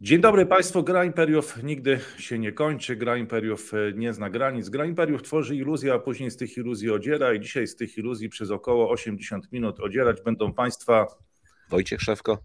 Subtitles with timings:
[0.00, 0.82] Dzień dobry Państwu.
[0.82, 2.96] Gra Imperiów nigdy się nie kończy.
[2.96, 4.68] Gra Imperiów e, nie zna granic.
[4.68, 7.34] Gra Imperiów tworzy iluzję, a później z tych iluzji odziera.
[7.34, 11.06] I dzisiaj z tych iluzji przez około 80 minut odzierać będą Państwa
[11.70, 12.38] Wojciech Szewko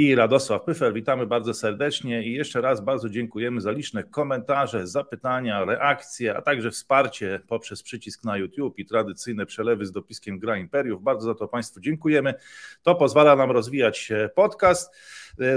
[0.00, 0.94] i Radosław Pyfer.
[0.94, 6.70] Witamy bardzo serdecznie i jeszcze raz bardzo dziękujemy za liczne komentarze, zapytania, reakcje, a także
[6.70, 11.02] wsparcie poprzez przycisk na YouTube i tradycyjne przelewy z dopiskiem Gra Imperiów.
[11.02, 12.34] Bardzo za to Państwu dziękujemy.
[12.82, 14.94] To pozwala nam rozwijać podcast.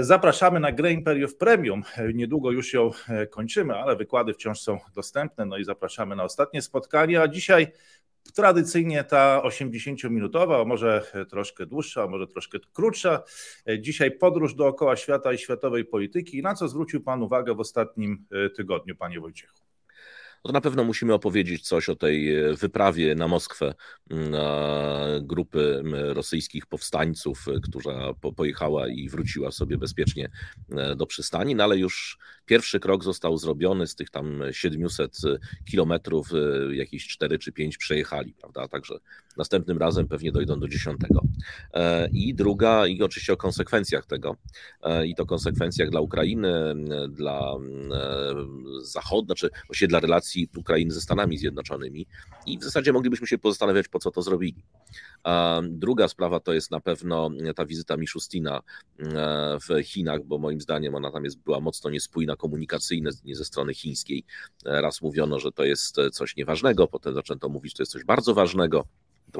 [0.00, 1.82] Zapraszamy na Grę Imperiów Premium.
[2.14, 2.90] Niedługo już ją
[3.30, 5.46] kończymy, ale wykłady wciąż są dostępne.
[5.46, 7.20] No i zapraszamy na ostatnie spotkanie.
[7.20, 7.72] A dzisiaj
[8.34, 13.22] Tradycyjnie ta 80-minutowa, a może troszkę dłuższa, może troszkę krótsza.
[13.78, 16.42] Dzisiaj podróż dookoła świata i światowej polityki.
[16.42, 18.26] Na co zwrócił Pan uwagę w ostatnim
[18.56, 19.64] tygodniu, Panie Wojciechu?
[20.44, 23.74] no to na pewno musimy opowiedzieć coś o tej e, wyprawie na Moskwę
[25.20, 30.30] grupy rosyjskich powstańców, e, która pojechała i wróciła sobie bezpiecznie
[30.70, 35.18] e, do przystani, no ale już pierwszy krok został zrobiony z tych tam 700
[35.70, 36.30] kilometrów,
[36.70, 38.68] jakieś 4 czy 5 przejechali, prawda?
[38.68, 38.94] Także
[39.36, 40.98] następnym razem pewnie dojdą do 10.
[42.12, 44.36] I druga, i oczywiście o konsekwencjach tego,
[45.06, 46.74] i to konsekwencjach dla Ukrainy,
[47.08, 47.54] dla
[48.82, 52.06] Zachodu, znaczy właściwie dla relacji relacji Ukrainy ze Stanami Zjednoczonymi
[52.46, 54.62] i w zasadzie moglibyśmy się pozastanawiać, po co to zrobili.
[55.62, 58.62] Druga sprawa to jest na pewno ta wizyta Miszustina
[58.98, 63.74] e, w Chinach, bo moim zdaniem ona tam jest, była mocno niespójna komunikacyjnie ze strony
[63.74, 64.24] chińskiej.
[64.64, 68.34] Raz mówiono, że to jest coś nieważnego, potem zaczęto mówić, że to jest coś bardzo
[68.34, 68.86] ważnego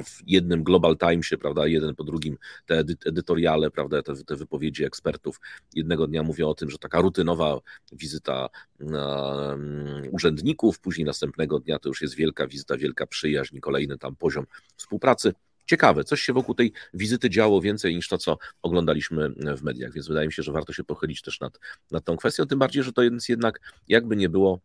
[0.02, 5.40] w jednym Global Timesie, prawda, jeden po drugim te edytoriale, prawda, te, te wypowiedzi ekspertów
[5.74, 7.60] jednego dnia mówią o tym, że taka rutynowa
[7.92, 8.48] wizyta
[8.80, 14.46] um, urzędników, później następnego dnia to już jest wielka wizyta, wielka przyjaźń, kolejny tam poziom
[14.76, 15.32] współpracy.
[15.66, 20.08] Ciekawe, coś się wokół tej wizyty działo więcej niż to, co oglądaliśmy w mediach, więc
[20.08, 21.58] wydaje mi się, że warto się pochylić też nad,
[21.90, 24.60] nad tą kwestią, tym bardziej, że to jest jednak, jakby nie było,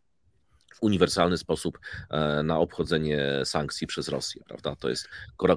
[0.81, 4.43] uniwersalny sposób e, na obchodzenie sankcji przez Rosję.
[4.47, 4.75] Prawda?
[4.75, 5.09] To jest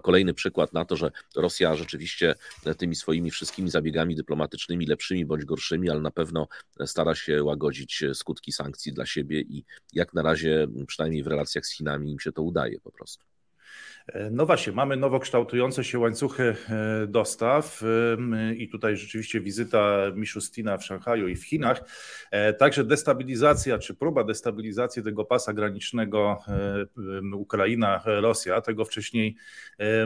[0.03, 2.35] kolejny przykład na to, że Rosja rzeczywiście
[2.79, 6.49] tymi swoimi wszystkimi zabiegami dyplomatycznymi, lepszymi bądź gorszymi, ale na pewno
[6.87, 11.73] stara się łagodzić skutki sankcji dla siebie i jak na razie, przynajmniej w relacjach z
[11.73, 13.32] Chinami, im się to udaje po prostu.
[14.31, 17.83] No właśnie, mamy nowo kształtujące się łańcuchy e, dostaw
[18.57, 21.83] i tutaj rzeczywiście wizyta Miszustina w Szanghaju i w Chinach.
[22.31, 29.37] E, także destabilizacja, czy próba destabilizacji tego pasa granicznego e, Ukraina-Rosja, tego wcześniej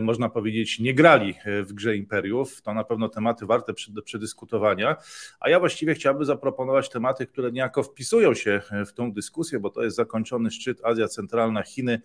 [0.01, 2.63] można powiedzieć nie grali w grze imperiów.
[2.63, 3.73] To na pewno tematy warte
[4.05, 4.97] przedyskutowania,
[5.41, 9.83] a ja właściwie chciałbym zaproponować tematy, które niejako wpisują się w tą dyskusję, bo to
[9.83, 12.01] jest zakończony szczyt Azja Centralna, Chiny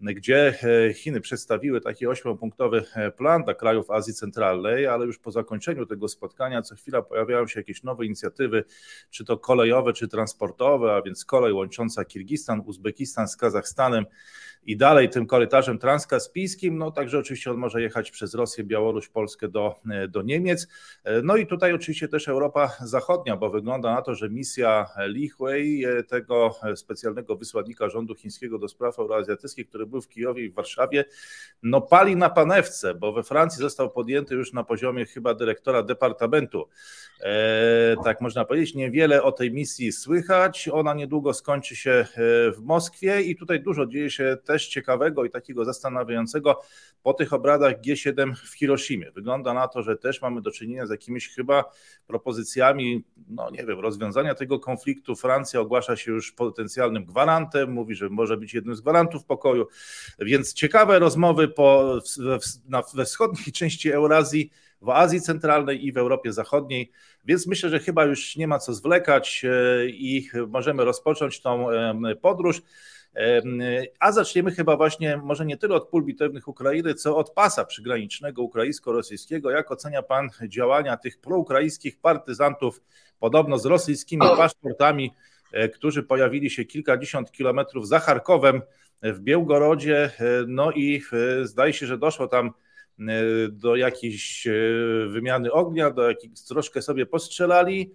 [0.00, 0.54] gdzie
[0.88, 5.86] e, Chiny przedstawiły taki ośmiopunktowy e, plan dla krajów Azji Centralnej, ale już po zakończeniu
[5.86, 8.64] tego spotkania co chwila pojawiają się jakieś nowe inicjatywy,
[9.10, 14.04] czy to kolejowe, czy transportowe, a więc kolej łącząca Kirgistan, Uzbekistan z Kazachstanem
[14.68, 19.48] i dalej tym korytarzem transkaspijskim, no także oczywiście on może jechać przez Rosję, Białoruś, Polskę
[19.48, 20.68] do, e, do Niemiec.
[21.22, 25.84] No i tutaj oczywiście też Europa Zachodnia, bo wygląda na to, że misja Li Hui,
[26.08, 31.04] tego specjalnego wysłannika rządu chińskiego do spraw euroazjatyckich, który był w Kijowie i w Warszawie,
[31.62, 36.68] no pali na panewce, bo we Francji został podjęty już na poziomie chyba dyrektora departamentu.
[37.20, 40.68] E, tak można powiedzieć, niewiele o tej misji słychać.
[40.72, 42.06] Ona niedługo skończy się e,
[42.52, 46.60] w Moskwie i tutaj dużo dzieje się też ciekawego i takiego zastanawiającego
[47.02, 49.10] po tych obradach G7 w Hiroshimie.
[49.10, 51.64] Wygląda na to, że też mamy do czynienia z jakimiś chyba
[52.06, 55.16] propozycjami, no nie wiem, rozwiązania tego konfliktu.
[55.16, 59.66] Francja ogłasza się już potencjalnym gwarantem, mówi, że może być jednym z gwarantów pokoju.
[60.18, 61.98] Więc ciekawe rozmowy po,
[62.68, 64.50] na, we wschodniej części Eurazji,
[64.82, 66.90] w Azji Centralnej i w Europie Zachodniej,
[67.24, 71.66] więc myślę, że chyba już nie ma co zwlekać e, i możemy rozpocząć tą
[72.22, 72.62] podróż.
[74.00, 78.42] A zaczniemy chyba właśnie może nie tyle od pól bitewnych Ukrainy, co od pasa przygranicznego
[78.42, 79.50] ukraińsko-rosyjskiego.
[79.50, 82.82] Jak ocenia Pan działania tych proukraińskich partyzantów,
[83.18, 85.14] podobno z rosyjskimi paszportami,
[85.52, 88.62] e, którzy pojawili się kilkadziesiąt kilometrów za Charkowem
[89.02, 90.10] w Białgorodzie, e,
[90.46, 93.02] no i e, zdaje się, że doszło tam e,
[93.50, 94.48] do jakiejś
[95.08, 97.94] wymiany ognia, do jakiejś troszkę sobie postrzelali.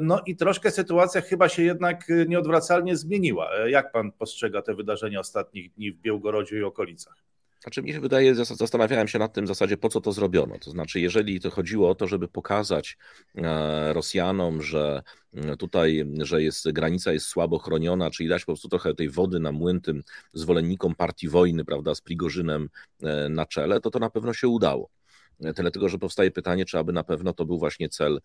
[0.00, 3.50] No i troszkę sytuacja chyba się jednak nieodwracalnie zmieniła.
[3.66, 7.28] Jak pan postrzega te wydarzenia ostatnich dni w Białgorodzie i okolicach?
[7.62, 10.58] Znaczy mi się wydaje, zastanawiałem się nad tym w zasadzie, po co to zrobiono.
[10.58, 12.98] To znaczy, jeżeli to chodziło o to, żeby pokazać
[13.34, 15.02] e, Rosjanom, że
[15.34, 19.40] e, tutaj, że jest, granica jest słabo chroniona, czyli dać po prostu trochę tej wody
[19.40, 22.68] na młyn tym zwolennikom partii wojny, prawda, z Prigorzynem
[23.02, 24.88] e, na czele, to to na pewno się udało.
[25.40, 28.20] Dlatego, że powstaje pytanie, czy aby na pewno to był właśnie cel,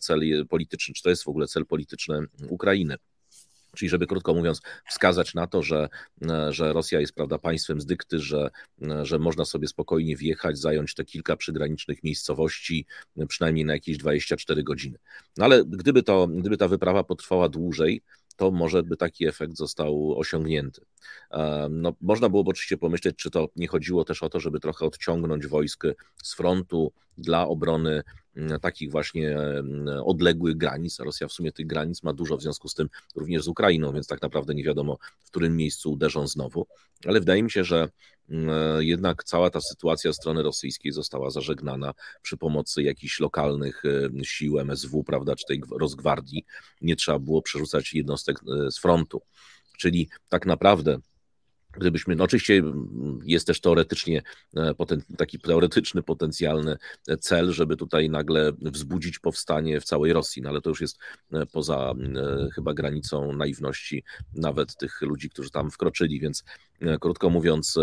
[0.00, 2.96] cel polityczny, czy to jest w ogóle cel polityczny Ukrainy.
[3.76, 4.60] Czyli, żeby krótko mówiąc,
[4.90, 5.88] wskazać na to, że,
[6.50, 8.50] że Rosja jest prawda, państwem z dykty, że,
[9.02, 12.86] że można sobie spokojnie wjechać, zająć te kilka przygranicznych miejscowości,
[13.28, 14.98] przynajmniej na jakieś 24 godziny.
[15.36, 18.02] No ale gdyby, to, gdyby ta wyprawa potrwała dłużej,
[18.36, 20.84] to może by taki efekt został osiągnięty.
[21.70, 25.46] No, można byłoby oczywiście pomyśleć, czy to nie chodziło też o to, żeby trochę odciągnąć
[25.46, 25.84] wojsk
[26.22, 28.02] z frontu dla obrony
[28.62, 30.98] takich właśnie mm, odległych granic.
[30.98, 34.06] Rosja w sumie tych granic ma dużo, w związku z tym również z Ukrainą, więc
[34.06, 36.66] tak naprawdę nie wiadomo, w którym miejscu uderzą znowu.
[37.06, 37.88] Ale wydaje mi się, że
[38.30, 38.48] mm,
[38.82, 43.82] jednak cała ta sytuacja strony rosyjskiej została zażegnana przy pomocy jakichś lokalnych
[44.22, 46.44] sił MSW, prawda, czy tej rozgwardii.
[46.80, 49.22] Nie trzeba było przerzucać jednostek e, z frontu.
[49.78, 50.98] Czyli tak naprawdę
[51.76, 52.62] Gdybyśmy, no oczywiście
[53.24, 54.22] jest też teoretycznie
[54.56, 54.74] e,
[55.16, 56.76] taki teoretyczny, potencjalny
[57.20, 60.98] cel, żeby tutaj nagle wzbudzić powstanie w całej Rosji, no ale to już jest
[61.32, 64.04] e, poza e, chyba granicą naiwności
[64.34, 66.44] nawet tych ludzi, którzy tam wkroczyli, więc
[67.00, 67.78] krótko mówiąc,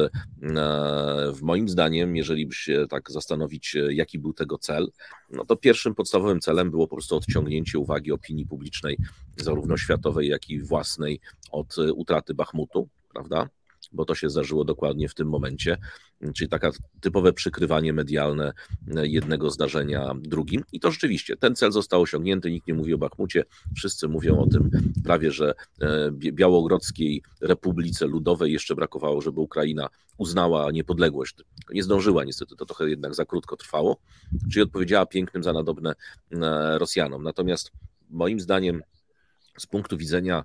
[1.33, 4.87] w moim zdaniem, jeżeli by się tak zastanowić, jaki był tego cel,
[5.29, 8.97] no to pierwszym podstawowym celem było po prostu odciągnięcie uwagi opinii publicznej,
[9.37, 11.19] zarówno światowej, jak i własnej,
[11.51, 13.49] od utraty Bachmutu, prawda?
[13.91, 15.77] Bo to się zdarzyło dokładnie w tym momencie,
[16.35, 18.53] czyli taka typowe przykrywanie medialne
[19.03, 20.63] jednego zdarzenia drugim.
[20.71, 23.43] I to rzeczywiście, ten cel został osiągnięty, nikt nie mówi o Bachmucie,
[23.75, 24.69] wszyscy mówią o tym
[25.03, 29.87] prawie, że e, Białogrodzkiej Republice Ludowej jeszcze brakowało, żeby Ukraina
[30.17, 31.35] uznała niepodległość.
[31.73, 33.97] Nie zdążyła niestety, to trochę jednak za krótko trwało,
[34.51, 35.95] czyli odpowiedziała pięknym za nadobne
[36.31, 37.23] e, Rosjanom.
[37.23, 37.71] Natomiast
[38.09, 38.83] moim zdaniem
[39.61, 40.43] z punktu widzenia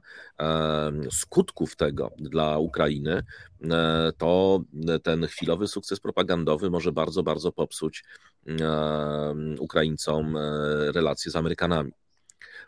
[1.10, 3.22] skutków tego dla Ukrainy,
[3.64, 4.60] e, to
[5.02, 8.04] ten chwilowy sukces propagandowy może bardzo, bardzo popsuć
[9.58, 10.40] Ukraińcom e,
[10.92, 11.92] relacje z Amerykanami.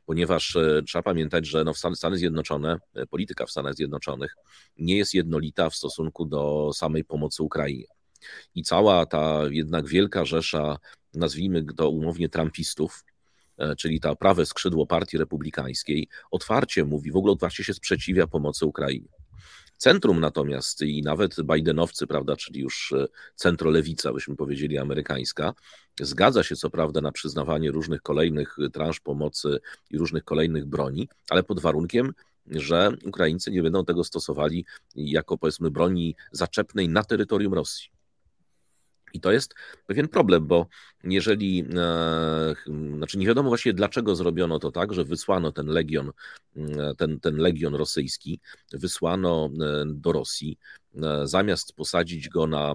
[0.06, 2.78] Ponieważ e, trzeba pamiętać, że no Stany Zjednoczone,
[3.10, 4.34] polityka w Stanach Zjednoczonych
[4.78, 7.86] nie jest jednolita w stosunku do samej pomocy Ukrainie.
[8.54, 10.76] I cała ta jednak wielka rzesza,
[11.14, 13.04] nazwijmy to umownie, trumpistów,
[13.78, 19.08] czyli ta prawe skrzydło Partii Republikańskiej, otwarcie mówi, w ogóle otwarcie się sprzeciwia pomocy Ukrainie.
[19.78, 25.55] Centrum natomiast i nawet Bidenowcy, prawda, czyli już e, centrolewica, byśmy powiedzieli amerykańska,
[26.00, 29.58] zgadza się co prawda na przyznawanie różnych kolejnych transz pomocy
[29.90, 32.12] i różnych kolejnych broni, ale pod warunkiem,
[32.46, 34.64] że Ukraińcy nie będą tego stosowali
[34.94, 37.97] jako powiedzmy broni zaczepnej na terytorium Rosji.
[39.12, 39.55] I to jest
[39.87, 40.66] pewien problem, bo
[41.05, 42.55] jeżeli, e,
[42.96, 46.10] znaczy nie wiadomo właśnie dlaczego zrobiono to tak, że wysłano ten legion,
[46.56, 48.40] e, ten, ten legion rosyjski,
[48.72, 50.58] wysłano e, do Rosji,
[51.25, 52.75] zamiast posadzić go na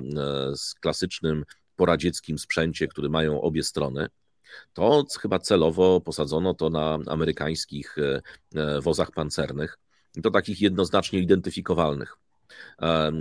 [0.80, 1.46] klasycznym
[1.76, 4.08] poradzieckim sprzęcie, który mają obie strony,
[4.74, 7.96] to chyba celowo posadzono to na amerykańskich
[8.82, 9.78] wozach pancernych,
[10.16, 12.18] i to takich jednoznacznie identyfikowalnych.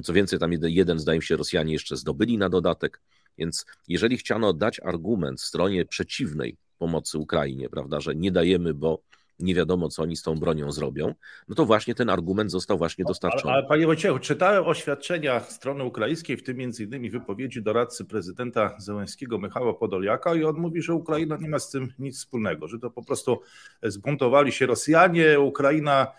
[0.05, 3.01] Co więcej, tam jeden, zdaje mi się, Rosjanie jeszcze zdobyli na dodatek.
[3.39, 9.03] Więc jeżeli chciano dać argument stronie przeciwnej pomocy Ukrainie, prawda, że nie dajemy, bo
[9.39, 11.15] nie wiadomo, co oni z tą bronią zrobią,
[11.49, 13.53] no to właśnie ten argument został właśnie dostarczony.
[13.53, 18.75] Ale, ale panie Wojciechu, czytałem oświadczenia strony ukraińskiej, w tym między innymi wypowiedzi doradcy prezydenta
[18.79, 22.79] Zełenskiego Michała Podoliaka i on mówi, że Ukraina nie ma z tym nic wspólnego, że
[22.79, 23.41] to po prostu
[23.83, 26.13] zbuntowali się Rosjanie, Ukraina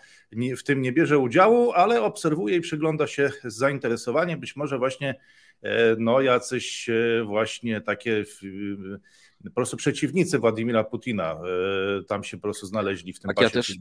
[0.56, 5.14] w tym nie bierze udziału, ale obserwuje i przygląda się z zainteresowaniem, być może właśnie
[5.62, 8.24] e, no jacyś e, właśnie takie
[9.44, 13.46] po prostu przeciwnicy Władimira Putina e, tam się po prostu znaleźli w tym tak, pasie.
[13.46, 13.76] Ja też,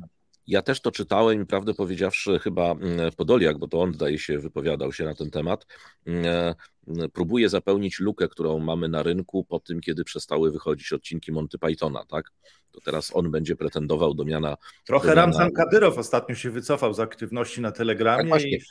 [0.48, 4.40] ja też to czytałem i prawdę powiedziawszy chyba mm, Podoliak, bo to on zdaje się
[4.40, 5.68] wypowiadał się na ten temat,
[6.06, 6.56] mm,
[7.14, 12.06] próbuje zapełnić lukę, którą mamy na rynku po tym, kiedy przestały wychodzić odcinki Monty Pythona,
[12.06, 12.32] tak?
[12.74, 14.58] To teraz on będzie pretendował do miana.
[14.86, 15.22] Trochę do miana...
[15.22, 18.24] Ramzan Kadyrow ostatnio się wycofał z aktywności na Telegramie.
[18.24, 18.62] Tak, właśnie, i...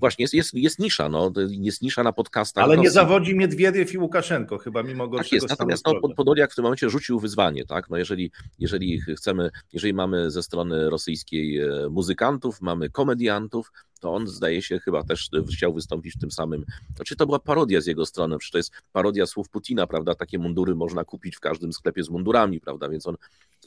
[0.00, 2.64] właśnie jest, jest, jest nisza, no, jest nisza na podcastach.
[2.64, 6.54] Ale nie zawodzi Miedwiediew i Łukaszenko, chyba mimo gorszego Tak jest, natomiast no, Podoliak w
[6.54, 7.90] tym momencie rzucił wyzwanie, tak?
[7.90, 14.26] No jeżeli, jeżeli chcemy, jeżeli mamy ze strony rosyjskiej e, muzykantów, mamy komediantów, to on
[14.26, 16.64] zdaje się chyba też chciał wystąpić w tym samym.
[16.96, 20.14] Znaczy to była parodia z jego strony, przecież to jest parodia słów Putina, prawda?
[20.14, 22.88] Takie mundury można kupić w każdym sklepie z mundurami, prawda?
[22.88, 23.16] Więc on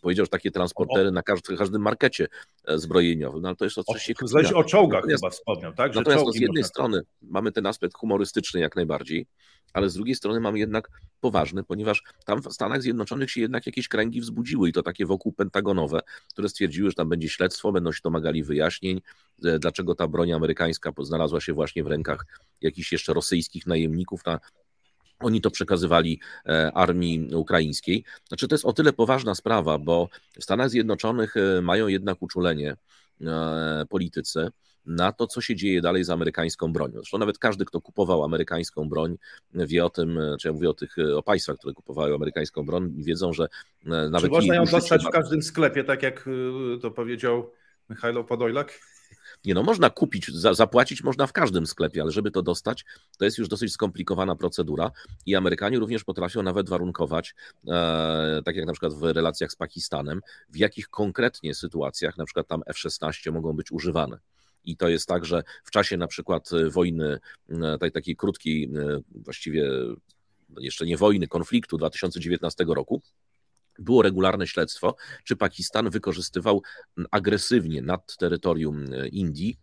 [0.01, 2.27] powiedział, że takie transportery na każdym, każdym markecie
[2.65, 4.13] e, zbrojeniowym, no ale to jest oczywiście...
[4.55, 5.93] O, o czołgach natomiast, chyba wspomniał, tak?
[5.93, 9.27] Że natomiast no, z jednej strony mamy ten aspekt humorystyczny jak najbardziej,
[9.73, 10.89] ale z drugiej strony mamy jednak
[11.19, 15.33] poważny, ponieważ tam w Stanach Zjednoczonych się jednak jakieś kręgi wzbudziły i to takie wokół
[15.33, 15.99] pentagonowe,
[16.29, 19.01] które stwierdziły, że tam będzie śledztwo, będą się domagali wyjaśnień,
[19.45, 22.25] e, dlaczego ta broń amerykańska znalazła się właśnie w rękach
[22.61, 24.39] jakichś jeszcze rosyjskich najemników na
[25.19, 28.03] Oni to przekazywali e, armii ukraińskiej.
[28.27, 32.77] Znaczy, to jest o tyle poważna sprawa, bo w Stanach Zjednoczonych e, mają jednak uczulenie
[33.89, 34.51] politycy
[34.85, 36.93] na to, co się dzieje dalej z amerykańską bronią.
[36.93, 39.17] Zresztą nawet każdy, kto kupował amerykańską broń,
[39.53, 43.33] wie o tym, czy ja mówię o tych o państwach, które kupowały amerykańską broń, wiedzą,
[43.33, 43.47] że
[43.85, 44.21] nawet.
[44.21, 46.29] Czy można ją dostać w każdym sklepie, tak jak
[46.81, 47.51] to powiedział
[47.89, 48.79] Michał Podojlak?
[49.45, 52.85] Nie no, można kupić, za, zapłacić można w każdym sklepie, ale żeby to dostać,
[53.17, 54.91] to jest już dosyć skomplikowana procedura
[55.25, 57.35] i Amerykanie również potrafią nawet warunkować,
[57.67, 62.47] e, tak jak na przykład w relacjach z Pakistanem, w jakich konkretnie sytuacjach na przykład
[62.47, 64.17] tam F-16 mogą być używane.
[64.65, 68.99] I to jest tak, że w czasie na przykład wojny, e, tej takiej krótkiej, e,
[69.15, 69.69] właściwie
[70.59, 73.01] jeszcze nie wojny, konfliktu 2019 roku,
[73.79, 76.61] było regularne śledztwo, czy Pakistan wykorzystywał
[77.11, 79.57] agresywnie nad terytorium Indii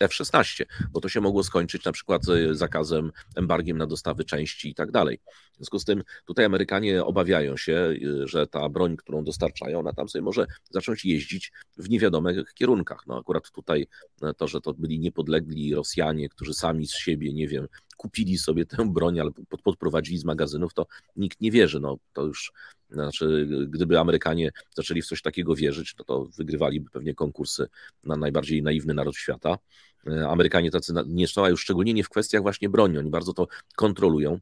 [0.00, 4.90] F-16, bo to się mogło skończyć na przykład zakazem, embargiem na dostawy części i tak
[4.90, 5.18] dalej.
[5.52, 9.92] W związku z tym tutaj Amerykanie obawiają się, e, że ta broń, którą dostarczają, ona
[9.92, 13.06] tam sobie może zacząć jeździć w niewiadomych kierunkach.
[13.06, 13.86] No akurat tutaj
[14.22, 17.66] e, to, że to byli niepodlegli Rosjanie, którzy sami z siebie, nie wiem,
[17.96, 21.80] kupili sobie tę broń albo podprowadzili z magazynów, to nikt nie wierzy.
[21.80, 22.52] No, to już
[22.90, 27.68] znaczy, gdyby Amerykanie zaczęli w coś takiego wierzyć, no to wygrywaliby pewnie konkursy
[28.04, 29.58] na najbardziej naiwny naród świata.
[30.06, 33.46] E, Amerykanie tacy nie są, już szczególnie nie w kwestiach właśnie broni, oni bardzo to
[33.76, 34.38] kontrolują.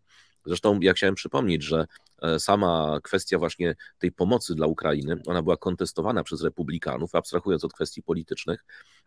[0.46, 1.86] Zresztą ja chciałem przypomnieć, że
[2.22, 7.72] e, sama kwestia właśnie tej pomocy dla Ukrainy, ona była kontestowana przez republikanów, abstrahując od
[7.72, 8.64] kwestii politycznych,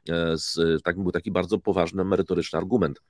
[0.09, 3.01] e, z, tak, był taki bardzo poważny, merytoryczny argument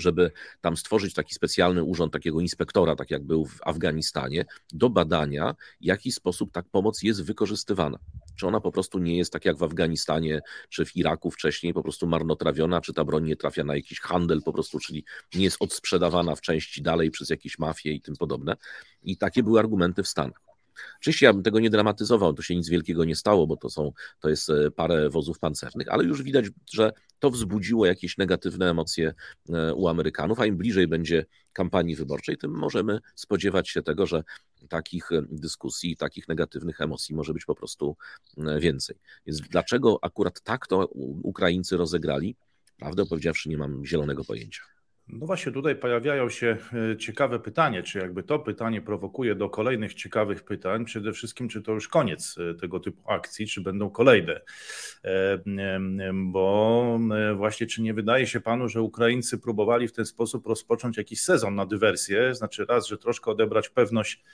[0.00, 5.54] żeby tam stworzyć taki specjalny urząd takiego inspektora, tak jak był w Afganistanie, do badania,
[5.80, 7.98] w jaki sposób ta pomoc jest wykorzystywana.
[8.36, 11.82] Czy ona po prostu nie jest tak jak w Afganistanie czy w Iraku wcześniej, po
[11.82, 15.56] prostu marnotrawiona, czy ta broń nie trafia na jakiś handel po prostu, czyli nie jest
[15.60, 18.56] odsprzedawana w części dalej przez jakieś mafie i tym podobne.
[19.02, 20.47] I takie były argumenty w Stanach.
[21.00, 23.92] Oczywiście ja bym tego nie dramatyzował, to się nic wielkiego nie stało, bo to, są,
[24.20, 29.14] to jest e, parę wozów pancernych, ale już widać, że to wzbudziło jakieś negatywne emocje
[29.48, 34.24] e, u Amerykanów, a im bliżej będzie kampanii wyborczej, tym możemy spodziewać się tego, że
[34.68, 37.96] takich e, dyskusji, takich negatywnych emocji może być po prostu
[38.60, 38.96] więcej.
[39.26, 40.86] Więc dlaczego akurat tak to
[41.22, 42.36] Ukraińcy rozegrali?
[42.78, 44.77] Prawdę powiedziawszy, nie mam zielonego pojęcia.
[45.08, 46.56] No właśnie tutaj pojawiają się
[46.92, 51.62] e, ciekawe pytanie, czy jakby to pytanie prowokuje do kolejnych ciekawych pytań, przede wszystkim czy
[51.62, 54.40] to już koniec e, tego typu akcji, czy będą kolejne,
[55.04, 55.38] e,
[56.12, 56.98] bo
[57.36, 61.54] właśnie czy nie wydaje się panu, że Ukraińcy próbowali w ten sposób rozpocząć jakiś sezon
[61.54, 64.24] na dywersję, znaczy raz, że troszkę odebrać pewność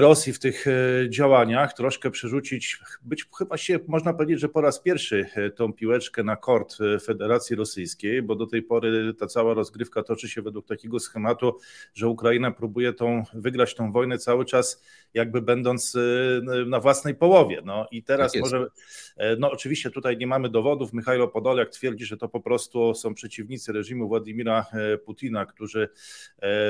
[0.00, 0.72] Rosji w tych e,
[1.10, 6.24] działaniach, troszkę przerzucić, być chyba się można powiedzieć, że po raz pierwszy e, tą piłeczkę
[6.24, 10.98] na kort Federacji Rosyjskiej, bo do tej pory ta cała rozgrywka toczy się według takiego
[10.98, 11.58] schematu,
[11.94, 14.82] że Ukraina próbuje tą, wygrać tą wojnę cały czas
[15.14, 15.96] jakby będąc
[16.66, 17.62] na własnej połowie.
[17.64, 17.86] No.
[17.90, 18.66] I teraz tak może,
[19.38, 23.72] no oczywiście tutaj nie mamy dowodów, Michajlo Podolak twierdzi, że to po prostu są przeciwnicy
[23.72, 24.66] reżimu Władimira
[25.04, 25.88] Putina, którzy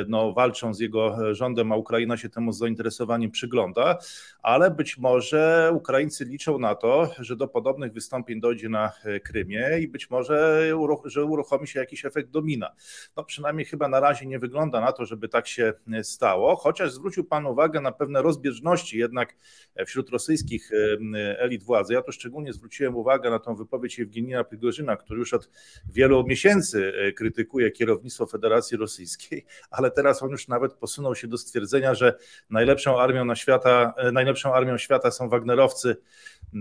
[0.08, 3.98] no, walczą z jego rządem, a Ukraina się temu zainteresowała zainteresowaniem przygląda,
[4.42, 9.78] ale być może Ukraińcy liczą na to, że do podobnych wystąpień dojdzie na e, Krymie
[9.80, 10.68] i być może,
[11.04, 12.74] że uruchomi się jakiś efekt domina.
[13.16, 16.92] No przynajmniej chyba na razie nie wygląda na to, żeby tak się e, stało, chociaż
[16.92, 19.36] zwrócił Pan uwagę na pewne rozbieżności jednak
[19.74, 20.70] e, wśród rosyjskich
[21.38, 21.94] elit władzy.
[21.94, 25.50] Ja tu szczególnie zwróciłem uwagę na tą wypowiedź Jewgenija Prigorzyna, który już od
[25.92, 31.94] wielu miesięcy krytykuje kierownictwo Federacji Rosyjskiej, ale teraz on już nawet posunął się do stwierdzenia,
[31.94, 32.14] że
[32.50, 35.96] najlepsze najlepszą armią na świata, e, najlepszą armią świata są Wagnerowcy.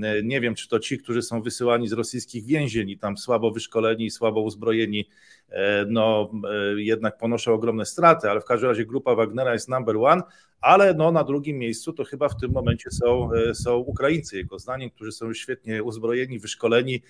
[0.04, 3.52] E, nie wiem, czy to ci, którzy są wysyłani z rosyjskich więzień i tam słabo
[3.52, 5.10] wyszkoleni słabo uzbrojeni,
[5.50, 6.32] e, no
[6.76, 10.22] jednak ponoszą ogromne straty, ale w każdym razie grupa Wagnera jest number one,
[10.62, 14.90] ale no na drugim miejscu to chyba w tym momencie są, są Ukraińcy, jego zdaniem,
[14.90, 17.02] którzy są świetnie uzbrojeni, wyszkoleni,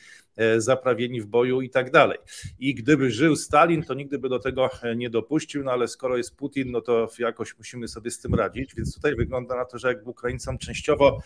[0.57, 2.17] zaprawieni w boju i tak dalej.
[2.59, 6.35] I gdyby żył Stalin, to nigdy by do tego nie dopuścił, no ale skoro jest
[6.35, 9.87] Putin, no to jakoś musimy sobie z tym radzić, więc tutaj wygląda na to, że
[9.87, 11.21] jakby Ukraińcom częściowo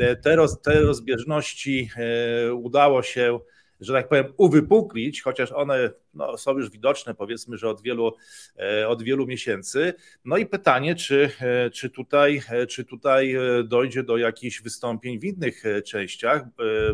[0.00, 3.40] e, te, roz, te rozbieżności e, udało się
[3.80, 8.12] że tak powiem, uwypuklić, chociaż one no, są już widoczne, powiedzmy, że od wielu,
[8.58, 9.94] e, od wielu miesięcy.
[10.24, 15.24] No i pytanie, czy, e, czy, tutaj, e, czy tutaj dojdzie do jakichś wystąpień w
[15.24, 16.42] innych częściach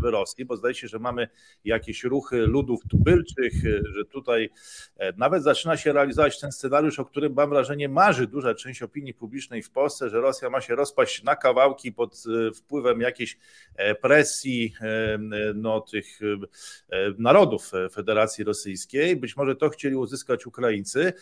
[0.03, 1.29] Rosji, bo zdaje się, że mamy
[1.65, 3.53] jakieś ruchy ludów tubylczych,
[3.85, 4.51] że tutaj
[5.17, 9.62] nawet zaczyna się realizować ten scenariusz, o którym mam wrażenie marzy duża część opinii publicznej
[9.62, 12.25] w Polsce, że Rosja ma się rozpaść na kawałki pod
[12.55, 13.39] wpływem jakiejś
[14.01, 14.75] presji
[15.55, 16.21] no, tych
[17.19, 19.17] narodów Federacji Rosyjskiej.
[19.17, 21.12] Być może to chcieli uzyskać Ukraińcy.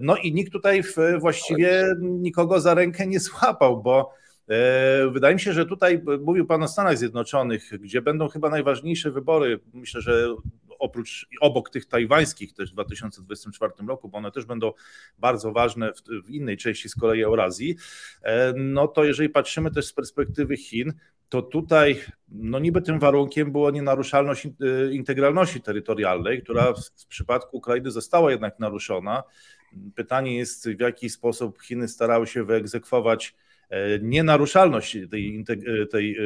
[0.00, 0.82] No i nikt tutaj
[1.18, 4.14] właściwie nikogo za rękę nie złapał, bo
[5.12, 9.60] Wydaje mi się, że tutaj mówił Pan o Stanach Zjednoczonych, gdzie będą chyba najważniejsze wybory.
[9.72, 10.36] Myślę, że
[10.82, 14.72] oprócz obok tych tajwańskich też w 2024 roku, bo one też będą
[15.18, 17.76] bardzo ważne w, w innej części z kolei Eurazji,
[18.22, 20.92] e, no to jeżeli patrzymy też z perspektywy Chin,
[21.32, 24.50] to tutaj no niby tym warunkiem było nienaruszalność e,
[24.92, 29.22] integralności terytorialnej, która w przypadku Ukrainy została jednak naruszona.
[29.94, 33.34] Pytanie jest, w jaki sposób Chiny starały się wyegzekwować
[33.72, 35.44] E, nienaruszalność tej,
[35.82, 36.16] e, tej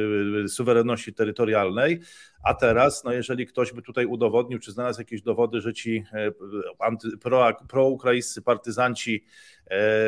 [0.43, 1.99] e, suwerenności terytorialnej,
[2.43, 6.03] a teraz, no jeżeli ktoś by tutaj udowodnił, czy znalazł jakieś dowody, że ci
[6.79, 9.25] anty, pro, proukraińscy partyzanci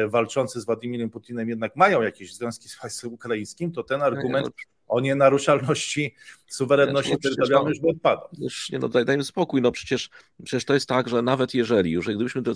[0.07, 4.49] walczący z Władimirem Putinem jednak mają jakieś związki z państwem ukraińskim, to ten argument
[4.89, 6.15] o nienaruszalności
[6.47, 8.27] suwerenności no, terytorialnej już by odpadał.
[8.37, 10.09] Już nie, no daj, dajmy spokój, no przecież,
[10.43, 12.53] przecież to jest tak, że nawet jeżeli, już gdybyśmy to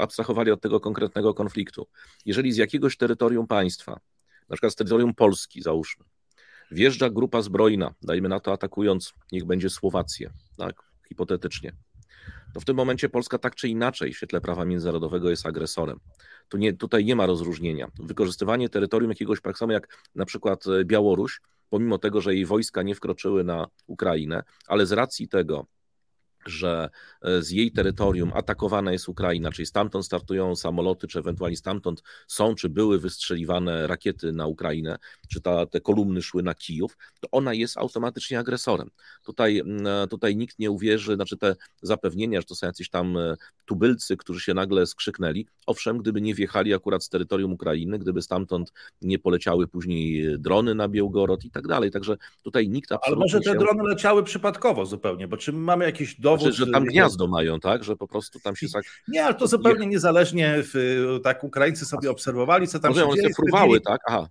[0.00, 1.86] abstrahowali od tego konkretnego konfliktu,
[2.26, 4.00] jeżeli z jakiegoś terytorium państwa
[4.48, 6.04] na przykład z terytorium Polski, załóżmy,
[6.70, 11.72] wjeżdża grupa zbrojna, dajmy na to atakując, niech będzie Słowację, tak, hipotetycznie,
[12.52, 16.00] to w tym momencie Polska tak czy inaczej w świetle prawa międzynarodowego jest agresorem.
[16.48, 17.88] Tu nie, tutaj nie ma rozróżnienia.
[17.98, 21.40] Wykorzystywanie terytorium jakiegoś, tak samo jak na przykład e, Białoruś,
[21.72, 25.66] pomimo tego, że jej wojska nie wkroczyły na Ukrainę, ale z racji tego,
[26.46, 26.90] że
[27.22, 32.54] e, z jej terytorium atakowana jest Ukraina, czyli stamtąd startują samoloty, czy ewentualnie stamtąd są,
[32.54, 37.54] czy były wystrzeliwane rakiety na Ukrainę, czy ta, te kolumny szły na Kijów, to ona
[37.54, 38.90] jest automatycznie agresorem.
[39.24, 43.36] Tutaj, e, tutaj nikt nie uwierzy, znaczy te zapewnienia, że to są jacyś tam e,
[43.64, 45.46] tubylcy, którzy się nagle skrzyknęli.
[45.66, 48.72] Owszem, gdyby nie wjechali akurat z terytorium Ukrainy, gdyby stamtąd
[49.02, 51.90] nie poleciały później drony na Białgorod i tak dalej.
[51.90, 53.16] Także tutaj nikt absolutnie.
[53.16, 53.58] Ale może te się...
[53.58, 56.54] drony leciały przypadkowo zupełnie, bo czy mamy jakieś dowód, dowód.
[56.54, 57.84] Znaczy, że tam gniazdo mają, tak?
[57.84, 58.84] Że po prostu tam się tak.
[59.08, 60.54] Nie, ale to zupełnie niezależnie.
[60.56, 63.34] W, tak Ukraińcy sobie obserwowali, co tam Może się one dzieje.
[63.34, 64.00] fruwały, tak?
[64.06, 64.28] Aha.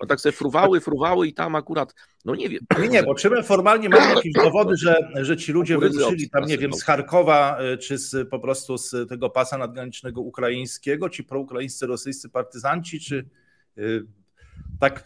[0.00, 2.60] No tak sobie fruwały, fruwały i tam akurat, no nie wiem.
[2.80, 6.44] Nie, nie, bo czy my formalnie mamy jakieś dowody, że, że ci ludzie wyruszyli tam,
[6.44, 11.24] nie wiem, z Charkowa, e, czy z, po prostu z tego pasa nadgranicznego ukraińskiego, ci
[11.24, 13.28] proukraińscy rosyjscy partyzanci, czy
[13.78, 13.82] e,
[14.80, 15.04] tak,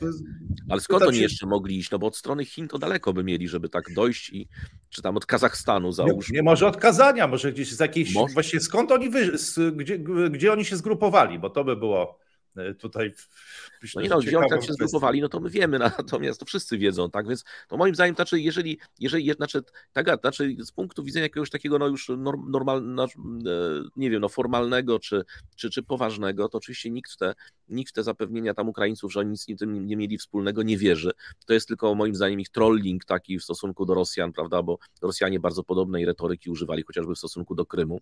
[0.69, 1.23] Ale skąd oni się...
[1.23, 1.91] jeszcze mogli iść?
[1.91, 4.49] No bo od strony Chin to daleko by mieli, żeby tak dojść i
[4.91, 6.37] czy tam od Kazachstanu załóżmy.
[6.37, 8.35] Nie, może od Kazania, może gdzieś z jakiejś, może?
[8.35, 9.33] właśnie skąd oni, wy...
[9.73, 9.99] gdzie,
[10.31, 12.24] gdzie oni się zgrupowali, bo to by było
[12.79, 13.13] tutaj.
[13.83, 16.79] Myślę, no nie no, oni tak się zgrupowali, no to my wiemy, natomiast to wszyscy
[16.79, 17.29] wiedzą, tak?
[17.29, 19.63] Więc to moim zdaniem, znaczy, jeżeli, jeżeli znaczy,
[19.93, 22.11] tak, znaczy z punktu widzenia jakiegoś takiego, no już
[22.49, 23.07] normalnego,
[23.97, 25.25] nie wiem, no formalnego czy,
[25.57, 27.35] czy, czy poważnego, to oczywiście nikt w, te,
[27.69, 31.11] nikt te zapewnienia tam Ukraińców, że oni nic z tym nie mieli wspólnego, nie wierzy.
[31.47, 34.63] To jest tylko moim zdaniem ich trolling taki w stosunku do Rosjan, prawda?
[34.63, 38.01] Bo Rosjanie bardzo podobnej retoryki używali, chociażby w stosunku do Krymu.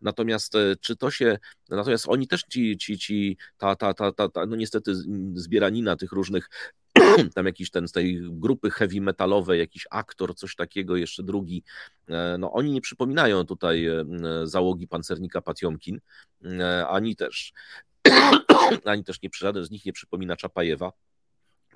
[0.00, 4.28] Natomiast e, czy to się, natomiast oni też ci, ci, ci ta, ta ta, ta,
[4.28, 4.94] ta, no niestety
[5.34, 6.50] zbieranina tych różnych
[7.34, 11.62] tam jakiś ten z tej grupy heavy metalowej, jakiś aktor, coś takiego, jeszcze drugi,
[12.08, 14.04] e, no oni nie przypominają tutaj e,
[14.44, 16.00] załogi pancernika Patiomkin,
[16.44, 17.52] e, ani też
[18.84, 20.92] ani też nie żaden z nich nie przypomina Czapajewa.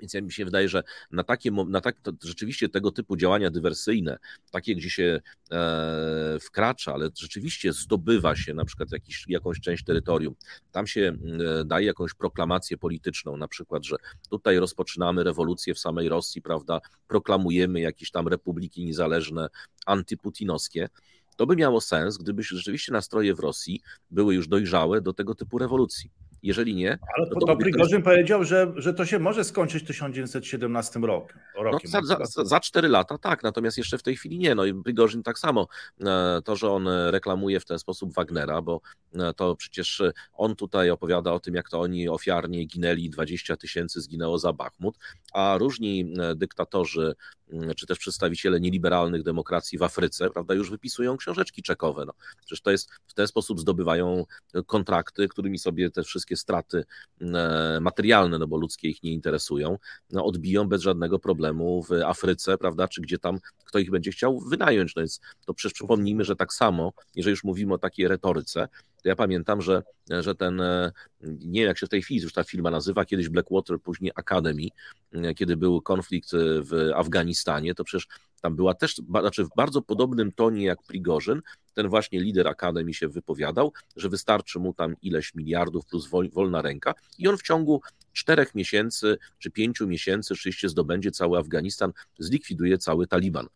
[0.03, 4.17] Więc ja mi się wydaje, że na takie, na tak, rzeczywiście tego typu działania dywersyjne,
[4.51, 10.35] takie gdzie się e, wkracza, ale rzeczywiście zdobywa się na przykład jakiś, jakąś część terytorium,
[10.71, 11.17] tam się
[11.61, 13.95] e, daje jakąś proklamację polityczną, na przykład, że
[14.29, 19.47] tutaj rozpoczynamy rewolucję w samej Rosji, prawda, proklamujemy jakieś tam republiki niezależne,
[19.85, 20.89] antyputinowskie,
[21.35, 25.57] to by miało sens, gdyby rzeczywiście nastroje w Rosji były już dojrzałe do tego typu
[25.57, 26.11] rewolucji.
[26.43, 26.99] Jeżeli nie.
[27.17, 28.05] Ale to, to Prigorzyn jest...
[28.05, 31.91] powiedział, że, że to się może skończyć w 1917 roku, rokiem.
[31.93, 34.55] No, za, za, za 4 lata tak, natomiast jeszcze w tej chwili nie.
[34.55, 35.67] No i Prigorzyn tak samo.
[36.05, 38.81] E, to, że on reklamuje w ten sposób Wagnera, bo
[39.15, 40.03] e, to przecież
[40.33, 44.97] on tutaj opowiada o tym, jak to oni ofiarnie ginęli, 20 tysięcy zginęło za Bachmut,
[45.33, 47.15] a różni e, dyktatorzy
[47.53, 52.05] Mm, czy też przedstawiciele nieliberalnych demokracji w Afryce, prawda, już wypisują książeczki czekowe.
[52.05, 52.13] No.
[52.37, 54.25] Przecież to jest, w ten sposób zdobywają
[54.65, 56.83] kontrakty, którymi sobie te wszystkie straty
[57.21, 59.77] mm, e, materialne, no bo ludzkie ich nie interesują,
[60.11, 64.39] no, odbiją bez żadnego problemu w Afryce, prawda, czy gdzie tam kto ich będzie chciał
[64.39, 64.95] wynająć.
[64.95, 68.67] No więc to przecież przypomnijmy, że tak samo, jeżeli już mówimy o takiej retoryce,
[69.03, 70.91] to ja pamiętam, że, że ten, e,
[71.21, 74.67] nie wiem jak się w tej chwili już ta firma nazywa, kiedyś Blackwater, później Academy,
[75.11, 76.29] e, kiedy był konflikt
[76.61, 78.07] w Afganistanie, to przecież
[78.43, 81.41] tam była też, znaczy w bardzo podobnym tonie jak Prigorzyn,
[81.73, 86.93] ten właśnie lider Akademii się wypowiadał, że wystarczy mu tam ileś miliardów plus wolna ręka
[87.17, 87.81] i on w ciągu
[88.13, 93.47] czterech miesięcy czy pięciu miesięcy oczywiście zdobędzie cały Afganistan, zlikwiduje cały Taliban.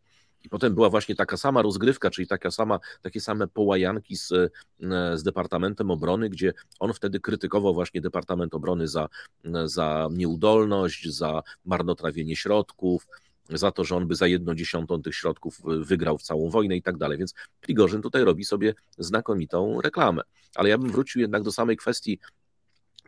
[0.43, 4.27] I potem była właśnie taka sama rozgrywka, czyli taka sama, takie same połajanki z,
[5.13, 9.07] z Departamentem Obrony, gdzie on wtedy krytykował właśnie Departament Obrony za,
[9.65, 13.07] za nieudolność, za marnotrawienie środków,
[13.49, 16.81] za to, że on by za jedną dziesiątą tych środków wygrał w całą wojnę i
[16.81, 17.17] tak dalej.
[17.17, 20.21] Więc Prigorzyn tutaj robi sobie znakomitą reklamę.
[20.55, 22.19] Ale ja bym wrócił jednak do samej kwestii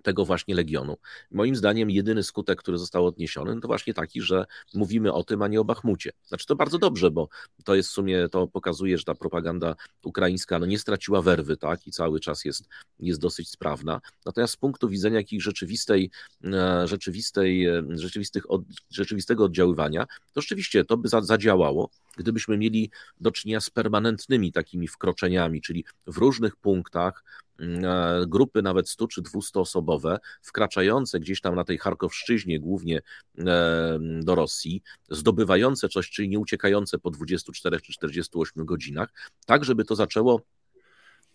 [0.04, 0.98] tego właśnie legionu.
[1.32, 5.42] Moim zdaniem jedyny skutek, który został odniesiony, no to właśnie taki, że mówimy o tym,
[5.42, 6.12] a nie o Bachmucie.
[6.28, 7.30] Znaczy to bardzo dobrze, bo
[7.64, 11.88] to jest w sumie, to pokazuje, że ta propaganda ukraińska no nie straciła werwy, tak,
[11.88, 14.02] i cały czas jest, jest dosyć sprawna.
[14.26, 16.12] Natomiast z punktu widzenia jakiejś rzeczywistej,
[16.44, 23.32] e, rzeczywistej, e, rzeczywistych, od, rzeczywistego oddziaływania, to rzeczywiście to by zadziałało, gdybyśmy mieli do
[23.32, 27.24] czynienia z permanentnymi takimi wkroczeniami, czyli w różnych punktach
[27.60, 33.02] mm, e, grupy nawet 100 czy 200 osobowe, wkraczające gdzieś tam na tej Charkowszczyźnie, głównie
[33.38, 39.10] e, do Rosji, zdobywające coś, czyli nie uciekające po 24 czy 48 godzinach,
[39.46, 40.42] tak żeby to zaczęło,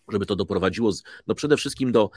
[0.07, 0.91] żeby to doprowadziło,
[1.27, 2.09] no przede wszystkim do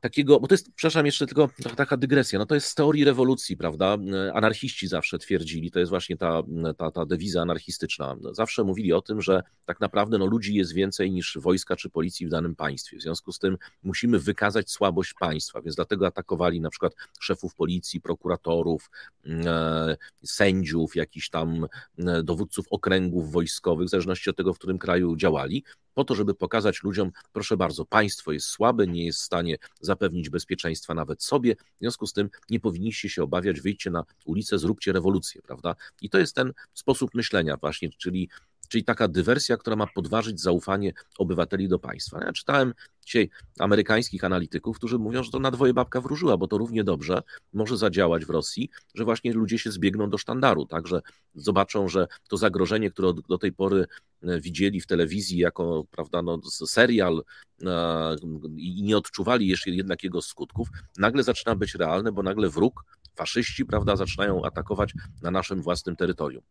[0.00, 3.56] takiego, bo to jest, przepraszam, jeszcze tylko taka dygresja, no to jest z teorii rewolucji,
[3.56, 3.96] prawda?
[4.34, 6.42] Anarchiści zawsze twierdzili, to jest właśnie ta,
[6.78, 8.16] ta, ta dewiza anarchistyczna.
[8.32, 12.26] Zawsze mówili o tym, że tak naprawdę no, ludzi jest więcej niż wojska czy policji
[12.26, 12.98] w danym państwie.
[12.98, 18.00] W związku z tym musimy wykazać słabość państwa, więc dlatego atakowali na przykład szefów policji,
[18.00, 18.90] prokuratorów,
[19.26, 21.66] e, sędziów, jakichś tam
[21.98, 25.64] e, dowódców okręgów wojskowych, w zależności od tego, w którym kraju działali,
[25.96, 29.56] po to, żeby pokazać ludziom, proszę bardzo, państwo jest słabe, nie jest w stanie
[29.86, 34.58] zapewnić bezpieczeństwa nawet sobie, w związku z tym nie powinniście się obawiać, wyjdźcie na ulicę,
[34.58, 35.74] zróbcie rewolucję, prawda?
[36.02, 38.28] I to jest ten sposób myślenia właśnie, czyli
[38.68, 42.24] czyli taka dywersja, która ma podważyć zaufanie obywateli do państwa.
[42.24, 42.74] Ja czytałem
[43.06, 47.22] dzisiaj amerykańskich analityków, którzy mówią, że to na dwoje babka wróżyła, bo to równie dobrze
[47.52, 51.02] może zadziałać w Rosji, że właśnie ludzie się zbiegną do sztandaru, tak, że
[51.34, 53.86] zobaczą, że to zagrożenie, które do tej pory
[54.22, 57.22] e, widzieli w telewizji jako prawda, no, serial
[57.62, 58.16] e,
[58.56, 63.64] i nie odczuwali jeszcze jednak jego skutków, nagle zaczyna być realne, bo nagle wróg, faszyści,
[63.64, 66.42] prawda, zaczynają atakować na naszym własnym terytorium.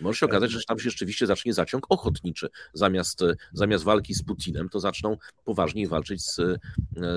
[0.00, 2.48] Może się okazać, że tam się rzeczywiście zacznie zaciąg ochotniczy.
[2.72, 3.20] Zamiast,
[3.52, 6.36] zamiast walki z Putinem, to zaczną poważniej walczyć z,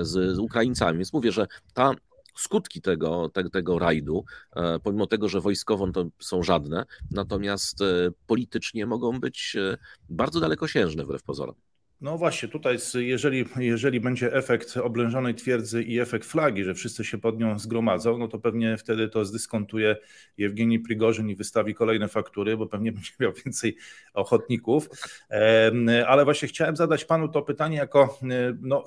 [0.02, 0.98] z, z Ukraińcami.
[0.98, 1.94] Więc mówię, że ta
[2.36, 4.24] skutki tego, te, tego rajdu,
[4.56, 9.76] e, pomimo tego, że wojskowo to są żadne, natomiast e, politycznie mogą być e,
[10.08, 11.54] bardzo dalekosiężne wbrew pozorom.
[12.00, 17.18] No właśnie, tutaj jeżeli, jeżeli będzie efekt oblężonej twierdzy i efekt flagi, że wszyscy się
[17.18, 19.96] pod nią zgromadzą, no to pewnie wtedy to zdyskontuje
[20.38, 23.76] Jewgeni Prigorzyn i wystawi kolejne faktury, bo pewnie będzie miał więcej
[24.14, 24.88] ochotników.
[26.06, 28.18] Ale właśnie chciałem zadać panu to pytanie jako
[28.60, 28.84] no,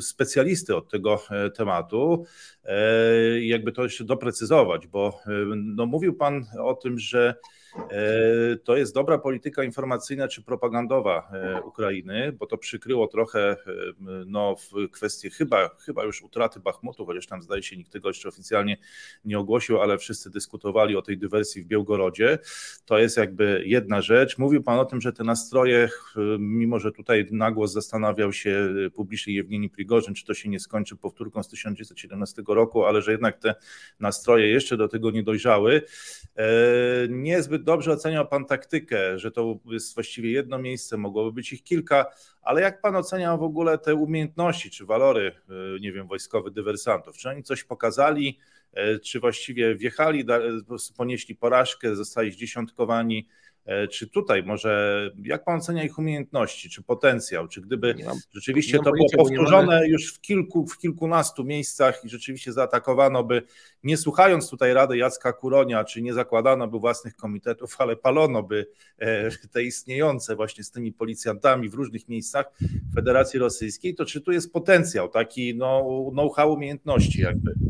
[0.00, 2.24] specjalisty od tego e, tematu,
[2.64, 5.20] e, jakby to jeszcze doprecyzować, bo
[5.56, 7.34] no, mówił pan o tym, że
[7.67, 7.67] E,
[8.64, 13.56] to jest dobra polityka informacyjna czy propagandowa e, Ukrainy, bo to przykryło trochę e,
[14.26, 18.28] no, w kwestii chyba, chyba już utraty Bachmutu, chociaż tam zdaje się nikt tego jeszcze
[18.28, 18.76] oficjalnie
[19.24, 22.38] nie ogłosił, ale wszyscy dyskutowali o tej dywersji w Białgorodzie.
[22.84, 24.38] To jest jakby jedna rzecz.
[24.38, 25.88] Mówił Pan o tym, że te nastroje,
[26.38, 31.42] mimo że tutaj nagłos zastanawiał się publicznie Jewgeni Prigorzyn, czy to się nie skończy powtórką
[31.42, 33.54] z 1917 roku, ale że jednak te
[34.00, 35.82] nastroje jeszcze do tego nie dojrzały.
[37.08, 42.06] Niezbyt dobrze oceniał Pan taktykę, że to jest właściwie jedno miejsce, mogłoby być ich kilka,
[42.42, 45.32] ale jak Pan oceniał w ogóle te umiejętności czy walory,
[45.76, 47.16] y, nie wiem, wojskowych dywersantów?
[47.16, 48.38] Czy oni coś pokazali,
[48.78, 50.24] y, czy właściwie wjechali,
[50.96, 53.28] ponieśli porażkę, zostali zdziesiątkowani?
[53.68, 57.94] E, czy tutaj może, jak pan ocenia ich umiejętności, czy potencjał, czy gdyby
[58.32, 63.42] rzeczywiście to było powtórzone już w kilku, w kilkunastu miejscach i rzeczywiście zaatakowano by,
[63.84, 68.66] nie słuchając tutaj rady Jacka Kuronia, czy nie zakładano by własnych komitetów, ale palono by
[68.98, 72.52] e, te istniejące właśnie z tymi policjantami w różnych miejscach
[72.94, 77.67] Federacji Rosyjskiej, to czy tu jest potencjał, taki no, know-how umiejętności jakby?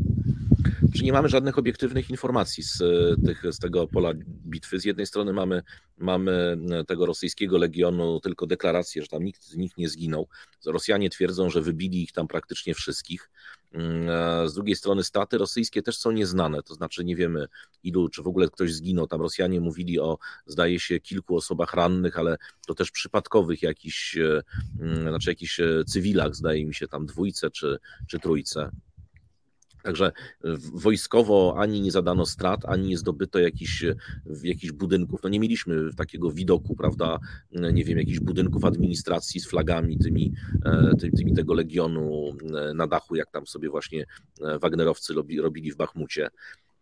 [0.93, 4.79] Że nie mamy żadnych obiektywnych informacji z, e, tych, z tego pola bitwy.
[4.79, 5.63] Z jednej strony mamy,
[5.97, 10.27] mamy e, tego rosyjskiego legionu tylko deklarację, że tam nikt z nich nie zginął.
[10.65, 13.29] Rosjanie twierdzą, że wybili ich tam praktycznie wszystkich.
[13.71, 17.47] Mm, z drugiej strony straty rosyjskie też są nieznane, to znaczy nie wiemy
[17.83, 19.07] ilu, czy w ogóle ktoś zginął.
[19.07, 24.41] Tam Rosjanie mówili o, zdaje się, kilku osobach rannych, ale to też przypadkowych jakichś, e,
[24.79, 28.69] mm, znaczy jakichś cywilach, zdaje mi się tam dwójce czy, czy trójce.
[29.83, 30.11] Także e,
[30.73, 33.85] wojskowo ani nie zadano strat, ani nie zdobyto jakichś,
[34.43, 35.23] jakichś budynków.
[35.23, 37.19] No nie mieliśmy takiego widoku, prawda,
[37.51, 40.33] nie wiem, jakichś budynków administracji z flagami tymi,
[40.65, 42.33] e, tymi tego legionu
[42.69, 44.05] e, na dachu, jak tam sobie właśnie
[44.61, 46.29] Wagnerowcy robili w Bachmucie.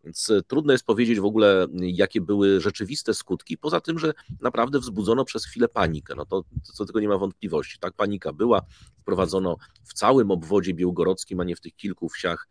[0.07, 5.25] Więc trudno jest powiedzieć w ogóle, jakie były rzeczywiste skutki, poza tym, że naprawdę wzbudzono
[5.25, 6.13] przez chwilę panikę.
[6.17, 7.79] No to co tego nie ma wątpliwości.
[7.79, 8.61] Tak, panika była,
[9.01, 12.47] wprowadzono w całym obwodzie białgorodzkim, a nie w tych kilku wsiach,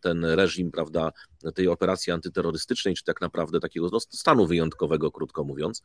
[0.00, 1.12] ten reżim, prawda,
[1.54, 5.82] tej operacji antyterrorystycznej, czy tak naprawdę takiego no, stanu wyjątkowego, krótko mówiąc.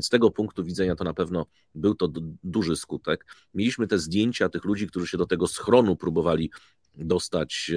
[0.00, 2.08] Z tego punktu widzenia to na pewno był to
[2.44, 3.26] duży skutek.
[3.54, 6.50] Mieliśmy te zdjęcia tych ludzi, którzy się do tego schronu próbowali
[6.94, 7.70] dostać,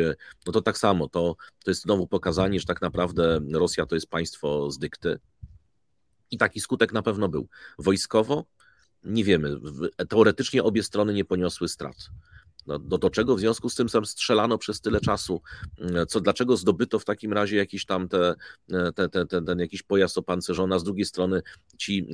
[0.45, 4.07] no to tak samo, to, to jest znowu pokazanie, że tak naprawdę Rosja to jest
[4.07, 5.19] państwo z dykty.
[6.31, 7.47] I taki skutek na pewno był.
[7.79, 8.45] Wojskowo
[9.03, 9.55] nie wiemy.
[10.09, 11.95] Teoretycznie obie strony nie poniosły strat.
[12.67, 15.41] No, do, do czego w związku z tym sam strzelano przez tyle czasu?
[16.07, 18.35] Co, dlaczego zdobyto w takim razie jakiś tam te,
[18.95, 21.41] te, te, te, ten jakiś pojazd opancerzony, a z drugiej strony
[21.77, 22.07] ci,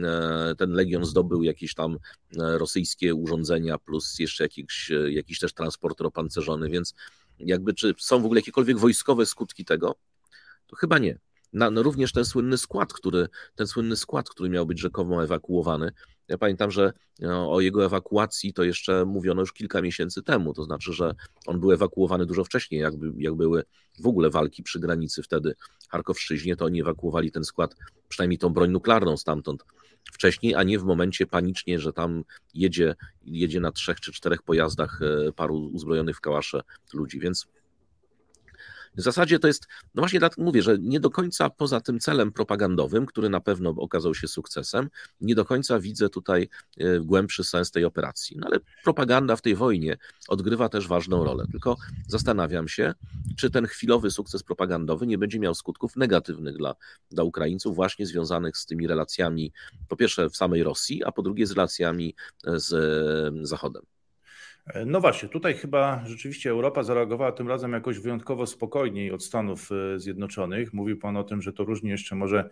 [0.57, 1.97] ten legion zdobył jakieś tam
[2.37, 6.93] rosyjskie urządzenia, plus jeszcze jakiś, jakiś też transporter opancerzony, więc
[7.39, 9.95] jakby czy są w ogóle jakiekolwiek wojskowe skutki tego?
[10.67, 11.19] To chyba nie.
[11.53, 15.91] Na, no również ten słynny skład, który, ten słynny skład, który miał być rzekomo ewakuowany,
[16.29, 20.63] ja pamiętam, że no, o jego ewakuacji to jeszcze mówiono już kilka miesięcy temu, to
[20.63, 23.63] znaczy, że on był ewakuowany dużo wcześniej, jakby, jak były
[23.99, 25.55] w ogóle walki przy granicy wtedy
[25.89, 27.75] Charkowszczyźnie, to oni ewakuowali ten skład,
[28.09, 29.63] przynajmniej tą broń nuklearną stamtąd
[30.13, 35.01] wcześniej, a nie w momencie panicznie, że tam jedzie, jedzie na trzech czy czterech pojazdach
[35.01, 36.61] e, paru uzbrojonych w kałasze
[36.93, 37.47] ludzi, więc
[38.99, 42.31] w zasadzie to jest, no właśnie dlatego mówię, że nie do końca poza tym celem
[42.31, 44.89] propagandowym, który na pewno okazał się sukcesem,
[45.21, 48.37] nie do końca widzę tutaj e, głębszy sens tej operacji.
[48.39, 51.45] No ale propaganda w tej wojnie odgrywa też ważną rolę.
[51.51, 52.93] Tylko zastanawiam się,
[53.37, 56.75] czy ten chwilowy sukces propagandowy nie będzie miał skutków negatywnych dla,
[57.11, 59.53] dla Ukraińców, właśnie związanych z tymi relacjami,
[59.87, 63.98] po pierwsze w samej Rosji, a po drugie z relacjami z e, Zachodem.
[64.85, 69.99] No właśnie, tutaj chyba rzeczywiście Europa zareagowała tym razem jakoś wyjątkowo spokojniej od Stanów e,
[69.99, 70.73] Zjednoczonych.
[70.73, 72.49] Mówił Pan o tym, że to różnie jeszcze może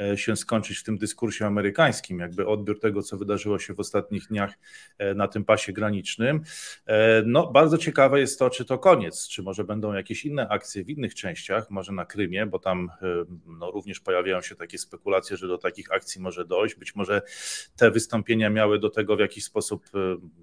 [0.00, 4.26] e, się skończyć w tym dyskursie amerykańskim, jakby odbiór tego, co wydarzyło się w ostatnich
[4.26, 4.54] dniach
[4.98, 6.40] e, na tym pasie granicznym.
[7.26, 10.88] No, bardzo ciekawe jest to, czy to koniec, czy może będą jakieś inne akcje w
[10.90, 12.90] innych częściach, może na Krymie, bo tam
[13.46, 16.74] no, również pojawiają się takie spekulacje, że do takich akcji może dojść.
[16.74, 17.22] Być może
[17.76, 19.90] te wystąpienia miały do tego w jakiś sposób,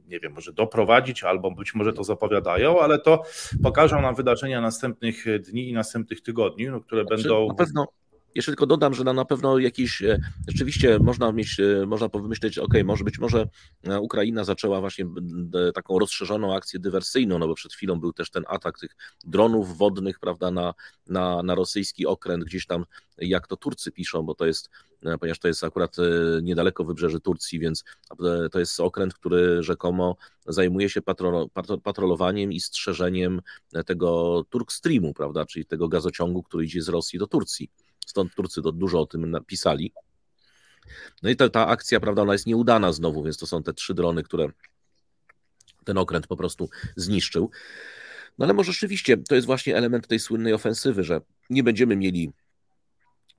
[0.07, 3.23] nie wiem, może doprowadzić albo być może to zapowiadają, ale to
[3.63, 7.47] pokażą nam wydarzenia następnych dni i następnych tygodni, no, które znaczy, będą.
[7.47, 7.87] Na pewno.
[8.35, 12.73] Jeszcze tylko dodam, że na pewno jakiś, e, rzeczywiście można mieć, e, można pomyśleć, ok,
[12.85, 13.47] może być może
[13.83, 15.05] e, Ukraina zaczęła właśnie
[15.73, 20.19] taką rozszerzoną akcję dywersyjną, no bo przed chwilą był też ten atak tych dronów wodnych,
[20.19, 20.73] prawda, na,
[21.07, 22.85] na, na rosyjski okręt, gdzieś tam,
[23.17, 24.69] jak to Turcy piszą, bo to jest
[25.19, 25.95] ponieważ to jest akurat
[26.41, 27.83] niedaleko wybrzeży Turcji, więc
[28.51, 31.01] to jest okręt, który rzekomo zajmuje się
[31.83, 33.41] patrolowaniem i strzeżeniem
[33.85, 37.69] tego Turkstreamu, prawda, czyli tego gazociągu, który idzie z Rosji do Turcji.
[38.05, 39.93] Stąd Turcy to dużo o tym napisali.
[41.23, 43.93] No i ta, ta akcja, prawda, ona jest nieudana znowu, więc to są te trzy
[43.93, 44.47] drony, które
[45.83, 47.51] ten okręt po prostu zniszczył.
[48.37, 52.31] No ale może rzeczywiście to jest właśnie element tej słynnej ofensywy, że nie będziemy mieli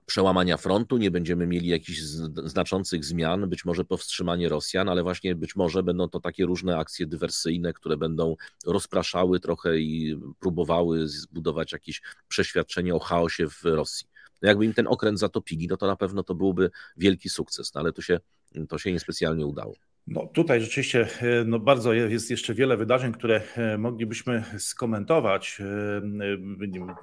[0.07, 1.99] przełamania frontu, nie będziemy mieli jakichś
[2.45, 7.07] znaczących zmian, być może powstrzymanie Rosjan, ale właśnie być może będą to takie różne akcje
[7.07, 14.16] dywersyjne, które będą rozpraszały trochę i próbowały zbudować jakieś przeświadczenie o chaosie w Rosji.
[14.43, 17.93] Jakby im ten okręt zatopili, no to na pewno to byłby wielki sukces, no ale
[17.93, 18.21] to się,
[18.69, 19.75] to się niespecjalnie udało.
[20.07, 25.59] No tutaj rzeczywiście e, no bardzo jest jeszcze wiele wydarzeń, które e, moglibyśmy skomentować.
[25.61, 26.01] E,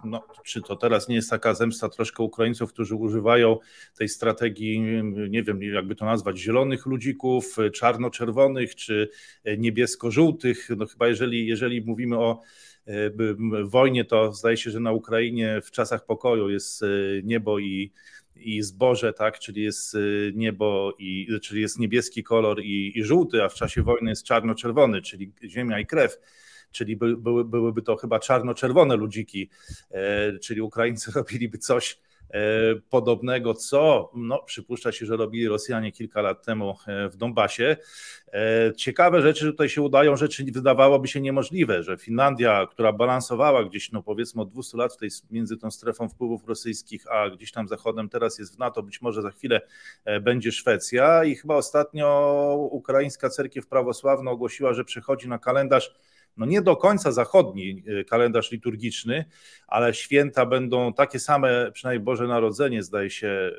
[0.04, 3.58] no, czy to teraz nie jest taka zemsta troszkę Ukraińców, którzy używają
[3.98, 4.80] tej strategii,
[5.30, 9.10] nie wiem jakby to nazwać, zielonych ludzików, czarno-czerwonych czy
[9.58, 10.70] niebiesko-żółtych?
[10.78, 12.42] No chyba jeżeli, jeżeli mówimy o
[13.64, 16.82] wojnie, to zdaje się, że na Ukrainie w czasach pokoju jest
[17.24, 17.92] niebo i
[18.36, 23.44] i zboże, tak, czyli jest y, niebo, i, czyli jest niebieski kolor i, i żółty,
[23.44, 26.20] a w czasie wojny jest czarno-czerwony, czyli ziemia i krew.
[26.72, 29.50] Czyli by, były, byłyby to chyba czarno-czerwone ludziki,
[29.92, 32.13] e, czyli Ukraińcy robiliby coś E,
[32.90, 37.78] podobnego, co no, przypuszcza się, że robili Rosjanie kilka lat temu e, w Donbasie.
[38.34, 43.92] E, ciekawe rzeczy tutaj się udają, rzeczy wydawałoby się niemożliwe, że Finlandia, która balansowała gdzieś,
[43.92, 48.10] no powiedzmy od 200 lat tej, między tą strefą wpływów rosyjskich, a gdzieś tam zachodem,
[48.10, 49.62] teraz jest w NATO, być może za chwilę
[50.22, 55.96] będzie Szwecja i chyba ostatnio ukraińska cerkiew prawosławna ogłosiła, że przechodzi na kalendarz
[56.38, 59.26] no nie do końca zachodni y, kalendarz liturgiczny,
[59.68, 63.52] ale święta będą takie same, przynajmniej Boże Narodzenie zdaje się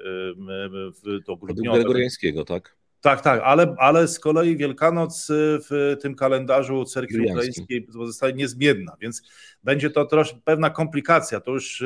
[1.06, 1.78] y, do grudniowe.
[1.78, 2.76] Gregoriańskiego, tak?
[3.00, 5.28] Tak, tak, ale, ale z kolei Wielkanoc
[5.70, 9.22] w tym kalendarzu cerkwi ukraińskiej pozostaje niezmienna, więc
[9.64, 11.40] będzie to troszkę pewna komplikacja.
[11.40, 11.84] To już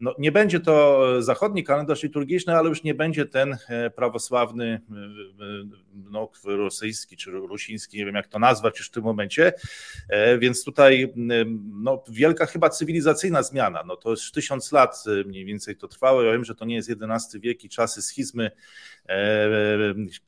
[0.00, 3.56] no, nie będzie to zachodni kalendarz liturgiczny, ale już nie będzie ten
[3.96, 4.80] prawosławny,
[6.10, 9.52] no, rosyjski czy rusiński, nie wiem jak to nazwać już w tym momencie,
[10.38, 11.12] więc tutaj
[11.72, 16.32] no, wielka chyba cywilizacyjna zmiana, no to już tysiąc lat mniej więcej to trwało, ja
[16.32, 18.50] wiem, że to nie jest XI wiek i czasy schizmy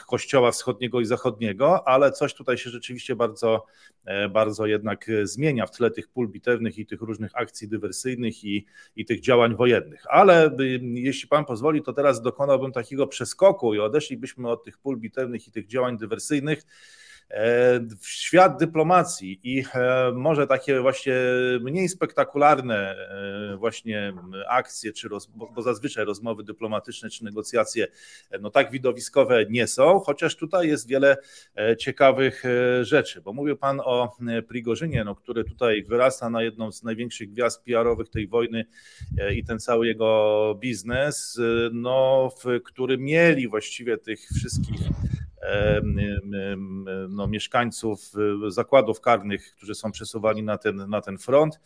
[0.07, 3.66] kościoła wschodniego i zachodniego, ale coś tutaj się rzeczywiście bardzo,
[4.31, 9.05] bardzo jednak zmienia w tle tych pól bitewnych i tych różnych akcji dywersyjnych i, i
[9.05, 10.05] tych działań wojennych.
[10.09, 14.97] Ale y, jeśli pan pozwoli, to teraz dokonałbym takiego przeskoku i odeszlibyśmy od tych pól
[14.97, 16.62] bitewnych i tych działań dywersyjnych
[18.03, 21.15] świat dyplomacji i e, może takie właśnie
[21.61, 24.12] mniej spektakularne e, właśnie
[24.49, 27.87] akcje, czy roz, bo zazwyczaj rozmowy dyplomatyczne czy negocjacje
[28.41, 31.17] no tak widowiskowe nie są, chociaż tutaj jest wiele
[31.79, 32.43] ciekawych
[32.83, 34.17] rzeczy, bo mówił Pan o
[34.49, 38.65] Prigorzynie, no, który tutaj wyrasta na jedną z największych gwiazd PR-owych tej wojny
[39.35, 41.41] i ten cały jego biznes,
[41.73, 44.81] no, w, który mieli właściwie tych wszystkich
[47.09, 48.12] no, mieszkańców
[48.46, 51.61] y, zakładów karnych, którzy są przesuwani na ten, na ten front.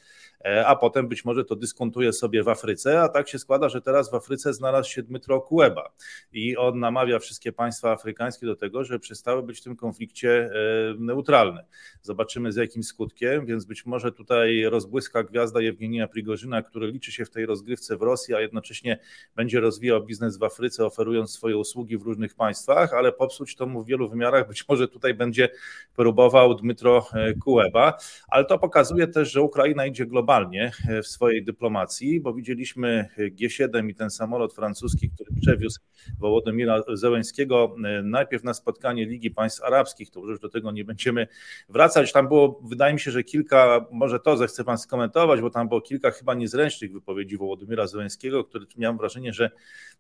[0.45, 3.83] E, a potem być może to dyskontuje sobie w Afryce, a tak się składa, że
[3.83, 5.93] teraz w Afryce znalazł się Dmytro Kuleba
[6.33, 10.51] i on namawia wszystkie państwa afrykańskie do tego, że przestały być w tym konflikcie e,
[10.99, 11.65] neutralne.
[12.03, 17.25] Zobaczymy z jakim skutkiem, więc być może tutaj rozbłyska gwiazda Jewgenija Prigorzyna, który liczy się
[17.25, 18.99] w tej rozgrywce w Rosji, a jednocześnie
[19.37, 23.83] będzie rozwijał biznes w Afryce, oferując swoje usługi w różnych państwach, ale popsuć to mu
[23.83, 25.49] w wielu wymiarach być może tutaj będzie
[25.97, 27.99] próbował Dmytro e, Kuleba,
[28.29, 33.09] ale to pokazuje też, że Ukraina idzie globalnie globalnie e, w swojej dyplomacji, bo widzieliśmy
[33.19, 35.81] G7 i ten samolot francuski, który przewiózł
[36.19, 41.27] Wołodymira Zełęskiego e, najpierw na spotkanie Ligi Państw Arabskich, to już do tego nie będziemy
[41.69, 42.13] wracać.
[42.13, 45.81] Tam było, wydaje mi się, że kilka, może to zechce Pan skomentować, bo tam było
[45.81, 49.51] kilka chyba niezręcznych wypowiedzi Wołodymira Zełęskiego, który miałem wrażenie, że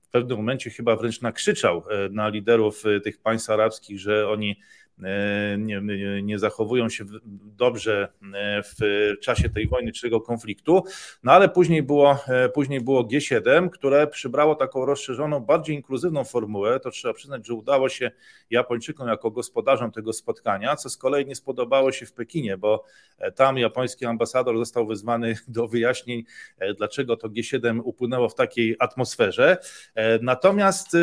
[0.03, 4.80] w pewnym momencie chyba wręcz nakrzyczał e, na liderów tych państw arabskich, że oni E,
[5.59, 5.83] nie,
[6.23, 7.05] nie zachowują się
[7.57, 8.77] dobrze e, w
[9.21, 10.85] czasie tej wojny czy tego konfliktu.
[11.23, 16.81] No ale później było, e, później było G7, które przybrało taką rozszerzoną, bardziej inkluzywną formułę.
[16.81, 18.11] To trzeba przyznać, że udało się
[18.51, 22.85] Japończykom jako gospodarzom tego spotkania, co z kolei nie spodobało się w Pekinie, bo
[23.35, 26.25] tam japoński ambasador został wezwany do wyjaśnień,
[26.77, 29.57] dlaczego to G7 upłynęło w takiej atmosferze.
[30.23, 30.97] Natomiast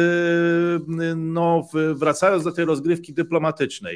[1.15, 3.86] no, wracając do tej rozgrywki dyplomatycznej,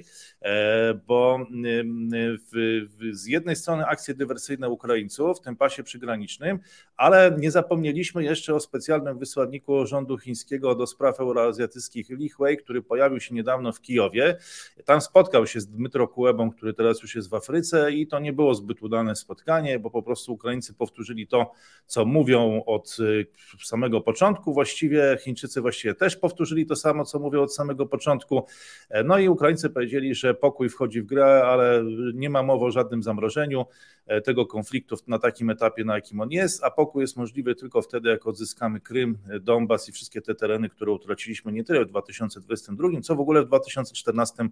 [0.41, 6.59] E, bo w, w, z jednej strony akcje dywersyjne Ukraińców w tym pasie przygranicznym,
[6.97, 12.81] ale nie zapomnieliśmy jeszcze o specjalnym wysłanniku rządu chińskiego do spraw euroazjatyckich Li Hui, który
[12.81, 14.37] pojawił się niedawno w Kijowie.
[14.85, 18.33] Tam spotkał się z Dmytro Kulebą, który teraz już jest w Afryce i to nie
[18.33, 21.51] było zbyt udane spotkanie, bo po prostu Ukraińcy powtórzyli to,
[21.85, 23.27] co mówią od y,
[23.63, 28.45] samego początku właściwie, Chińczycy właściwie też powtórzyli to samo, co mówią od samego początku.
[28.89, 32.71] E, no i Ukraińcy powiedzieli, że pokój wchodzi w grę, ale nie ma mowy o
[32.71, 33.65] żadnym zamrożeniu
[34.05, 37.81] e, tego konfliktu na takim etapie, na jakim on jest, a pokój jest możliwy tylko
[37.81, 43.01] wtedy, jak odzyskamy Krym, Donbas i wszystkie te tereny, które utraciliśmy nie tyle w 2022,
[43.01, 44.49] co w ogóle w 2014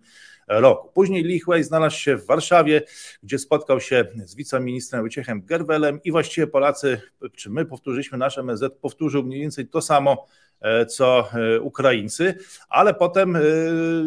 [0.47, 0.89] roku.
[0.93, 2.81] Później Li Hui znalazł się w Warszawie,
[3.23, 7.01] gdzie spotkał się z wiceministrem Wojciechem Gerwelem i właściwie Polacy,
[7.35, 10.48] czy my powtórzyliśmy, nasz MSZ powtórzył mniej więcej to samo, E,
[10.87, 12.35] co e, Ukraińcy,
[12.69, 13.39] ale potem e,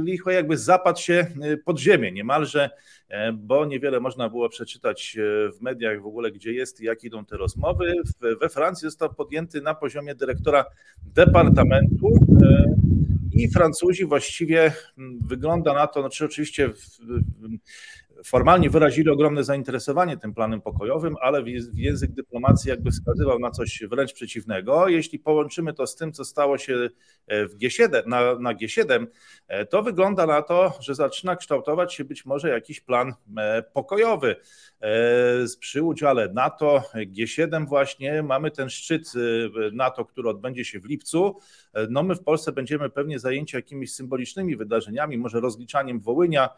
[0.05, 1.27] licho jakby zapadł się
[1.65, 2.71] pod ziemię niemalże,
[3.35, 5.17] bo niewiele można było przeczytać
[5.59, 7.93] w mediach w ogóle, gdzie jest i jak idą te rozmowy.
[8.41, 10.65] We Francji został podjęty na poziomie dyrektora
[11.15, 12.09] departamentu
[13.33, 14.73] i Francuzi właściwie
[15.21, 16.71] wygląda na to, znaczy oczywiście
[18.25, 21.43] formalnie wyrazili ogromne zainteresowanie tym planem pokojowym, ale
[21.75, 24.89] język dyplomacji jakby wskazywał na coś wręcz przeciwnego.
[24.89, 26.89] Jeśli połączymy to z tym, co stało się
[27.27, 29.07] e, w G7, na, na G7,
[29.49, 34.37] e, to wygląda na to, że zaczyna kształtować się być może jakiś plan e, pokojowy.
[35.61, 39.13] Przy udziale NATO, G7 właśnie, mamy ten szczyt
[39.73, 41.37] NATO, który odbędzie się w lipcu.
[41.91, 46.49] No my w Polsce będziemy pewnie zajęci jakimiś symbolicznymi wydarzeniami, może rozliczaniem Wołynia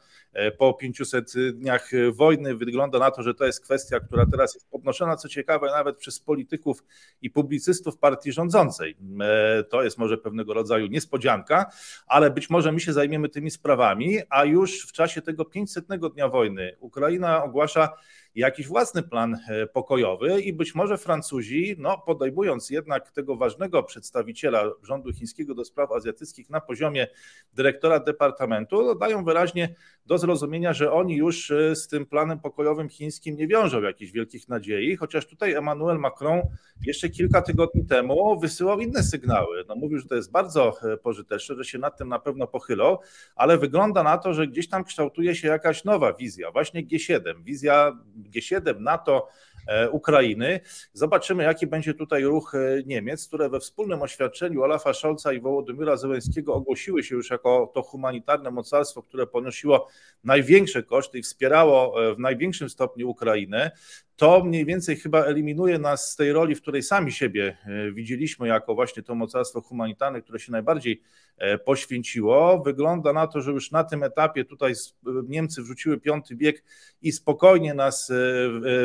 [0.59, 2.55] po 500 dniach wojny.
[2.55, 6.21] Wygląda na to, że to jest kwestia, która teraz jest podnoszona, co ciekawe, nawet przez
[6.21, 6.85] polityków
[7.23, 8.97] i publicystów partii rządzącej.
[9.21, 11.67] E, to jest może pewnego rodzaju niespodzianka,
[12.07, 16.29] ale być może my się zajmiemy tymi sprawami, a już w czasie tego 500 dnia
[16.29, 17.89] wojny Ukraina ogłasza
[18.35, 24.65] jakiś własny plan e, pokojowy i być może Francuzi, no, podejmując jednak tego ważnego przedstawiciela
[24.83, 27.07] rządu chińskiego do spraw azjatyckich na poziomie
[27.53, 29.75] dyrektora departamentu, no, dają wyraźnie
[30.07, 34.49] do zrozumienia, że oni już e, z tym planem pokojowym chińskim nie wiążą jakichś wielkich
[34.49, 36.41] nadziei, chociaż tutaj Emmanuel Macron
[36.87, 39.65] jeszcze kilka tygodni temu wysyłał inne sygnały.
[39.69, 42.99] No, mówił, że to jest bardzo e, pożyteczne, że się nad tym na pewno pochylą,
[43.37, 47.99] ale wygląda na to, że gdzieś tam kształtuje się jakaś nowa wizja, właśnie G7, wizja
[48.31, 49.29] G7, NATO,
[49.67, 50.61] E, Ukrainy.
[50.93, 55.97] Zobaczymy, jaki będzie tutaj ruch e, Niemiec, które we wspólnym oświadczeniu Olafa Scholza i Wołodymyra
[55.97, 59.89] Zełenskiego ogłosiły się już jako to humanitarne mocarstwo, które ponosiło
[60.25, 63.71] największe koszty i wspierało e, w największym stopniu Ukrainę
[64.17, 68.49] to mniej więcej chyba eliminuje nas z tej roli, w której sami siebie e, widzieliśmy
[68.49, 71.03] jako właśnie to mocarstwo humanitarne, które się najbardziej
[71.39, 72.63] e, poświęciło.
[72.63, 76.65] Wygląda na to, że już na tym etapie tutaj e, Niemcy wrzuciły piąty bieg
[77.03, 78.13] i spokojnie nas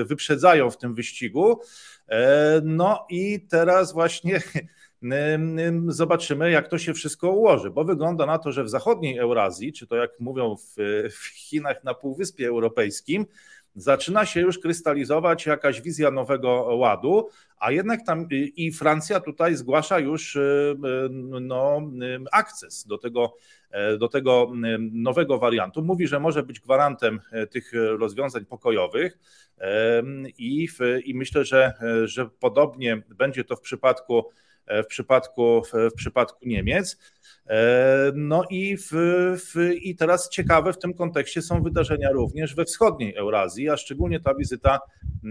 [0.05, 1.59] wyprzedzają w tym wyścigu.
[2.63, 4.41] No i teraz właśnie
[5.87, 9.87] zobaczymy, jak to się wszystko ułoży, bo wygląda na to, że w zachodniej Eurazji, czy
[9.87, 10.75] to jak mówią w,
[11.11, 13.25] w Chinach na Półwyspie Europejskim,
[13.81, 19.99] zaczyna się już krystalizować jakaś wizja nowego ładu, a jednak tam i Francja tutaj zgłasza
[19.99, 21.09] już y, y,
[21.41, 23.35] no, y, akces do tego,
[23.71, 24.51] e, do tego
[24.91, 25.81] nowego wariantu.
[25.81, 29.17] Mówi, że może być gwarantem e, tych rozwiązań pokojowych
[30.37, 30.67] i,
[31.05, 31.73] i myślę, że,
[32.03, 34.25] że podobnie będzie to w przypadku
[34.83, 36.97] w przypadku, w przypadku Niemiec.
[37.49, 38.91] E, no i, w,
[39.37, 44.19] w, i teraz ciekawe w tym kontekście są wydarzenia również we wschodniej Eurazji, a szczególnie
[44.19, 44.79] ta wizyta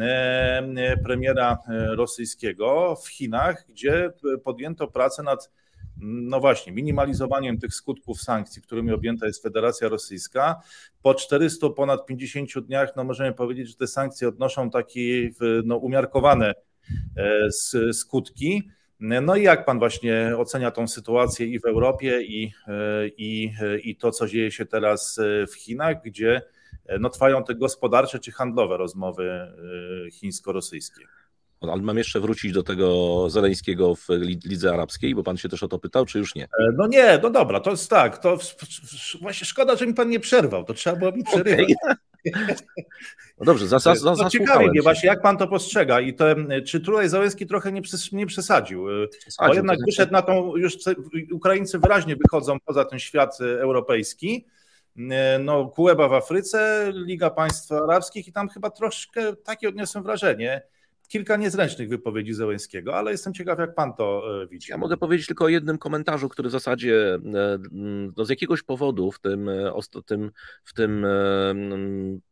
[0.01, 4.11] e, premiera rosyjskiego w Chinach, gdzie
[4.45, 5.51] podjęto pracę nad
[6.01, 10.61] no właśnie, minimalizowaniem tych skutków sankcji, którymi objęta jest Federacja Rosyjska.
[11.03, 15.31] Po 400, ponad 50 dniach, no możemy powiedzieć, że te sankcje odnoszą takie
[15.65, 16.55] no, umiarkowane
[17.17, 18.71] e, skutki.
[19.01, 22.53] No i jak pan właśnie ocenia tą sytuację i w Europie, i,
[23.17, 23.51] i,
[23.83, 26.43] i to, co dzieje się teraz w Chinach, gdzie
[27.01, 31.05] no, trwają te gospodarcze czy handlowe rozmowy e, chińsko-rosyjskie?
[31.61, 34.09] Ale mam jeszcze wrócić do tego Zeleńskiego w
[34.45, 36.45] Lidze Arabskiej, bo pan się też o to pytał, czy już nie?
[36.45, 38.19] E, no nie, no dobra, to jest tak.
[38.19, 38.39] To
[39.21, 40.65] właśnie szkoda, że mi pan nie przerwał.
[40.65, 41.73] To trzeba było mi przerywać.
[41.83, 41.97] Okay.
[43.39, 46.25] No dobrze, za, za, za, no ciekawie mnie właśnie, jak pan to postrzega i to,
[46.67, 48.87] czy tutaj Załęski trochę nie, przes, nie przesadził,
[49.21, 50.77] przesadził, bo jednak wyszedł na tą, już
[51.33, 54.47] Ukraińcy wyraźnie wychodzą poza ten świat e, europejski,
[55.41, 60.63] no Kueba w Afryce, Liga Państw Arabskich i tam chyba troszkę takie odniosłem wrażenie,
[61.09, 64.71] kilka niezręcznych wypowiedzi Zełenskiego, ale jestem ciekaw, jak pan to e, widzi.
[64.71, 67.59] Ja mogę powiedzieć tylko o jednym komentarzu, który w zasadzie e,
[68.17, 69.73] no z jakiegoś powodu w tym, e,
[70.07, 70.31] tym,
[70.65, 71.07] w tym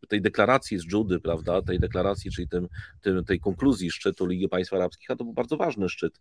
[0.09, 2.69] tej deklaracji z Judy, prawda, tej deklaracji, czyli tym,
[3.01, 6.21] tym, tej konkluzji szczytu Ligi Państw Arabskich, a to był bardzo ważny szczyt,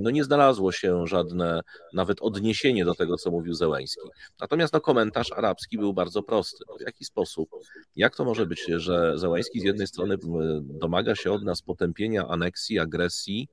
[0.00, 1.60] no nie znalazło się żadne
[1.92, 4.00] nawet odniesienie do tego, co mówił Zełenski.
[4.40, 6.64] Natomiast no, komentarz arabski był bardzo prosty.
[6.78, 7.50] W jaki sposób,
[7.96, 10.16] jak to może być, że Zełenski z jednej strony
[10.62, 13.48] domaga się od nas potępienia aneksji, agresji,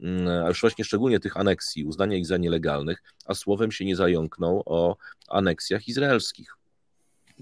[0.00, 3.96] mm, a już właśnie szczególnie tych aneksji, uznania ich za nielegalnych, a słowem się nie
[3.96, 4.96] zająknął o
[5.28, 6.56] aneksjach izraelskich.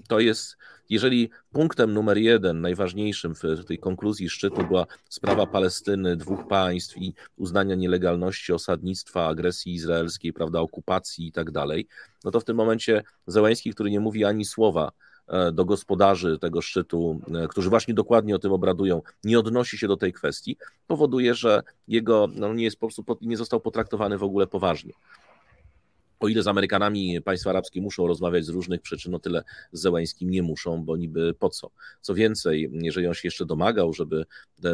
[0.07, 0.57] To jest,
[0.89, 7.13] jeżeli punktem numer jeden, najważniejszym w tej konkluzji szczytu była sprawa Palestyny, dwóch państw i
[7.35, 11.87] uznania nielegalności osadnictwa, agresji izraelskiej, prawda, okupacji i tak dalej,
[12.23, 14.91] no to w tym momencie Zełański, który nie mówi ani słowa
[15.53, 19.97] do gospodarzy tego szczytu, e, którzy właśnie dokładnie o tym obradują, nie odnosi się do
[19.97, 20.57] tej kwestii,
[20.87, 24.93] powoduje, że jego no, nie, jest po prostu, nie został potraktowany w ogóle poważnie
[26.21, 30.29] o ile z Amerykanami państwa arabskie muszą rozmawiać z różnych przyczyn, o tyle z Zełańskim
[30.29, 31.71] nie muszą, bo niby po co.
[32.01, 34.25] Co więcej, jeżeli on się jeszcze domagał, żeby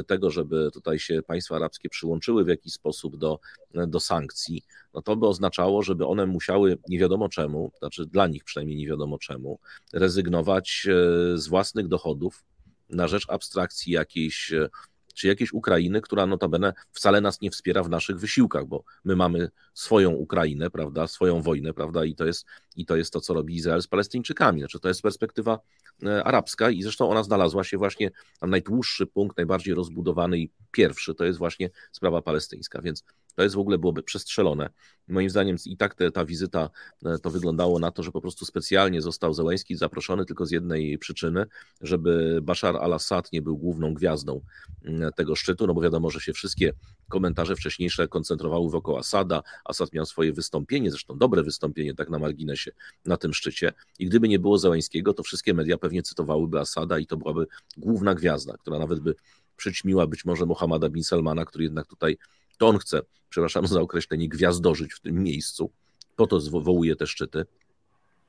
[0.07, 3.39] tego, żeby tutaj się państwa arabskie przyłączyły w jakiś sposób do,
[3.87, 8.43] do sankcji, no to by oznaczało, żeby one musiały nie wiadomo czemu, znaczy dla nich
[8.43, 9.59] przynajmniej nie wiadomo czemu,
[9.93, 12.43] rezygnować e, z własnych dochodów
[12.89, 14.69] na rzecz abstrakcji jakiejś e,
[15.17, 19.49] czy jakiejś Ukrainy, która notabene wcale nas nie wspiera w naszych wysiłkach, bo my mamy
[19.73, 22.45] swoją Ukrainę, prawda, swoją wojnę, prawda, i to jest,
[22.75, 24.61] i to, jest to, co robi Izrael z Palestyńczykami.
[24.61, 25.59] Znaczy, to jest perspektywa
[26.03, 28.11] e, arabska i zresztą ona znalazła się właśnie
[28.41, 33.03] na najdłuższy punkt, najbardziej rozbudowany i pierwszy, to jest właśnie sprawa palestyńska, więc
[33.37, 34.69] to jest w ogóle byłoby przestrzelone.
[35.07, 36.69] Moim zdaniem i tak te, ta wizyta
[37.05, 40.97] e, to wyglądało na to, że po prostu specjalnie został Zełański zaproszony tylko z jednej
[40.97, 41.45] przyczyny,
[41.81, 44.41] żeby Bashar al-Assad nie był główną gwiazdą
[44.85, 46.73] mm, tego szczytu, no bo wiadomo, że się wszystkie
[47.09, 49.43] komentarze wcześniejsze koncentrowały wokół Asada.
[49.65, 52.71] Assad miał swoje wystąpienie, zresztą dobre wystąpienie, tak na marginesie,
[53.05, 53.73] na tym szczycie.
[53.99, 58.15] I gdyby nie było Zełańskiego, to wszystkie media pewnie cytowałyby Asada i to byłaby główna
[58.15, 59.15] gwiazda, która nawet by
[59.57, 62.17] przyćmiła być może Mohammada bin Salmana, który jednak tutaj
[62.57, 65.71] to on chce, przepraszam za określenie, gwiazdożyć w tym miejscu,
[66.15, 67.45] po to zwołuje te szczyty.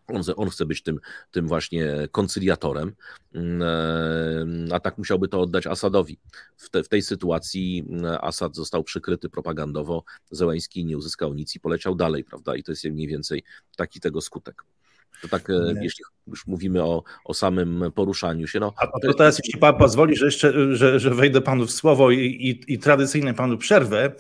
[0.09, 1.01] On, on, chce być tym,
[1.31, 2.93] tym właśnie koncyliatorem,
[3.33, 6.19] mm, a tak musiałby to oddać Asadowi.
[6.57, 11.61] W, te, w, tej sytuacji mm, Asad został przykryty propagandowo, Zełański nie uzyskał nic i
[11.61, 12.57] poleciał dalej, prawda?
[12.57, 13.43] I to jest mniej więcej
[13.77, 14.65] taki tego skutek.
[15.23, 15.85] To tak, e, nie.
[15.85, 18.61] jeśli już mówimy o, o samym poruszaniu się.
[18.61, 22.11] No, A to teraz, jeśli pan pozwoli, że jeszcze że, że wejdę panu w słowo
[22.11, 24.13] i, i, i tradycyjnie panu przerwę,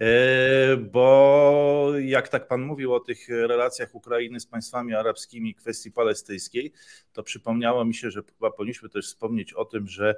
[0.00, 6.72] e, bo jak tak pan mówił o tych relacjach Ukrainy z państwami arabskimi, kwestii palestyńskiej,
[7.12, 10.14] to przypomniało mi się, że chyba powinniśmy też wspomnieć o tym, że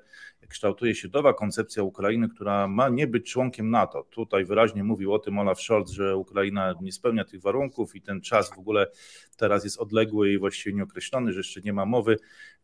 [0.48, 4.02] kształtuje się nowa koncepcja Ukrainy, która ma nie być członkiem NATO.
[4.10, 8.20] Tutaj wyraźnie mówił o tym Olaf Scholz, że Ukraina nie spełnia tych warunków i ten
[8.20, 8.86] czas w ogóle
[9.36, 12.16] teraz jest odległy i właściwie nieokreślony, jeszcze nie ma mowy.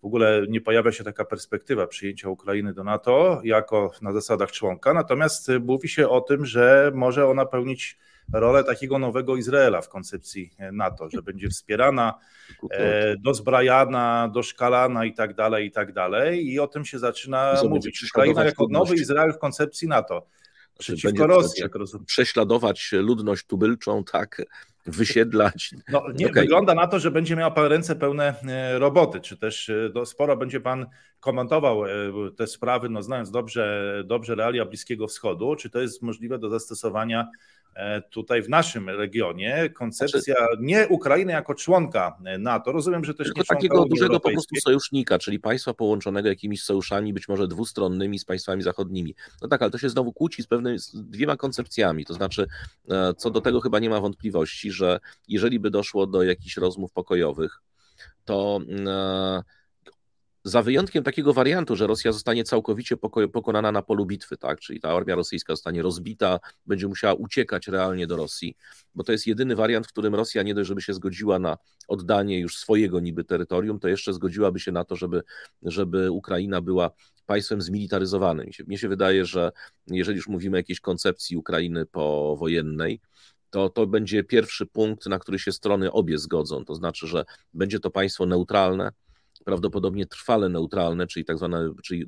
[0.03, 4.95] W ogóle nie pojawia się taka perspektywa przyjęcia Ukrainy do NATO jako na zasadach członka.
[4.95, 7.99] Natomiast mówi się o tym, że może ona pełnić
[8.33, 12.15] rolę takiego nowego Izraela w koncepcji NATO, że będzie wspierana,
[12.71, 16.53] e, dozbrajana, doszkalana i tak dalej, i tak dalej.
[16.53, 18.05] I o tym się zaczyna mówić.
[18.05, 20.27] Ukraina jako nowy Izrael w koncepcji NATO.
[20.75, 22.07] Znaczy, Przeciwko Rosji, jak rozumiem.
[22.07, 24.43] Prześladować ludność tubylczą, tak,
[24.87, 25.75] wysiedlać.
[25.89, 26.43] No, nie, okay.
[26.43, 30.37] Wygląda na to, że będzie miał pan ręce pełne e, roboty, czy też no, sporo
[30.37, 30.87] będzie pan
[31.21, 31.91] komentował e,
[32.37, 37.29] te sprawy, no, znając dobrze, dobrze realia Bliskiego Wschodu, czy to jest możliwe do zastosowania
[38.11, 39.71] tutaj w naszym regionie.
[39.71, 44.57] Koncepcja znaczy, nie Ukrainy jako członka NATO, rozumiem, że też nie takiego dużego po prostu
[44.57, 49.15] sojusznika, czyli państwa połączonego jakimiś sojuszami, być może dwustronnymi z państwami zachodnimi.
[49.43, 52.47] No tak, ale to się znowu kłóci z pewnymi z dwiema koncepcjami, to znaczy
[53.17, 57.63] co do tego chyba nie ma wątpliwości, że jeżeli by doszło do jakichś rozmów pokojowych,
[58.25, 59.43] to mm,
[60.45, 62.97] za wyjątkiem takiego wariantu, że Rosja zostanie całkowicie
[63.33, 64.61] pokonana na polu bitwy, tak?
[64.61, 68.57] czyli ta armia rosyjska zostanie rozbita, będzie musiała uciekać realnie do Rosji,
[68.95, 71.57] bo to jest jedyny wariant, w którym Rosja nie dość, żeby się zgodziła na
[71.89, 75.23] oddanie już swojego niby terytorium, to jeszcze zgodziłaby się na to, żeby,
[75.63, 76.91] żeby Ukraina była
[77.27, 78.51] państwem zmilitaryzowanym.
[78.67, 79.53] Mnie się, wydaje, że
[79.87, 83.01] jeżeli już mówimy o jakiejś koncepcji Ukrainy powojennej,
[83.51, 86.65] to to będzie pierwszy punkt, na który się strony obie zgodzą.
[86.65, 87.25] To znaczy, że
[87.55, 88.93] będzie to państwo neutralne,
[89.45, 92.07] prawdopodobnie trwale neutralne, czyli tak zwane, czyli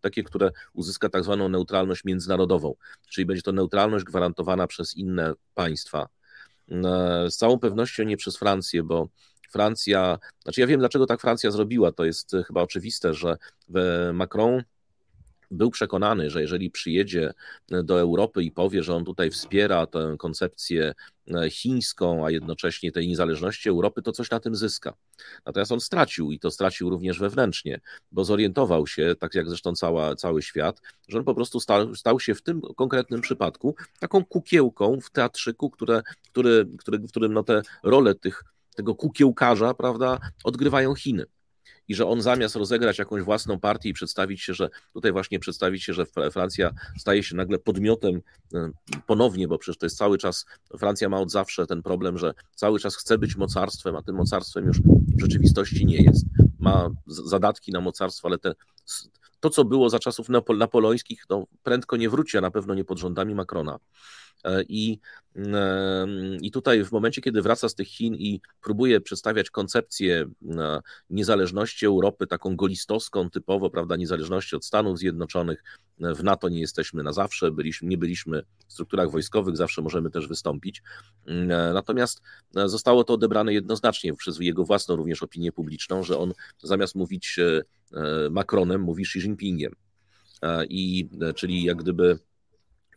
[0.00, 2.74] takie, które uzyska tak zwaną neutralność międzynarodową,
[3.10, 6.08] czyli będzie to neutralność gwarantowana przez inne państwa.
[6.70, 9.08] E, z całą pewnością nie przez Francję, bo
[9.50, 13.36] Francja, znaczy ja wiem dlaczego tak Francja zrobiła, to jest chyba oczywiste, że
[14.12, 14.62] Macron
[15.52, 17.32] był przekonany, że jeżeli przyjedzie
[17.68, 20.94] do Europy i powie, że on tutaj wspiera tę koncepcję
[21.34, 24.94] e, chińską, a jednocześnie tej niezależności Europy, to coś na tym zyska.
[25.46, 27.80] Natomiast on stracił i to stracił również wewnętrznie,
[28.12, 32.20] bo zorientował się, tak jak zresztą cała, cały świat, że on po prostu stał, stał
[32.20, 37.42] się w tym konkretnym przypadku taką kukiełką w teatrzyku, które, który, który, w którym no
[37.42, 38.44] te role tych,
[38.74, 41.26] tego kukiełkarza, prawda, odgrywają Chiny
[41.88, 45.84] i że on zamiast rozegrać jakąś własną partię i przedstawić się, że tutaj właśnie przedstawić
[45.84, 48.20] się, że Francja staje się nagle podmiotem
[49.06, 50.46] ponownie, bo przecież to jest cały czas,
[50.78, 54.66] Francja ma od zawsze ten problem, że cały czas chce być mocarstwem, a tym mocarstwem
[54.66, 56.24] już w rzeczywistości nie jest.
[56.58, 58.54] Ma zadatki na mocarstwo, ale te,
[59.42, 60.28] to, co było za czasów
[60.58, 63.78] napoleońskich, no, prędko nie wróci, a na pewno nie pod rządami Macrona.
[64.44, 64.98] E, I,
[66.40, 70.80] I tutaj w momencie, kiedy wraca z tych Chin i próbuje przedstawiać koncepcję e,
[71.10, 75.64] niezależności Europy, taką golistowską typowo, prawda, niezależności od Stanów Zjednoczonych,
[76.00, 80.10] e, w NATO nie jesteśmy na zawsze, byliśmy, nie byliśmy w strukturach wojskowych, zawsze możemy
[80.10, 80.82] też wystąpić.
[81.74, 82.22] Natomiast
[82.54, 87.40] zostało to odebrane jednoznacznie przez jego własną również opinię publiczną, że on zamiast mówić
[88.30, 89.72] Macronem, mówi Xi Jinpingiem.
[90.68, 92.18] I, czyli jak gdyby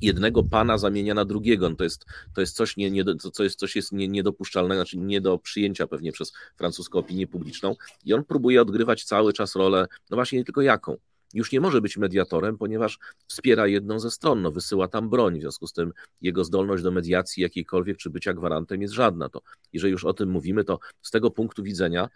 [0.02, 1.70] jednego pana zamienia na drugiego.
[1.70, 4.98] No to, jest, to jest coś, nie, nie, to jest, coś jest nie, niedopuszczalne, znaczy
[4.98, 7.76] nie do przyjęcia pewnie przez francuską opinię publiczną.
[8.06, 10.98] I on próbuje odgrywać cały czas rolę, no właśnie nie tylko jaką.
[11.34, 15.41] Już nie może być mediatorem, ponieważ wspiera jedną ze stron, no wysyła tam broń, w
[15.41, 15.91] związku z tym
[16.22, 19.30] jego zdolność do mediacji jakiejkolwiek czy bycia gwarantem jest żadna.
[19.30, 19.41] To
[19.74, 22.10] jeżeli już o tym mówimy, to z tego punktu widzenia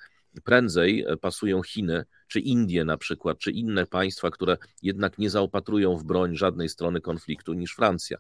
[0.44, 5.98] prędzej e, pasują Chiny, czy Indie na przykład, czy inne państwa, które jednak nie zaopatrują
[5.98, 8.18] w broń żadnej strony konfliktu niż Francja.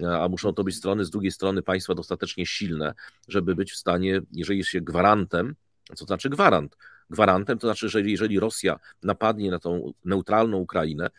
[0.00, 2.94] E, a muszą to być strony, z drugiej strony państwa dostatecznie silne,
[3.28, 5.54] żeby być w stanie, jeżeli jest się gwarantem,
[5.94, 6.76] co znaczy gwarant?
[7.10, 11.10] Gwarantem to znaczy, że jeżeli Rosja napadnie na tą neutralną Ukrainę,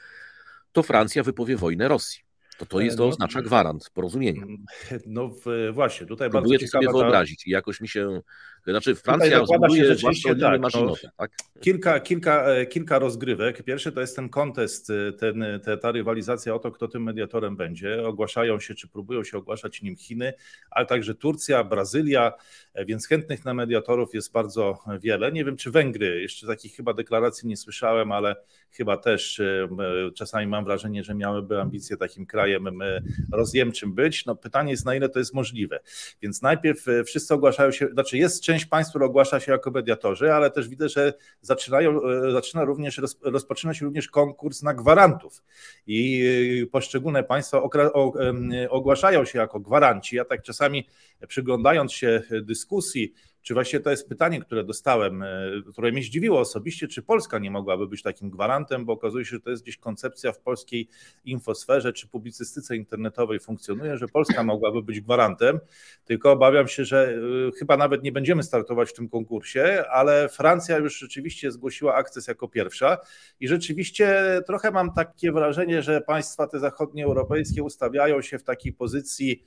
[0.71, 2.23] to Francja wypowie wojnę Rosji.
[2.63, 4.41] To to to jest, to no, oznacza gwarant porozumienia.
[5.05, 5.29] No
[5.73, 8.21] właśnie, tutaj Próbuję bardzo ciekawe sobie wyobrazić i jakoś mi się,
[8.67, 11.31] znaczy Francja zbuduje własną tak, no, tak?
[11.61, 13.63] Kilka, kilka, e, kilka rozgrywek.
[13.63, 17.55] Pierwszy to jest ten kontest, e, ten, te, ta rywalizacja o to, kto tym mediatorem
[17.55, 18.07] będzie.
[18.07, 20.33] Ogłaszają się, czy próbują się ogłaszać nim Chiny,
[20.71, 22.33] ale także Turcja, Brazylia,
[22.73, 25.31] e, więc chętnych na mediatorów jest bardzo wiele.
[25.31, 28.35] Nie wiem, czy Węgry, jeszcze takich chyba deklaracji nie słyszałem, ale
[28.71, 29.41] chyba też
[30.15, 32.52] czasami mam wrażenie, że miałyby ambicje takim krajem
[33.31, 34.25] rozjemczym być.
[34.25, 35.79] No pytanie jest, na ile to jest możliwe.
[36.21, 40.51] Więc najpierw wszyscy ogłaszają się, znaczy jest część państw, która ogłasza się jako mediatorzy, ale
[40.51, 45.43] też widzę, że zaczynają, e, zaczyna również, rozpoczyna się również konkurs na gwarantów
[45.87, 46.23] i
[46.63, 47.61] e, poszczególne państwa
[48.69, 50.15] ogłaszają się jako gwaranci.
[50.15, 50.87] Ja tak czasami
[51.27, 53.13] przyglądając się dyskusji,
[53.43, 55.27] czy właśnie to jest pytanie, które dostałem, e,
[55.71, 59.41] które mnie zdziwiło osobiście, czy Polska nie mogłaby być takim gwarantem, bo okazuje się, że
[59.41, 60.87] to jest gdzieś koncepcja w polskiej
[61.25, 65.59] infosferze czy publicystyce internetowej funkcjonuje, że Polska mogłaby być gwarantem,
[66.05, 67.15] tylko obawiam się, że
[67.47, 72.27] e, chyba nawet nie będziemy startować w tym konkursie, ale Francja już rzeczywiście zgłosiła akces
[72.27, 72.97] jako pierwsza.
[73.39, 79.43] I rzeczywiście trochę mam takie wrażenie, że państwa te zachodnioeuropejskie ustawiają się w takiej pozycji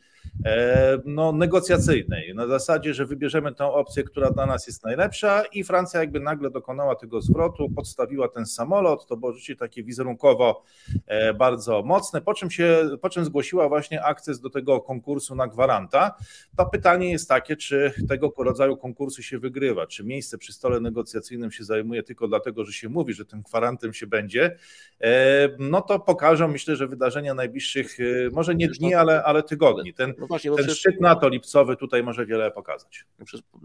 [1.05, 6.01] no, negocjacyjnej, na zasadzie, że wybierzemy tę opcję, która dla nas jest najlepsza i Francja
[6.01, 10.63] jakby nagle dokonała tego zwrotu, podstawiła ten samolot, to było rzeczywiście takie wizerunkowo
[11.07, 15.47] e, bardzo mocne, po czym, się, po czym zgłosiła właśnie akces do tego konkursu na
[15.47, 16.15] gwaranta.
[16.57, 21.51] To pytanie jest takie, czy tego rodzaju konkursy się wygrywa, czy miejsce przy stole negocjacyjnym
[21.51, 24.57] się zajmuje tylko dlatego, że się mówi, że tym gwarantem się będzie,
[25.01, 29.95] e, no to pokażą myślę, że wydarzenia najbliższych, e, może nie dni, ale, ale tygodni.
[29.95, 33.07] Ten, no właśnie, ten szczyt NATO lipcowy tutaj może wiele pokazać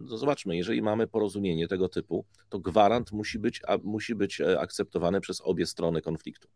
[0.09, 5.21] to zobaczmy, jeżeli mamy porozumienie tego typu, to gwarant musi być, musi być e, akceptowany
[5.21, 6.47] przez obie strony konfliktu.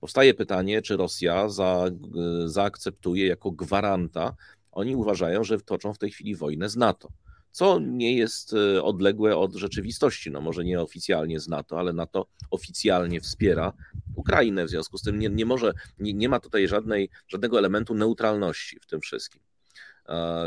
[0.00, 4.34] Powstaje pytanie, czy Rosja za, e, zaakceptuje jako gwaranta.
[4.72, 7.08] Oni uważają, że toczą w tej chwili wojnę z NATO,
[7.56, 10.30] co nie jest e, odległe od rzeczywistości.
[10.30, 13.72] No może nie oficjalnie z NATO, ale NATO oficjalnie wspiera
[14.16, 14.64] Ukrainę.
[14.64, 18.80] W związku z tym nie, nie może, nie, nie ma tutaj żadnej, żadnego elementu neutralności
[18.80, 19.42] w tym wszystkim.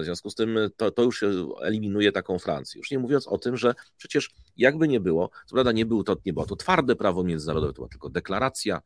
[0.01, 1.23] W związku z tym to, to już
[1.61, 2.79] eliminuje taką Francję.
[2.79, 6.15] Już nie mówiąc o tym, że przecież jakby nie było, co prawda nie, było to,
[6.25, 8.81] nie było to twarde prawo międzynarodowe, to była tylko deklaracja,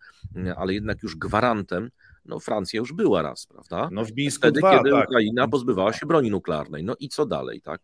[0.57, 1.89] ale jednak już gwarantem
[2.25, 3.89] no Francja już była raz, prawda?
[3.91, 5.09] No w Mińsku Wtedy, dwa, kiedy tak.
[5.09, 6.83] Ukraina pozbywała się broni nuklearnej.
[6.83, 7.81] No i co dalej, tak?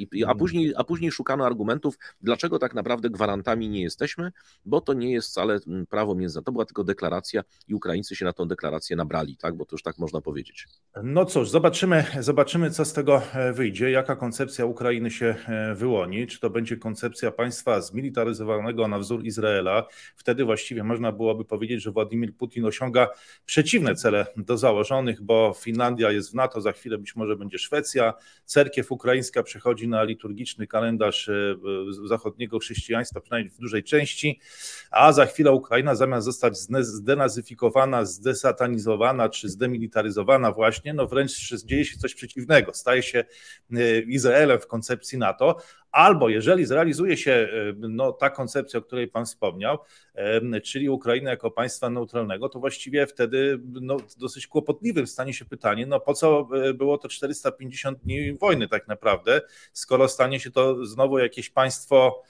[0.00, 0.38] I, a, mm.
[0.38, 4.32] później, a później szukano argumentów, dlaczego tak naprawdę gwarantami nie jesteśmy,
[4.64, 6.40] bo to nie jest wcale prawo międzynarodowe.
[6.40, 9.56] To była tylko deklaracja i Ukraińcy się na tą deklarację nabrali, tak?
[9.56, 10.66] bo to już tak można powiedzieć.
[11.02, 16.26] No cóż, zobaczymy, zobaczymy, co z tego e, wyjdzie, jaka koncepcja Ukrainy się e, wyłoni.
[16.26, 19.86] Czy to będzie koncepcja państwa zmilitaryzowanego na wzór Izraela?
[20.16, 23.08] Wtedy właściwie można byłoby powiedzieć, że Władimir Putin osiąga
[23.46, 28.14] przeciwne cele do założonych, bo Finlandia jest w NATO, za chwilę być może będzie Szwecja,
[28.44, 31.56] cerkiew ukraińska przechodzi na liturgiczny kalendarz e,
[32.04, 34.40] zachodniego chrześcijaństwa, przynajmniej w dużej części,
[34.90, 41.98] a za chwilę Ukraina zamiast zostać zdenazyfikowana, zdesatanizowana czy zdemilitaryzowana właśnie, no wręcz dzieje się
[41.98, 43.24] coś przeciwnego, staje się
[43.72, 45.56] e, Izraelem w koncepcji NATO,
[45.92, 49.78] Albo jeżeli zrealizuje się e, no, ta koncepcja, o której Pan wspomniał,
[50.64, 56.00] czyli Ukraina jako państwa neutralnego, to właściwie wtedy no, dosyć kłopotliwym stanie się pytanie, no
[56.00, 59.40] po co e, było to 450 dni wojny tak naprawdę,
[59.72, 62.22] skoro stanie się to znowu jakieś państwo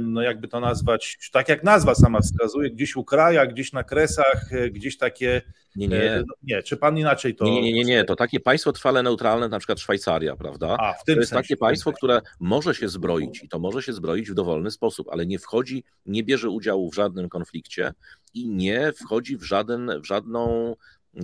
[0.00, 4.52] no jakby to nazwać, tak jak nazwa sama wskazuje, gdzieś u kraja, gdzieś na kresach,
[4.52, 5.42] e, gdzieś takie.
[5.76, 6.12] Nie, nie.
[6.12, 7.44] E, no, nie, czy pan inaczej to.
[7.44, 8.04] Nie, nie, nie, nie.
[8.04, 10.76] To takie państwo trwale neutralne, na przykład Szwajcaria, prawda?
[10.78, 13.82] A, w tym to jest sensie, takie państwo, które może się zbroić i to może
[13.82, 17.92] się zbroić w dowolny sposób, ale nie wchodzi, nie bierze udziału w żadnym konflikcie
[18.34, 20.74] i nie wchodzi w, żaden, w żadną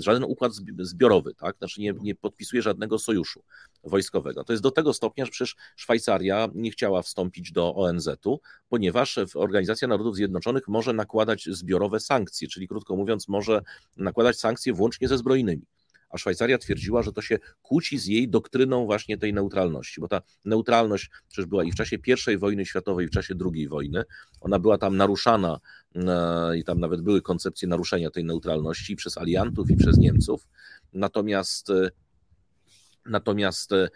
[0.02, 1.56] żaden układ zbiorowy, tak?
[1.58, 3.42] Znaczy nie, nie podpisuje żadnego sojuszu
[3.84, 4.44] wojskowego.
[4.44, 9.88] To jest do tego stopnia, że przecież Szwajcaria nie chciała wstąpić do ONZ-u, ponieważ Organizacja
[9.88, 13.62] Narodów Zjednoczonych może nakładać zbiorowe sankcje, czyli krótko mówiąc, może
[13.96, 15.66] nakładać sankcje włącznie ze zbrojnymi
[16.14, 20.22] a Szwajcaria twierdziła, że to się kłóci z jej doktryną właśnie tej neutralności, bo ta
[20.44, 21.96] neutralność przecież była i w czasie
[22.32, 24.04] I wojny światowej, i w czasie II wojny,
[24.40, 25.60] ona była tam naruszana
[25.94, 30.46] e, i tam nawet były koncepcje naruszenia tej neutralności przez aliantów i przez Niemców,
[30.92, 31.90] natomiast e,
[33.06, 33.88] Natomiast e,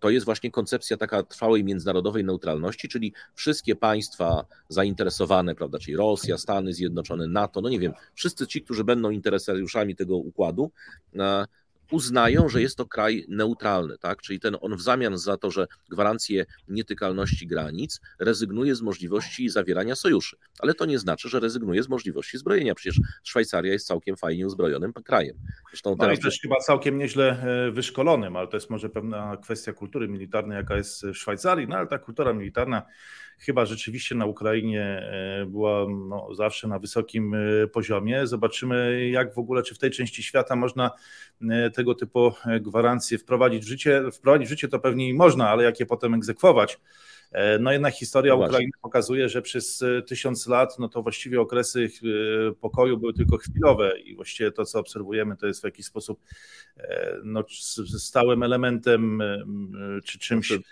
[0.00, 6.38] to jest właśnie koncepcja taka trwałej międzynarodowej neutralności, czyli wszystkie państwa zainteresowane, prawda, czyli Rosja,
[6.38, 10.70] Stany Zjednoczone, NATO, no nie wiem, wszyscy ci, którzy będą interesariuszami tego układu,
[11.18, 11.46] e,
[11.92, 14.22] uznają, że jest to kraj neutralny, tak?
[14.22, 19.96] Czyli ten on w zamian za to, że gwarancję nietykalności granic, rezygnuje z możliwości zawierania
[19.96, 20.36] sojuszy.
[20.58, 22.74] Ale to nie znaczy, że rezygnuje z możliwości zbrojenia.
[22.74, 25.36] Przecież Szwajcaria jest całkiem fajnie uzbrojonym krajem.
[25.70, 26.18] Zresztą no teraz...
[26.18, 30.56] No też chyba całkiem nieźle e, wyszkolonym, ale to jest może pewna kwestia kultury militarnej,
[30.56, 32.82] jaka jest w Szwajcarii, no ale ta kultura militarna
[33.44, 38.26] chyba rzeczywiście na Ukrainie e, była no, zawsze na wysokim e, poziomie.
[38.26, 40.90] Zobaczymy, jak w ogóle, czy w tej części świata można
[41.50, 44.02] e, tego typu gwarancje wprowadzić w życie.
[44.12, 46.80] Wprowadzić w życie to pewnie i można, ale jak je potem egzekwować.
[47.60, 51.88] No jednak historia no Ukrainy pokazuje, że przez tysiąc lat no to właściwie okresy
[52.60, 56.20] pokoju były tylko chwilowe i właściwie to, co obserwujemy, to jest w jakiś sposób
[57.24, 57.44] no,
[57.98, 59.22] stałym elementem
[60.04, 60.46] czy czymś.
[60.46, 60.62] Znaczy,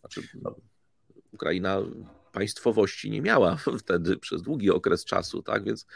[0.00, 0.56] znaczy no,
[1.32, 1.78] Ukraina
[2.32, 5.64] państwowości nie miała wtedy przez długi okres czasu, tak?
[5.64, 5.86] Więc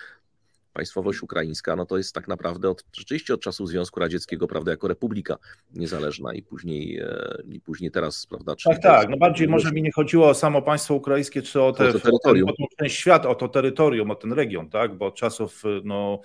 [0.72, 4.88] państwowość ukraińska, no to jest tak naprawdę od, rzeczywiście od czasów Związku Radzieckiego, prawda, jako
[4.88, 5.36] republika
[5.74, 8.54] niezależna i później, e, i później teraz, prawda.
[8.64, 11.88] Tak, tak, no bardziej może mi nie chodziło o samo państwo ukraińskie, czy o, te,
[11.88, 12.48] o to terytorium.
[12.48, 16.20] O ten świat, o to terytorium, o ten region, tak, bo od czasów no,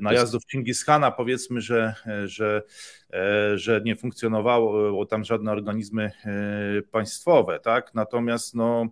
[0.00, 2.62] najazdów Chingishana powiedzmy, że, że
[3.12, 6.32] E, że nie funkcjonowało tam żadne organizmy e,
[6.82, 7.94] państwowe, tak?
[7.94, 8.88] Natomiast no, e,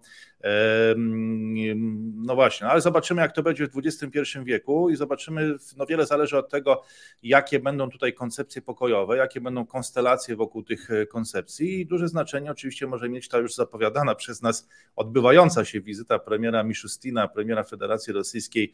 [2.16, 6.38] no właśnie, ale zobaczymy, jak to będzie w XXI wieku i zobaczymy, no wiele zależy
[6.38, 6.82] od tego,
[7.22, 12.86] jakie będą tutaj koncepcje pokojowe, jakie będą konstelacje wokół tych koncepcji i duże znaczenie oczywiście
[12.86, 18.72] może mieć ta już zapowiadana przez nas odbywająca się wizyta premiera Miszustina, premiera Federacji Rosyjskiej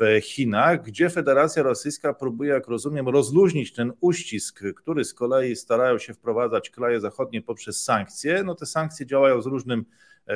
[0.00, 5.98] w Chinach, gdzie Federacja Rosyjska próbuje, jak rozumiem, rozluźnić ten uścisk, który z kolei starają
[5.98, 8.42] się wprowadzać kraje zachodnie poprzez sankcje.
[8.44, 9.84] No te sankcje działają z różnym e,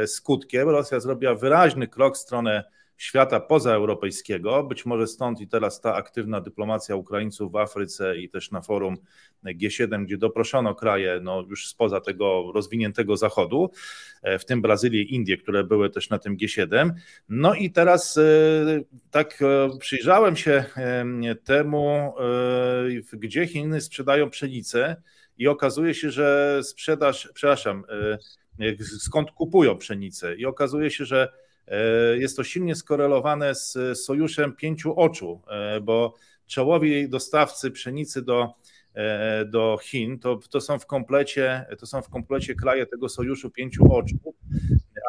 [0.07, 0.69] skutkiem.
[0.69, 2.65] Rosja zrobiła wyraźny krok w stronę
[3.01, 4.65] świata pozaeuropejskiego.
[4.65, 8.97] Być może stąd i teraz ta aktywna dyplomacja Ukraińców w Afryce i też na forum
[9.45, 13.71] G7, gdzie doproszono kraje no, już spoza tego rozwiniętego zachodu,
[14.23, 16.91] e, w tym Brazylię i Indię, które były też na tym G7.
[17.29, 18.23] No i teraz e,
[19.11, 20.65] tak e, przyjrzałem się
[21.45, 22.15] temu,
[23.13, 24.97] gdzie Chiny sprzedają pszenicę
[25.39, 27.85] i okazuje się, że sprzedaż, przepraszam,
[28.99, 30.37] skąd kupują pszenicę.
[30.37, 31.29] I okazuje się, że
[31.71, 36.15] E, jest to silnie skorelowane z sojuszem pięciu oczu, e, bo
[36.47, 38.55] czołowi dostawcy pszenicy do,
[38.95, 43.51] e, do Chin to, to, są w komplecie, to są w komplecie kraje tego sojuszu
[43.51, 44.35] pięciu oczu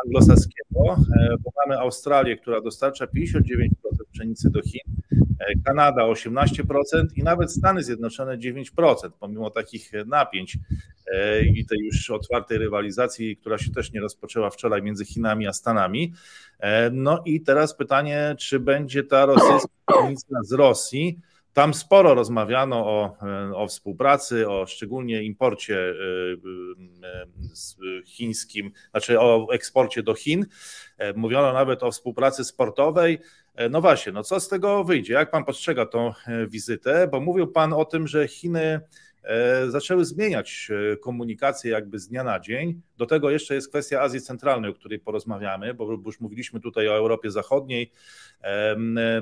[0.06, 0.96] anglosaskiego,
[1.44, 3.70] bo mamy Australię, która dostarcza 59%
[4.12, 4.96] pszenicy do Chin,
[5.66, 6.64] Kanada 18%
[7.16, 10.58] i nawet Stany Zjednoczone 9%, pomimo takich napięć
[11.12, 15.54] E, i tej już otwartej rywalizacji, która się też nie rozpoczęła wczoraj między Chinami a
[15.54, 16.14] Stanami.
[16.60, 21.20] E, no i teraz pytanie, czy będzie ta rosyjska granica z Rosji?
[21.54, 25.94] Tam sporo rozmawiano o, e, o współpracy, o szczególnie imporcie
[28.06, 30.46] chińskim, znaczy o eksporcie do Chin.
[31.16, 33.20] Mówiono nawet o współpracy sportowej.
[33.70, 35.14] No właśnie, no co z tego wyjdzie?
[35.14, 36.14] Jak pan postrzega tą
[36.48, 37.08] wizytę?
[37.12, 39.11] Bo mówił pan o tym, że Chiny E,
[39.68, 42.82] zaczęły zmieniać e, komunikację jakby z dnia na dzień.
[42.98, 46.96] Do tego jeszcze jest kwestia Azji Centralnej, o której porozmawiamy, bo już mówiliśmy tutaj o
[46.96, 47.92] Europie Zachodniej.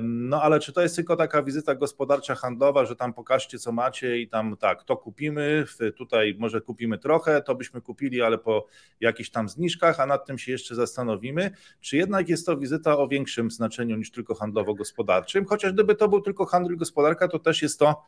[0.02, 4.18] No ale czy to jest tylko taka wizyta gospodarcza, handlowa, że tam pokażcie co macie
[4.18, 5.64] i tam tak, to kupimy,
[5.96, 8.66] tutaj może kupimy trochę, to byśmy kupili, ale po
[9.00, 11.50] jakichś tam zniżkach, a nad tym się jeszcze zastanowimy.
[11.80, 15.44] Czy jednak jest to wizyta o większym znaczeniu niż tylko handlowo-gospodarczym?
[15.44, 18.04] Chociaż gdyby to był tylko handel i gospodarka, to też jest to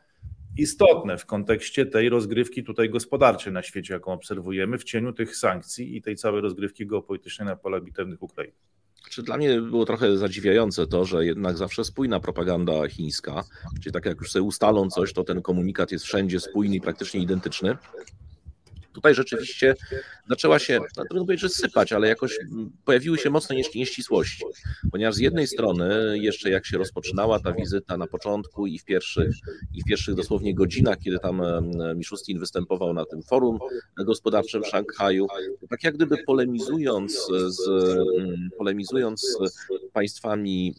[0.57, 5.97] istotne w kontekście tej rozgrywki tutaj gospodarczej na świecie, jaką obserwujemy w cieniu tych sankcji
[5.97, 8.55] i tej całej rozgrywki geopolitycznej na polach bitewnych Ukrainy.
[9.11, 13.45] Czy dla mnie było trochę zadziwiające to, że jednak zawsze spójna propaganda chińska,
[13.83, 17.21] czyli tak jak już sobie ustalą coś, to ten komunikat jest wszędzie spójny i praktycznie
[17.21, 17.77] identyczny.
[18.93, 19.75] Tutaj rzeczywiście
[20.29, 22.39] zaczęła się, no, trudno powiedzieć, że sypać, ale jakoś
[22.85, 24.45] pojawiły się mocne nieścisłości,
[24.93, 29.35] ponieważ z jednej strony jeszcze jak się rozpoczynała ta wizyta na początku i w pierwszych,
[29.75, 31.43] i w pierwszych dosłownie godzinach, kiedy tam
[31.97, 33.59] Miszustin występował na tym forum
[33.97, 35.27] gospodarczym w Szanghaju,
[35.71, 37.59] tak jak gdyby polemizując z,
[38.59, 39.61] polemizując z
[39.93, 40.75] państwami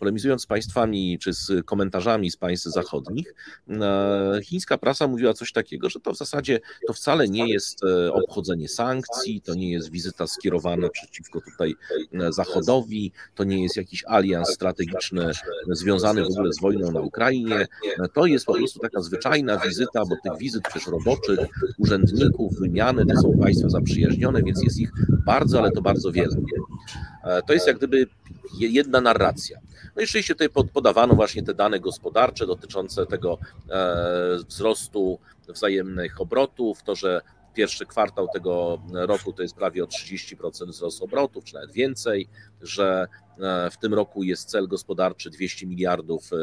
[0.00, 3.34] polemizując z państwami czy z komentarzami z państw zachodnich,
[3.70, 8.12] e, chińska prasa mówiła coś takiego, że to w zasadzie to wcale nie jest e,
[8.12, 11.74] obchodzenie sankcji, to nie jest wizyta skierowana przeciwko tutaj
[12.12, 15.30] e, Zachodowi, to nie jest jakiś alians strategiczny
[15.68, 17.66] związany w ogóle z wojną na Ukrainie.
[18.14, 21.38] To jest po prostu taka zwyczajna wizyta, bo tych wizyt przecież roboczych,
[21.78, 24.92] urzędników, wymiany to są państwa zaprzyjaźnione, więc jest ich
[25.26, 26.36] bardzo, ale to bardzo wiele.
[27.46, 28.06] To jest jak gdyby
[28.60, 29.58] jedna narracja.
[30.00, 33.38] No i rzeczywiście tutaj podawano właśnie te dane gospodarcze dotyczące tego
[34.48, 37.20] wzrostu wzajemnych obrotów, to, że
[37.54, 42.28] pierwszy kwartał tego roku to jest prawie o 30% wzrost obrotów, czy nawet więcej,
[42.62, 43.06] że
[43.38, 46.36] e, w tym roku jest cel gospodarczy 200 miliardów e,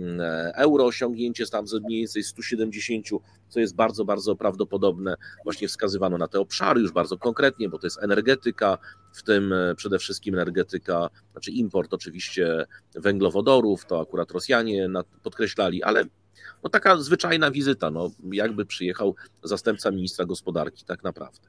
[0.00, 3.06] e, euro, osiągnięcie tam mniej więcej 170,
[3.48, 5.14] co jest bardzo, bardzo prawdopodobne.
[5.44, 8.78] Właśnie wskazywano na te obszary już bardzo konkretnie, bo to jest energetyka,
[9.14, 14.88] w tym przede wszystkim energetyka, znaczy import oczywiście węglowodorów, to akurat Rosjanie
[15.22, 16.04] podkreślali, ale
[16.62, 21.48] no taka zwyczajna wizyta, no jakby przyjechał zastępca ministra gospodarki, tak naprawdę.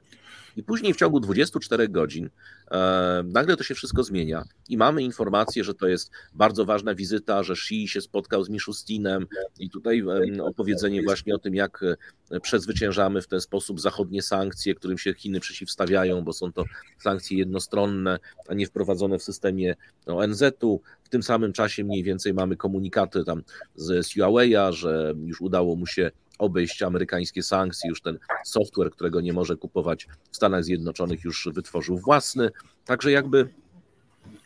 [0.56, 2.30] I później w ciągu 24 godzin
[2.70, 7.42] e, nagle to się wszystko zmienia i mamy informację, że to jest bardzo ważna wizyta,
[7.42, 9.26] że Xi się spotkał z Miszustinem
[9.58, 10.02] i tutaj
[10.38, 11.84] e, opowiedzenie właśnie o tym, jak
[12.30, 16.64] e, przezwyciężamy w ten sposób zachodnie sankcje, którym się Chiny przeciwstawiają, bo są to
[16.98, 19.76] sankcje jednostronne, a nie wprowadzone w systemie
[20.06, 20.80] ONZ-u.
[21.04, 23.42] W tym samym czasie mniej więcej mamy komunikaty tam
[23.74, 26.10] z, z Huawei'a, że już udało mu się
[26.40, 31.98] obejść amerykańskie sankcje, już ten software, którego nie może kupować w Stanach Zjednoczonych, już wytworzył
[31.98, 32.50] własny.
[32.84, 33.48] Także jakby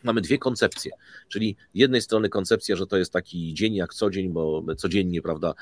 [0.03, 0.93] mamy dwie koncepcje,
[1.29, 5.55] czyli jednej strony koncepcja, że to jest taki dzień jak co dzień, bo codziennie, prawda,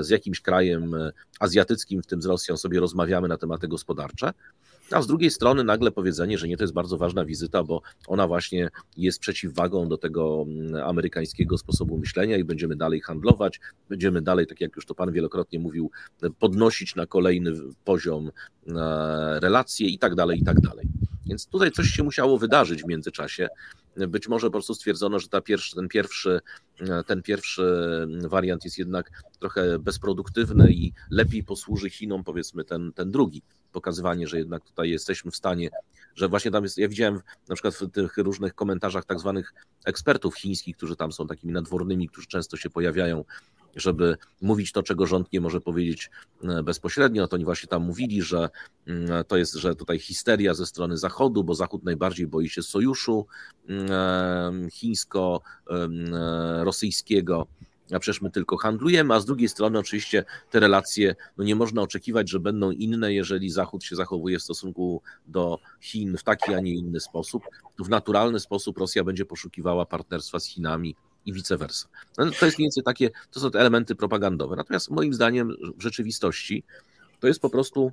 [0.00, 0.94] z jakimś krajem
[1.40, 4.32] azjatyckim, w tym z Rosją, sobie rozmawiamy na tematy gospodarcze,
[4.90, 8.26] a z drugiej strony nagle powiedzenie, że nie, to jest bardzo ważna wizyta, bo ona
[8.26, 14.46] właśnie jest przeciwwagą do tego mm, amerykańskiego sposobu myślenia i będziemy dalej handlować, będziemy dalej,
[14.46, 15.90] tak jak już to pan wielokrotnie mówił,
[16.38, 17.52] podnosić na kolejny
[17.84, 18.30] poziom
[18.66, 18.72] e,
[19.40, 20.88] relacje i tak dalej, i tak dalej.
[21.26, 23.48] Więc tutaj coś się musiało wydarzyć w międzyczasie.
[24.08, 26.40] Być może po prostu stwierdzono, że ta pierwszy, ten, pierwszy,
[27.06, 27.62] ten pierwszy
[28.28, 33.42] wariant jest jednak trochę bezproduktywny i lepiej posłuży Chinom, powiedzmy, ten, ten drugi.
[33.72, 35.70] Pokazywanie, że jednak tutaj jesteśmy w stanie,
[36.14, 36.78] że właśnie tam jest.
[36.78, 41.26] Ja widziałem na przykład w tych różnych komentarzach tak zwanych ekspertów chińskich, którzy tam są
[41.26, 43.24] takimi nadwornymi, którzy często się pojawiają
[43.80, 46.10] żeby mówić to, czego rząd nie może powiedzieć
[46.44, 47.28] e, bezpośrednio.
[47.28, 48.48] To oni właśnie tam mówili, że
[48.86, 53.26] mm, to jest, że tutaj histeria ze strony Zachodu, bo Zachód najbardziej boi się sojuszu
[53.68, 57.46] mm, e, chińsko-rosyjskiego
[57.92, 61.82] a przecież my tylko handlujemy, a z drugiej strony oczywiście te relacje, no nie można
[61.82, 66.60] oczekiwać, że będą inne, jeżeli Zachód się zachowuje w stosunku do Chin w taki, a
[66.60, 67.42] nie inny sposób.
[67.78, 70.96] W naturalny sposób Rosja będzie poszukiwała partnerstwa z Chinami
[71.28, 71.88] i vice versa.
[72.18, 74.56] No, to jest więcej takie, to są te elementy propagandowe.
[74.56, 76.64] Natomiast moim zdaniem w rzeczywistości
[77.20, 77.92] to jest po prostu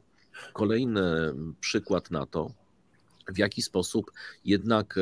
[0.53, 1.01] kolejny
[1.59, 2.51] przykład na to,
[3.27, 4.11] w jaki sposób
[4.45, 4.99] jednak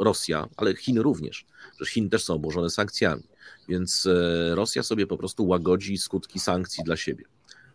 [0.00, 1.46] Rosja, ale Chiny również,
[1.80, 3.22] że Chiny też są obłożone sankcjami,
[3.68, 7.24] więc e, Rosja sobie po prostu łagodzi skutki sankcji dla siebie.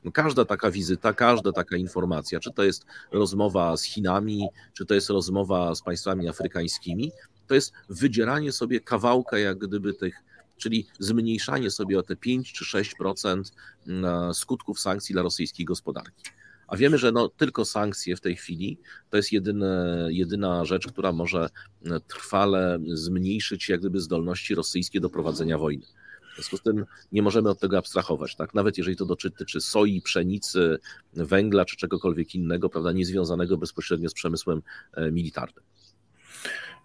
[0.04, 4.94] No, każda taka wizyta, każda taka informacja, czy to jest rozmowa z Chinami, czy to
[4.94, 7.12] jest rozmowa z państwami afrykańskimi,
[7.48, 10.24] to jest wydzieranie sobie kawałka jak gdyby tych,
[10.58, 13.52] czyli zmniejszanie sobie o te 5 czy 6%
[13.88, 16.24] mm, skutków sankcji dla rosyjskiej gospodarki.
[16.68, 18.78] A wiemy, że no, tylko sankcje w tej chwili
[19.10, 21.50] to jest jedyne, jedyna rzecz, która może
[21.86, 25.86] mm, trwale zmniejszyć jak gdyby zdolności rosyjskie do prowadzenia wojny.
[26.32, 28.54] W związku z tym nie możemy od tego abstrahować, tak?
[28.54, 30.78] Nawet jeżeli to dotyczy soi, pszenicy,
[31.14, 34.62] węgla czy czegokolwiek innego, prawda, niezwiązanego bezpośrednio z przemysłem
[34.94, 35.64] e, militarnym.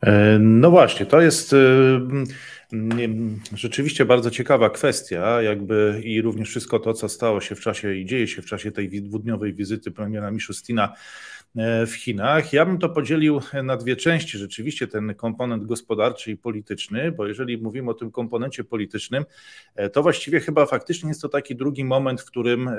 [0.03, 1.57] E, no właśnie, to jest e,
[3.55, 8.07] rzeczywiście bardzo ciekawa kwestia, jakby i również wszystko to, co stało się w czasie i
[8.07, 10.93] dzieje się w czasie tej dwudniowej wizyty premiera Miszustina
[11.87, 12.53] w Chinach.
[12.53, 17.59] Ja bym to podzielił na dwie części, rzeczywiście ten komponent gospodarczy i polityczny, bo jeżeli
[17.59, 19.25] mówimy o tym komponencie politycznym,
[19.75, 22.77] e, to właściwie chyba faktycznie jest to taki drugi moment, w którym e,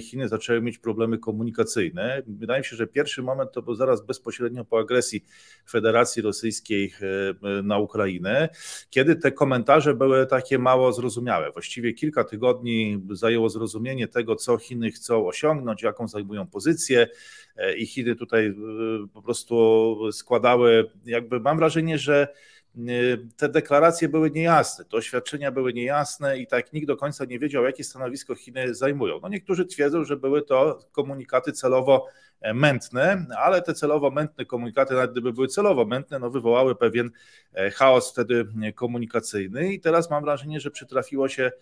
[0.00, 2.22] Chiny zaczęły mieć problemy komunikacyjne.
[2.26, 5.24] Wydaje mi się, że pierwszy moment to był zaraz bezpośrednio po agresji
[5.70, 6.92] Federacji Rosyjskiej
[7.62, 8.48] na Ukrainę,
[8.90, 11.52] kiedy te komentarze były takie mało zrozumiałe.
[11.52, 17.08] Właściwie kilka tygodni zajęło zrozumienie tego, co Chiny chcą osiągnąć, jaką zajmują pozycję
[17.76, 18.54] i Chiny tutaj y,
[19.14, 22.28] po prostu składały, jakby mam wrażenie, że
[22.76, 27.38] y, te deklaracje były niejasne, te oświadczenia były niejasne i tak nikt do końca nie
[27.38, 29.20] wiedział, jakie stanowisko Chiny zajmują.
[29.22, 32.06] No niektórzy twierdzą, że były to komunikaty celowo
[32.40, 37.10] e, mętne, ale te celowo mętne komunikaty, nawet gdyby były celowo mętne, no wywołały pewien
[37.54, 41.52] e, chaos wtedy komunikacyjny i teraz mam wrażenie, że przytrafiło się E,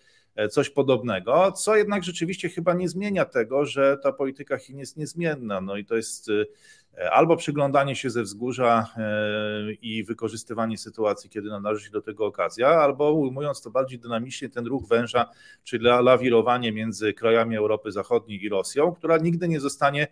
[0.51, 5.61] coś podobnego, co jednak rzeczywiście chyba nie zmienia tego, że ta polityka Chin jest niezmienna.
[5.61, 11.49] No i to jest e, albo przyglądanie się ze wzgórza e, i wykorzystywanie sytuacji, kiedy
[11.49, 15.29] należy się do tego okazja, albo ujmując to bardziej dynamicznie, ten ruch węża,
[15.63, 20.07] czyli lawirowanie między krajami Europy Zachodniej i Rosją, która nigdy nie zostanie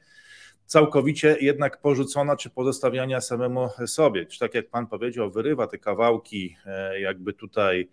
[0.65, 4.25] całkowicie jednak porzucona czy pozostawiania samemu sobie.
[4.25, 7.89] Czy tak jak pan powiedział, wyrywa te kawałki, e, jakby tutaj,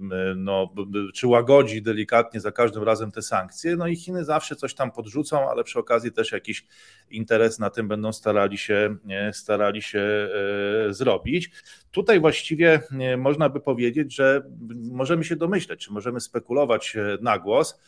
[0.00, 0.74] no, no,
[1.14, 3.76] czy łagodzi delikatnie za każdym razem te sankcje.
[3.76, 6.66] No i Chiny zawsze coś tam podrzucą, ale przy okazji też jakiś
[7.10, 8.96] interes na tym będą starali się,
[9.32, 11.50] starali się e, zrobić.
[11.90, 12.82] Tutaj właściwie
[13.18, 14.42] można by powiedzieć, że
[14.90, 17.80] możemy się domyśleć, czy możemy spekulować na głos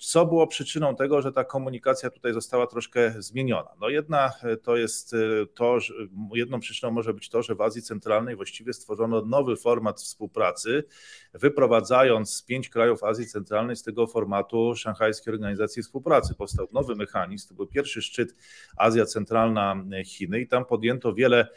[0.00, 3.70] co było przyczyną tego, że ta komunikacja tutaj została troszkę zmieniona?
[3.80, 5.16] No jedna e, to jest e,
[5.54, 5.78] to,
[6.34, 10.84] jedną przyczyną może być to, że w Azji Centralnej właściwie stworzono nowy format współpracy,
[11.34, 16.34] wyprowadzając pięć krajów Azji Centralnej z tego formatu Szanghajskiej Organizacji Współpracy.
[16.34, 18.34] Powstał nowy mechanizm, to był pierwszy szczyt
[18.76, 21.48] Azja Centralna Chiny i tam podjęto wiele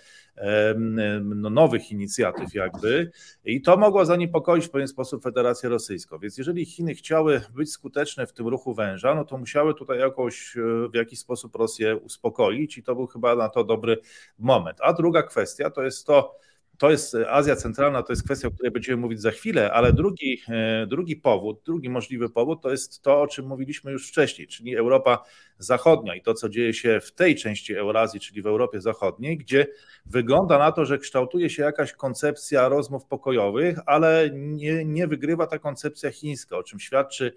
[1.20, 3.12] no, nowych inicjatyw jakby
[3.46, 6.20] i to mogło zaniepokoić w pewien sposób Federację Rosyjską.
[6.20, 10.58] Więc jeżeli Chiny chciały być skuteczne w tym ruchu węża, no to musiały tutaj jakoś
[10.58, 13.98] e, w jakiś sposób Rosję uspokoić i to był chyba na to dobry
[14.40, 14.78] moment.
[14.82, 16.38] A druga kwestia to jest to,
[16.78, 20.42] to jest Azja Centralna, to jest kwestia, o której będziemy mówić za chwilę, ale drugi,
[20.50, 24.76] e, drugi powód, drugi możliwy powód to jest to, o czym mówiliśmy już wcześniej, czyli
[24.76, 25.24] Europa
[25.64, 29.68] Zachodnia i to, co dzieje się w tej części Eurazji, czyli w Europie Zachodniej, gdzie
[30.06, 35.60] wygląda na to, że kształtuje się jakaś koncepcja rozmów pokojowych, ale nie, nie wygrywa ta
[35.60, 37.34] koncepcja chińska, o czym świadczy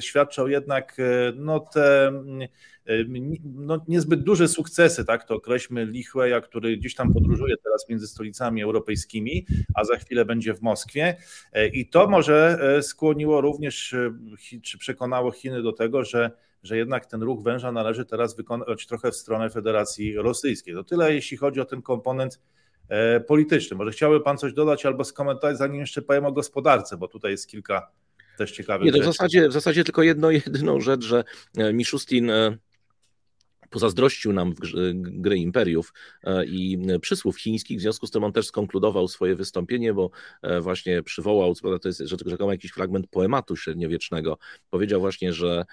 [0.00, 2.92] świadczą jednak e, no, te e,
[3.44, 5.24] no, niezbyt duże sukcesy, tak?
[5.24, 10.54] To określmy Lichweja, który gdzieś tam podróżuje teraz między stolicami europejskimi, a za chwilę będzie
[10.54, 11.16] w Moskwie.
[11.52, 13.94] E, i to może skłoniło również,
[14.62, 16.30] czy przekonało Chiny do tego, że
[16.62, 20.74] że jednak ten ruch węża należy teraz wykonać trochę w stronę Federacji Rosyjskiej.
[20.74, 22.40] To tyle, jeśli chodzi o ten komponent
[23.26, 23.76] polityczny.
[23.76, 27.46] Może chciałby Pan coś dodać albo skomentować, zanim jeszcze powiem o gospodarce, bo tutaj jest
[27.46, 27.90] kilka
[28.38, 31.24] też ciekawych Nie, to w zasadzie, w zasadzie tylko jedno, jedyną rzecz, że
[31.56, 32.56] e, Miszustin e,
[33.70, 34.54] pozazdrościł nam
[34.94, 35.92] gry imperiów
[36.24, 40.10] e, i przysłów chińskich, w związku z tym on też skonkludował swoje wystąpienie, bo
[40.60, 44.38] właśnie przywołał, to jest rzekomo jakiś fragment poematu średniowiecznego,
[44.70, 45.64] powiedział właśnie, że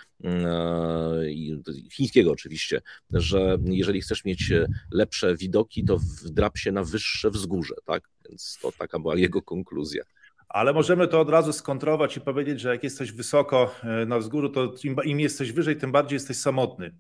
[1.92, 2.82] chińskiego oczywiście,
[3.12, 4.54] że jeżeli chcesz mieć
[4.92, 8.10] lepsze widoki, to wdrap się na wyższe wzgórze, tak?
[8.30, 10.04] Więc to taka była jego konkluzja.
[10.50, 14.50] Ale możemy to od razu skontrować i powiedzieć, że jak jesteś wysoko e, na wzgórzu,
[14.50, 16.96] to im, im jesteś wyżej, tym bardziej jesteś samotny.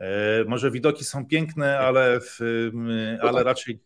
[0.00, 2.20] E, może widoki są piękne, ale,
[3.20, 3.80] ale raczej,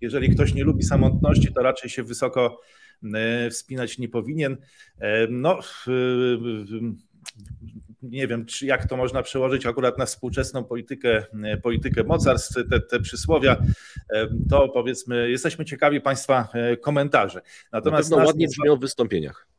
[0.00, 2.60] jeżeli ktoś nie lubi samotności, to raczej się wysoko
[3.14, 4.56] e, wspinać nie powinien.
[5.30, 5.58] No,
[8.02, 12.80] nie wiem, czy jak to można przełożyć akurat na współczesną politykę, e, politykę mocarstw, te,
[12.80, 13.56] te przysłowia,
[14.10, 17.40] e, to powiedzmy, jesteśmy ciekawi Państwa e, komentarzy.
[17.72, 19.53] Natomiast Na ładnie brzmią w wystąpieniach.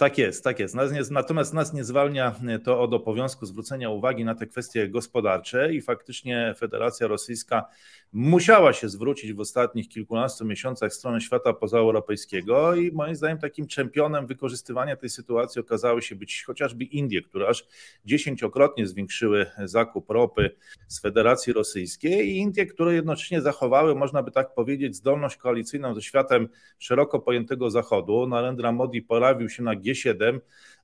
[0.00, 0.76] Tak jest, tak jest.
[1.10, 2.34] Natomiast nas nie zwalnia
[2.64, 7.64] to od obowiązku zwrócenia uwagi na te kwestie gospodarcze i faktycznie Federacja Rosyjska
[8.12, 13.66] musiała się zwrócić w ostatnich kilkunastu miesiącach w stronę świata pozaeuropejskiego i moim zdaniem takim
[13.66, 17.66] czempionem wykorzystywania tej sytuacji okazały się być chociażby Indie, które aż
[18.04, 20.50] dziesięciokrotnie zwiększyły zakup ropy
[20.88, 26.02] z Federacji Rosyjskiej i Indie, które jednocześnie zachowały, można by tak powiedzieć, zdolność koalicyjną ze
[26.02, 26.48] światem
[26.78, 28.26] szeroko pojętego Zachodu.
[28.26, 30.40] Narendra Modi pojawił się na G7,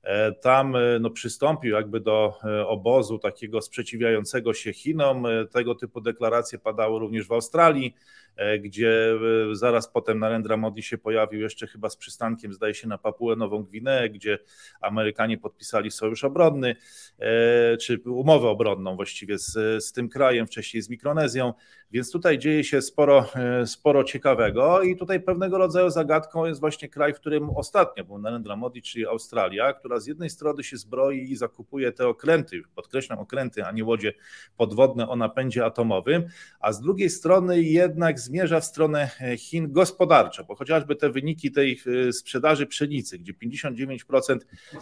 [0.07, 5.27] E, tam e, no, przystąpił jakby do e, obozu takiego sprzeciwiającego się Chinom.
[5.51, 7.95] Tego typu deklaracje padały również w Australii.
[8.37, 9.13] E, gdzie
[9.51, 13.35] e, zaraz potem Narendra Modi się pojawił jeszcze chyba z przystankiem, zdaje się, na Papuę
[13.35, 14.39] Nową Gwineę, gdzie
[14.81, 16.75] Amerykanie podpisali sojusz obronny,
[17.19, 21.53] e, czy umowę obronną właściwie z, z tym krajem, wcześniej z Mikronezją,
[21.91, 23.25] więc tutaj dzieje się sporo,
[23.65, 28.55] sporo ciekawego i tutaj pewnego rodzaju zagadką jest właśnie kraj, w którym ostatnio był Narendra
[28.55, 33.65] Modi, czyli Australia, która z jednej strony się zbroi i zakupuje te okręty, podkreślam okręty,
[33.65, 34.13] a nie łodzie
[34.57, 36.23] podwodne o napędzie atomowym,
[36.59, 41.51] a z drugiej strony jednak zmierza w stronę e, Chin gospodarczo, bo chociażby te wyniki
[41.51, 44.37] tej e, sprzedaży pszenicy, gdzie 59%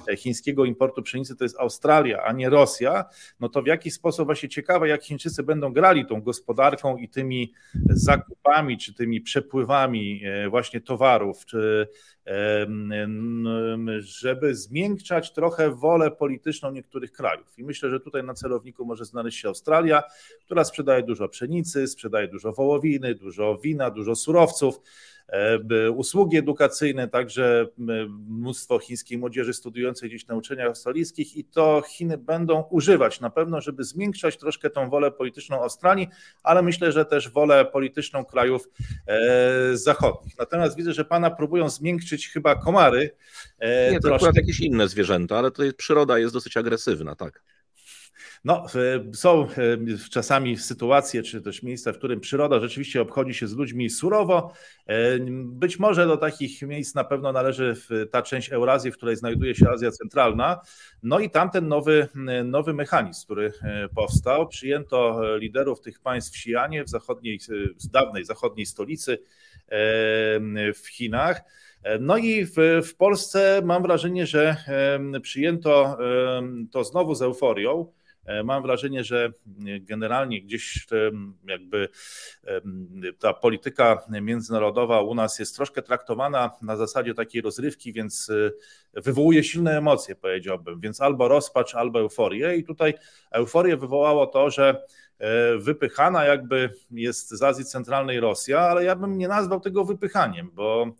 [0.08, 3.06] e, chińskiego importu pszenicy to jest Australia, a nie Rosja,
[3.40, 7.54] no to w jaki sposób właśnie ciekawe, jak Chińczycy będą grali tą gospodarką i tymi
[7.90, 11.88] zakupami, czy tymi przepływami właśnie towarów, czy
[14.00, 17.60] żeby zmiękczać trochę wolę polityczną niektórych krajów.
[17.60, 20.04] I myślę, że tutaj na celowniku może znaleźć się Australia,
[20.46, 24.80] która sprzedaje dużo pszenicy, sprzedaje dużo wołowiny, dużo wina, dużo surowców.
[25.28, 27.68] E, usługi edukacyjne, także
[28.30, 33.62] mnóstwo chińskiej młodzieży studiującej gdzieś na uczelniach australijskich i to Chiny będą używać na pewno,
[33.62, 36.08] żeby zmiękczać troszkę tą wolę polityczną Australii,
[36.44, 38.70] ale myślę, że też wolę polityczną krajów
[39.08, 40.34] e, zachodnich.
[40.40, 43.16] Natomiast widzę, że pana próbują zmiękczyć chyba komary.
[43.60, 44.16] E, Nie, to troszkę.
[44.16, 47.44] akurat jakieś inne zwierzęta, ale to jest, przyroda jest dosyć agresywna, tak.
[48.46, 48.66] No,
[49.14, 49.48] są
[50.12, 54.54] czasami sytuacje, czy też miejsca, w którym przyroda rzeczywiście obchodzi się z ludźmi surowo.
[55.44, 57.76] Być może do takich miejsc na pewno należy
[58.12, 60.62] ta część Eurazji, w której znajduje się Azja Centralna.
[61.04, 62.08] No i tamten nowy,
[62.44, 63.54] nowy mechanizm, który
[63.96, 64.48] powstał.
[64.48, 67.40] Przyjęto liderów tych państw w Xi'anie, w zachodniej,
[67.78, 69.18] z dawnej zachodniej stolicy
[70.76, 71.42] w Chinach.
[72.00, 74.56] No i w, w Polsce mam wrażenie, że
[75.22, 75.98] przyjęto
[76.72, 77.92] to znowu z euforią.
[78.26, 79.32] E, mam wrażenie, że
[79.80, 80.88] generalnie gdzieś
[81.48, 81.90] jakby
[83.20, 89.44] ta polityka międzynarodowa u nas jest troszkę traktowana na zasadzie takiej rozrywki, więc e, wywołuje
[89.44, 90.80] silne emocje, powiedziałbym.
[90.80, 92.56] Więc albo rozpacz, albo euforię.
[92.56, 92.94] I tutaj
[93.32, 94.84] euforię wywołało to, że
[95.20, 100.52] e, wypychana jakby jest z Azji Centralnej Rosja, ale ja bym nie nazwał tego wypychaniem,
[100.54, 100.96] bo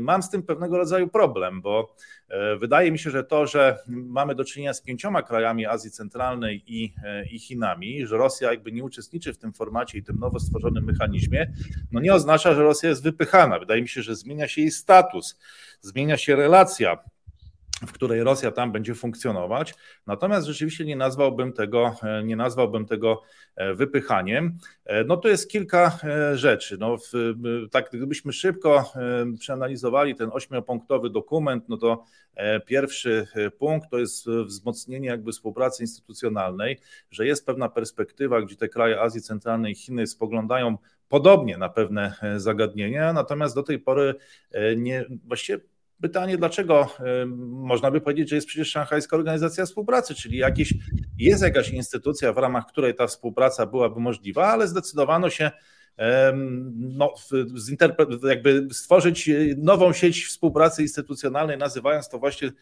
[0.00, 1.94] mam z tym pewnego rodzaju problem, bo
[2.28, 6.62] E, wydaje mi się, że to, że mamy do czynienia z pięcioma krajami Azji Centralnej
[6.66, 10.40] i, e, i Chinami, że Rosja jakby nie uczestniczy w tym formacie i tym nowo
[10.40, 11.52] stworzonym mechanizmie,
[11.92, 13.58] no nie oznacza, że Rosja jest wypychana.
[13.58, 15.38] Wydaje mi się, że zmienia się jej status,
[15.80, 16.98] zmienia się relacja
[17.86, 19.74] w której Rosja tam będzie funkcjonować.
[20.06, 23.22] Natomiast rzeczywiście nie nazwałbym tego, e, nie nazwałbym tego
[23.56, 24.58] e, wypychaniem.
[24.84, 25.98] E, no to jest kilka
[26.34, 26.78] rzeczy.
[26.78, 26.96] No,
[27.70, 28.92] tak, gdybyśmy szybko
[29.38, 32.04] przeanalizowali ten ośmiopunktowy dokument, no to
[32.66, 33.26] pierwszy
[33.58, 36.80] punkt to jest wzmocnienie jakby współpracy instytucjonalnej,
[37.10, 40.78] że jest pewna perspektywa, gdzie te kraje Azji Centralnej i Chiny spoglądają
[41.08, 44.14] podobnie na pewne zagadnienia, natomiast do tej pory
[44.76, 45.60] nie, właściwie
[46.04, 46.86] pytanie, dlaczego
[47.36, 50.74] można by powiedzieć, że jest przecież Szanghajska Organizacja Współpracy, czyli jakieś,
[51.18, 55.50] jest jakaś instytucja, w ramach której ta współpraca byłaby możliwa, ale zdecydowano się
[56.74, 57.14] no,
[58.28, 62.52] jakby stworzyć nową sieć współpracy instytucjonalnej, nazywając to właśnie,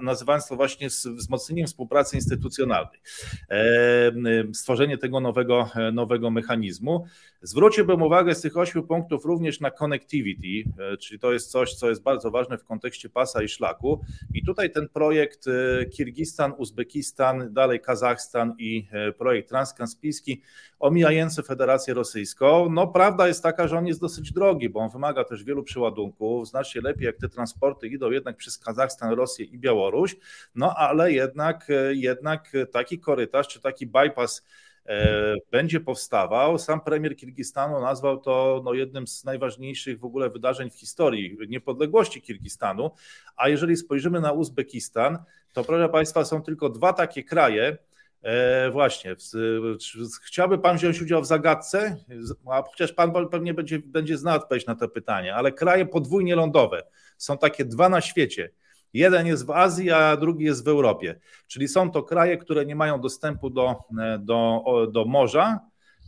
[0.00, 3.00] nazywając to właśnie wzmocnieniem współpracy instytucjonalnej.
[4.52, 7.06] Stworzenie tego nowego, nowego mechanizmu.
[7.44, 11.88] Zwróciłbym uwagę z tych ośmiu punktów również na connectivity, e, czyli to jest coś, co
[11.88, 14.00] jest bardzo ważne w kontekście pasa i szlaku.
[14.34, 20.42] I tutaj ten projekt e, Kirgistan, Uzbekistan, dalej Kazachstan i e, projekt transkaspijski
[20.78, 22.68] omijający Federację Rosyjską.
[22.74, 26.48] No prawda jest taka, że on jest dosyć drogi, bo on wymaga też wielu przeładunków,
[26.48, 30.16] znacznie lepiej jak te transporty idą jednak przez Kazachstan, Rosję i Białoruś,
[30.54, 34.42] no ale jednak, jednak taki korytarz czy taki bypass
[34.86, 36.58] E, będzie powstawał.
[36.58, 42.22] Sam premier Kirgistanu nazwał to no, jednym z najważniejszych w ogóle wydarzeń w historii niepodległości
[42.22, 42.90] Kirgistanu.
[43.36, 45.18] A jeżeli spojrzymy na Uzbekistan,
[45.52, 47.78] to proszę Państwa, są tylko dwa takie kraje,
[48.24, 49.16] E, właśnie,
[50.26, 51.96] chciałby Pan wziąć udział w zagadce,
[52.50, 56.82] a chociaż Pan pewnie będzie, będzie znał odpowiedź na to pytanie, ale kraje podwójnie lądowe
[57.18, 58.50] są takie dwa na świecie.
[58.92, 61.20] Jeden jest w Azji, a drugi jest w Europie.
[61.46, 63.76] Czyli są to kraje, które nie mają dostępu do,
[64.18, 64.62] do,
[64.92, 65.60] do morza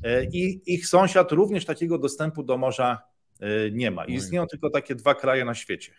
[0.05, 3.03] e, i ich sąsiad również takiego dostępu do morza
[3.41, 4.05] e, nie ma.
[4.05, 5.93] I istnieją tylko takie dwa kraje na świecie.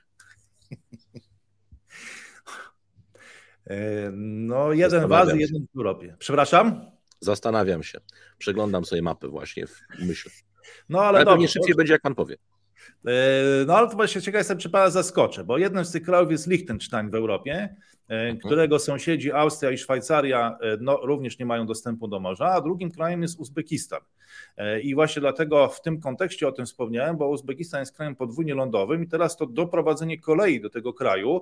[4.13, 6.15] No, jeden w Azji, jeden w Europie.
[6.19, 6.91] Przepraszam?
[7.19, 7.99] Zastanawiam się.
[8.37, 10.31] Przeglądam sobie mapy właśnie w myśli.
[10.89, 12.35] No ale, ale pewnie szybciej będzie, jak pan powie.
[13.07, 13.11] E,
[13.67, 16.47] no ale to właśnie ciekaw jestem, czy pana zaskoczę, bo jednym z tych krajów jest
[16.47, 17.75] Liechtenstein w Europie.
[18.39, 22.91] Którego sąsiedzi Austria i Szwajcaria e, no, również nie mają dostępu do morza, a drugim
[22.91, 23.99] krajem jest Uzbekistan.
[24.83, 29.03] I właśnie dlatego w tym kontekście o tym wspomniałem, bo Uzbekistan jest krajem podwójnie lądowym
[29.03, 31.41] i teraz to doprowadzenie kolei do tego kraju,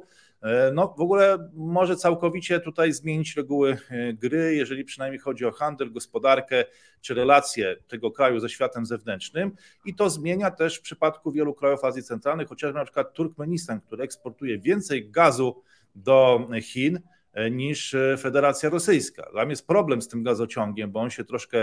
[0.74, 3.78] no w ogóle może całkowicie tutaj zmienić reguły
[4.14, 6.66] gry, jeżeli przynajmniej chodzi o handel, gospodarkę
[7.02, 9.52] czy relacje tego kraju ze światem zewnętrznym
[9.86, 14.04] i to zmienia też w przypadku wielu krajów Azji Centralnej, chociażby na przykład Turkmenistan, który
[14.04, 15.64] eksportuje więcej gazu
[15.96, 17.00] do Chin
[17.34, 19.28] e, niż e, Federacja Rosyjska.
[19.36, 21.58] Tam jest problem z tym gazociągiem, bo on się troszkę,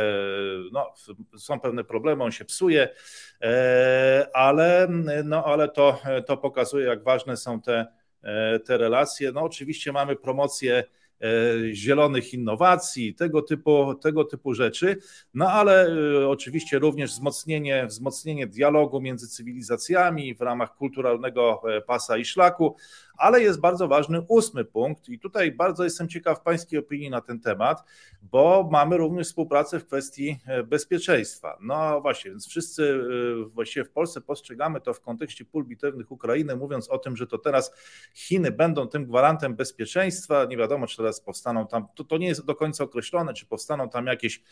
[0.73, 0.95] no,
[1.37, 2.89] są pewne problemy, on się psuje,
[3.43, 4.89] e, ale,
[5.25, 7.87] no, ale to, to pokazuje, jak ważne są te,
[8.65, 9.33] te relacje.
[9.33, 10.85] No, oczywiście mamy promocję
[11.73, 14.97] zielonych innowacji, tego typu, tego typu rzeczy,
[15.35, 15.89] no ale
[16.29, 22.77] oczywiście również wzmocnienie, wzmocnienie dialogu między cywilizacjami w ramach kulturalnego pasa i szlaku,
[23.23, 27.41] ale jest bardzo ważny ósmy punkt i tutaj bardzo jestem ciekaw Pańskiej opinii na ten
[27.41, 27.85] temat,
[28.23, 31.59] bo mamy również współpracę w kwestii bezpieczeństwa.
[31.61, 33.01] No właśnie, więc wszyscy
[33.55, 37.39] właściwie w Polsce postrzegamy to w kontekście pól bitewnych Ukrainy, mówiąc o tym, że to
[37.39, 37.75] teraz
[38.15, 42.45] Chiny będą tym gwarantem bezpieczeństwa, nie wiadomo czy teraz powstaną tam, to, to nie jest
[42.45, 44.43] do końca określone, czy powstaną tam jakieś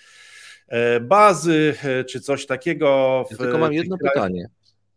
[0.68, 3.24] e, bazy, e, czy coś takiego.
[3.30, 4.48] Ja tylko mam jedno pytanie.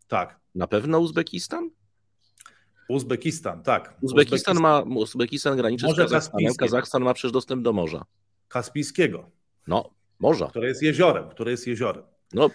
[0.08, 0.40] Tak.
[0.54, 1.70] Na pewno Uzbekistan?
[2.88, 3.96] Uzbekistan, tak.
[4.00, 6.54] Uzbekistan, ma, Uzbekistan graniczy Morze z Kazachstanem.
[6.54, 8.04] Kazachstan ma przecież dostęp do morza.
[8.48, 9.30] Kaspijskiego.
[9.66, 10.46] No, morza.
[10.46, 12.02] Które jest jeziorem, które jest jeziorem.
[12.32, 12.48] No,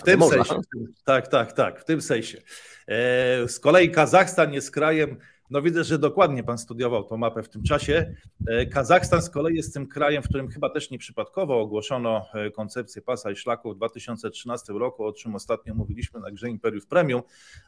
[0.00, 0.60] w tym sensie.
[1.04, 2.42] Tak, tak, tak, w tym sensie.
[2.88, 5.18] E, z kolei Kazachstan jest krajem,
[5.50, 8.14] no widzę, że dokładnie pan studiował tą mapę w tym czasie.
[8.46, 13.02] E, Kazachstan z kolei jest tym krajem, w którym chyba też nieprzypadkowo ogłoszono e, koncepcję
[13.02, 17.22] pasa i szlaku w 2013 roku, o czym ostatnio mówiliśmy na grze Imperiów Premium,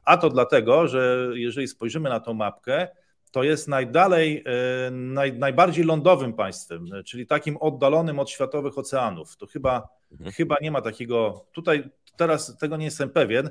[0.05, 2.89] a to dlatego, że jeżeli spojrzymy na tą mapkę,
[3.31, 4.45] to jest najdalej,
[4.91, 9.37] naj, najbardziej lądowym państwem, czyli takim oddalonym od światowych oceanów.
[9.37, 10.33] To chyba, mhm.
[10.33, 13.51] chyba nie ma takiego, tutaj teraz tego nie jestem pewien,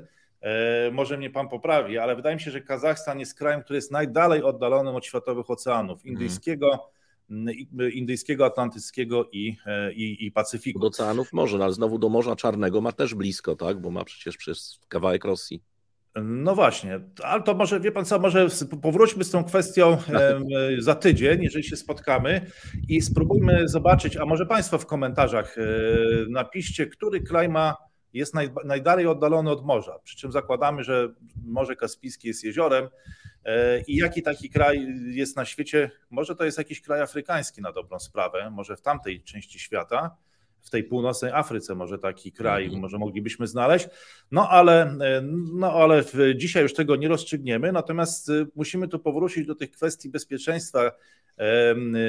[0.92, 4.42] może mnie pan poprawi, ale wydaje mi się, że Kazachstan jest krajem, który jest najdalej
[4.42, 6.12] oddalonym od światowych oceanów mhm.
[6.12, 6.90] indyjskiego,
[7.94, 10.78] indyjskiego, atlantyckiego i, e, i, i Pacyfiku.
[10.78, 13.80] Do oceanów może, no ale znowu do Morza Czarnego ma też blisko, tak?
[13.80, 15.62] Bo ma przecież przez kawałek Rosji.
[16.22, 18.46] No właśnie, ale to może, wie pan co, może
[18.82, 19.96] powróćmy z tą kwestią
[20.78, 22.46] za tydzień, jeżeli się spotkamy
[22.88, 25.62] i spróbujmy zobaczyć, a może państwo w komentarzach e,
[26.28, 27.76] napiszcie, który kraj ma
[28.12, 29.98] jest naj, najdalej oddalony od morza.
[29.98, 31.08] Przy czym zakładamy, że
[31.44, 32.88] Morze Kaspijskie jest jeziorem.
[33.44, 35.90] E, I jaki taki kraj jest na świecie?
[36.10, 40.16] Może to jest jakiś kraj afrykański na dobrą sprawę, może w tamtej części świata,
[40.62, 42.82] w tej północnej Afryce może taki kraj, mhm.
[42.82, 43.88] może moglibyśmy znaleźć.
[44.30, 44.96] No ale,
[45.52, 46.04] no ale
[46.36, 50.92] dzisiaj już tego nie rozstrzygniemy, natomiast e, musimy tu powrócić do tych kwestii bezpieczeństwa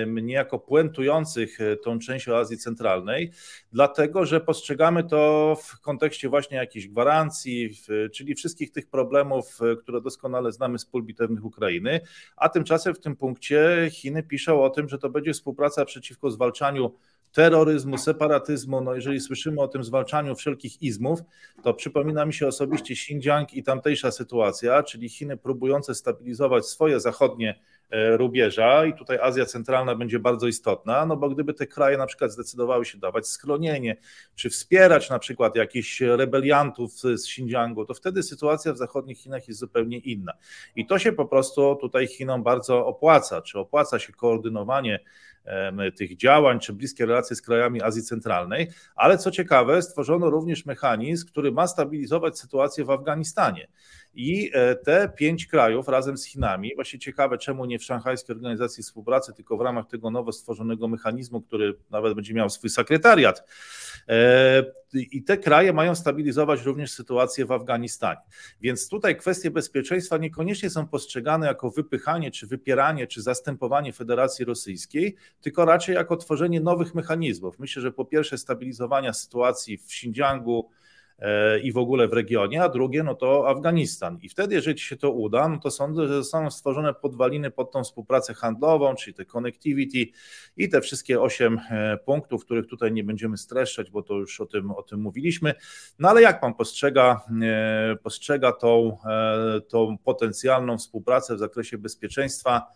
[0.07, 3.31] niejako puentujących e, tą część Azji Centralnej,
[3.71, 7.69] dlatego że postrzegamy to w kontekście właśnie jakichś gwarancji,
[8.13, 12.01] czyli wszystkich tych problemów, e, które doskonale znamy z pól bitewnych Ukrainy,
[12.35, 16.95] a tymczasem w tym punkcie Chiny piszą o tym, że to będzie współpraca przeciwko zwalczaniu
[17.34, 18.81] terroryzmu, separatyzmu.
[18.81, 21.19] No jeżeli słyszymy o tym zwalczaniu wszelkich izmów,
[21.64, 27.60] to przypomina mi się osobiście Xinjiang i tamtejsza sytuacja, czyli Chiny próbujące stabilizować swoje zachodnie
[27.93, 32.05] E, rubieża i tutaj Azja Centralna będzie bardzo istotna, no bo gdyby te kraje na
[32.05, 33.97] przykład zdecydowały się dawać schronienie,
[34.35, 39.60] czy wspierać na przykład jakichś rebeliantów z Xinjiangu, to wtedy sytuacja w zachodnich Chinach jest
[39.60, 40.34] zupełnie inna.
[40.76, 44.99] I to się po prostu tutaj Chinom bardzo opłaca, czy opłaca się koordynowanie
[45.98, 51.28] tych działań, czy bliskie relacje z krajami Azji Centralnej, ale co ciekawe, stworzono również mechanizm,
[51.28, 53.68] który ma stabilizować sytuację w Afganistanie.
[54.15, 58.84] I e, te pięć krajów razem z Chinami, właśnie ciekawe, czemu nie w Szanghajskiej Organizacji
[58.84, 63.44] Współpracy, tylko w ramach tego nowo stworzonego mechanizmu, który nawet będzie miał swój sekretariat.
[64.10, 64.64] E,
[64.94, 68.22] I te kraje mają stabilizować również sytuację w Afganistanie.
[68.61, 75.15] Więc tutaj kwestie bezpieczeństwa niekoniecznie są postrzegane jako wypychanie, czy wypieranie, czy zastępowanie Federacji Rosyjskiej,
[75.44, 77.60] tylko raczej jako tworzenie nowych mechanizmów.
[77.60, 80.70] Myślę, że po pierwsze stabilizowania sytuacji w Xinjiangu,
[81.20, 84.20] E, i w ogóle w regionie, a drugie no to Afganistan.
[84.22, 87.84] I wtedy, jeżeli się to uda, no to sądzę, że zostaną stworzone podwaliny pod tą
[87.84, 90.11] współpracę handlową, czyli te connectivity
[90.57, 94.45] i te wszystkie osiem e, punktów, których tutaj nie będziemy streszczać, bo to już o
[94.45, 95.53] tym, o tym mówiliśmy.
[95.99, 98.98] No ale jak pan postrzega, e, postrzega tą,
[99.68, 102.68] tą potencjalną współpracę w zakresie bezpieczeństwa?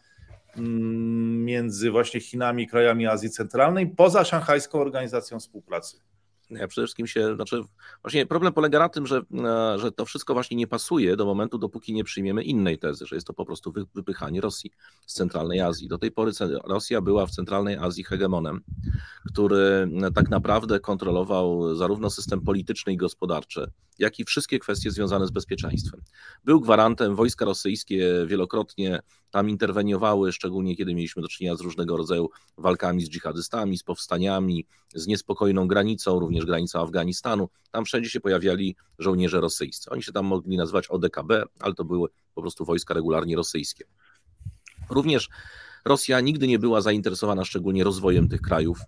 [0.58, 6.00] Mm, między właśnie Chinami i krajami Azji Centralnej poza Szanghajską Organizacją Współpracy.
[6.50, 7.62] Ja przede wszystkim się, znaczy,
[8.02, 11.58] właśnie problem polega na tym, że, e, że to wszystko właśnie nie pasuje do momentu,
[11.58, 14.72] dopóki nie przyjmiemy innej tezy, że jest to po prostu wypychanie Rosji
[15.08, 15.88] z centralnej Azji.
[15.88, 16.32] Do tej pory
[16.64, 18.62] Rosja była w centralnej Azji hegemonem,
[19.26, 25.32] który tak naprawdę kontrolował zarówno system polityczny i gospodarczy, jak i wszystkie kwestie związane z
[25.32, 26.02] bezpieczeństwem.
[26.44, 29.00] Był gwarantem, wojska rosyjskie wielokrotnie
[29.32, 34.66] tam interweniowały, szczególnie kiedy mieliśmy do czynienia z różnego rodzaju walkami z dżihadystami, z powstaniami,
[34.96, 37.50] z niespokojną granicą, również granicą Afganistanu.
[37.72, 39.90] Tam wszędzie się pojawiali żołnierze rosyjscy.
[39.90, 43.86] Oni się tam mogli nazywać ODKB, ale to były po prostu wojska regularnie rosyjskie.
[44.90, 45.30] Również
[45.86, 48.80] Rosja nigdy nie była zainteresowana szczególnie rozwojem tych krajów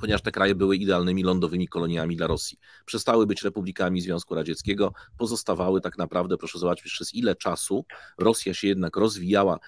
[0.00, 2.58] ponieważ te kraje były idealnymi lądowymi koloniami dla Rosji.
[2.86, 7.84] Przestały być republikami Związku Radzieckiego, pozostawały tak naprawdę, proszę zobaczyć, przez ile czasu
[8.18, 9.58] Rosja się jednak rozwijała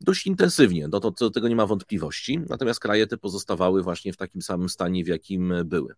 [0.00, 4.16] dość intensywnie, no to, do tego nie ma wątpliwości, natomiast kraje te pozostawały właśnie w
[4.16, 5.94] takim samym stanie, w jakim były.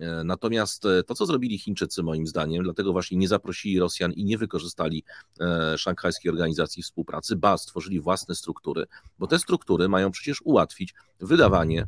[0.00, 4.24] E, natomiast e, to, co zrobili Chińczycy, moim zdaniem, dlatego właśnie nie zaprosili Rosjan i
[4.24, 5.04] nie wykorzystali
[5.40, 8.86] e, Szanghajskiej Organizacji Współpracy, ba, stworzyli własne struktury,
[9.18, 11.86] bo te struktury mają przecież ułatwić wydawanie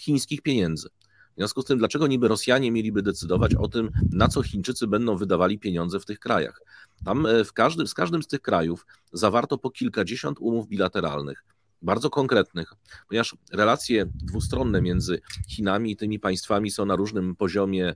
[0.00, 0.88] chińskich pieniędzy.
[1.32, 5.16] W związku z tym, dlaczego niby Rosjanie mieliby decydować o tym, na co Chińczycy będą
[5.16, 6.60] wydawali pieniądze w tych krajach?
[7.04, 11.44] Tam e, w każdym, z każdym z tych krajów zawarto po kilkadziesiąt umów bilateralnych.
[11.82, 12.72] bardzo konkretnych,
[13.08, 17.94] ponieważ relacje dwustronne między Chinami i tymi państwami są na różnym poziomie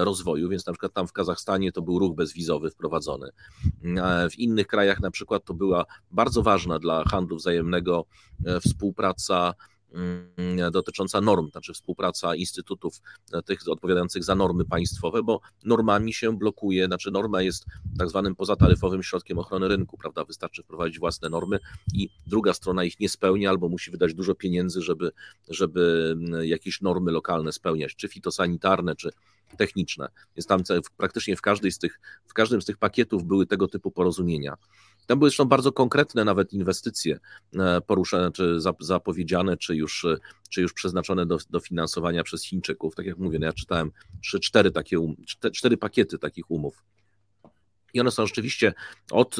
[0.00, 3.30] rozwoju, więc na przykład tam w Kazachstanie to był ruch bezwizowy wprowadzony.
[4.30, 8.04] W innych krajach na przykład to była bardzo ważna dla handlu wzajemnego
[8.60, 9.54] współpraca
[10.72, 13.00] dotycząca norm, znaczy współpraca instytutów
[13.32, 17.64] e, tych odpowiadających za normy państwowe, bo normami się blokuje, znaczy norma jest
[17.98, 20.24] tak zwanym pozataryfowym środkiem ochrony rynku, prawda?
[20.24, 21.58] Wystarczy wprowadzić własne normy
[21.94, 25.10] i druga strona ich nie spełnia albo musi wydać dużo pieniędzy, żeby,
[25.48, 29.10] żeby mm, jakieś normy lokalne spełniać, czy fitosanitarne, czy
[29.56, 30.08] techniczne.
[30.36, 30.62] Więc tam
[30.96, 34.56] praktycznie w, każdej z tych, w każdym z tych pakietów były tego typu porozumienia.
[35.06, 37.18] Tam były zresztą bardzo konkretne nawet inwestycje
[37.58, 40.06] e, poruszane, czy zapowiedziane, czy już,
[40.50, 42.94] czy już przeznaczone do, do finansowania przez Chińczyków.
[42.94, 43.92] Tak jak mówię, no ja czytałem
[44.22, 45.16] trzy, cztery takie, um,
[45.52, 46.84] cztery pakiety takich umów.
[47.94, 48.74] I one są rzeczywiście
[49.10, 49.36] od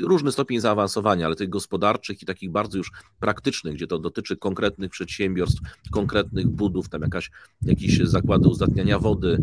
[0.00, 2.90] różny stopień zaawansowania, ale tych gospodarczych i takich bardzo już
[3.20, 5.60] praktycznych, gdzie to dotyczy konkretnych przedsiębiorstw,
[5.92, 7.30] konkretnych budów, tam jakaś,
[7.62, 9.38] jakieś zakłady uzdatniania wody,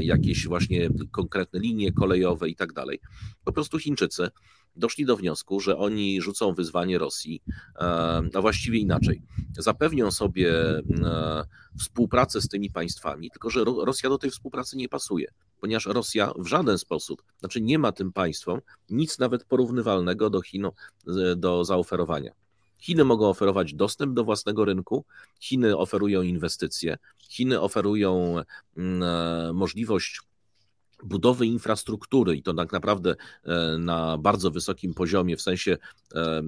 [0.00, 3.00] jakieś właśnie konkretne linie kolejowe i tak dalej.
[3.44, 4.28] Po prostu Chińczycy
[4.76, 7.42] doszli do wniosku, że oni rzucą wyzwanie Rosji,
[8.34, 9.22] a właściwie inaczej.
[9.58, 10.52] Zapewnią sobie
[11.78, 15.28] współpracę z tymi państwami, tylko że Rosja do tej współpracy nie pasuje,
[15.60, 20.66] ponieważ Rosja w żaden sposób, znaczy nie ma tym państwom nic nawet porównywalnego do Chin
[21.36, 22.32] do zaoferowania.
[22.78, 25.04] Chiny mogą oferować dostęp do własnego rynku,
[25.40, 28.42] Chiny oferują inwestycje, Chiny oferują
[29.54, 30.20] możliwość
[31.04, 33.14] budowy infrastruktury i to tak naprawdę
[33.44, 35.76] e, na bardzo wysokim poziomie, w sensie
[36.14, 36.42] e,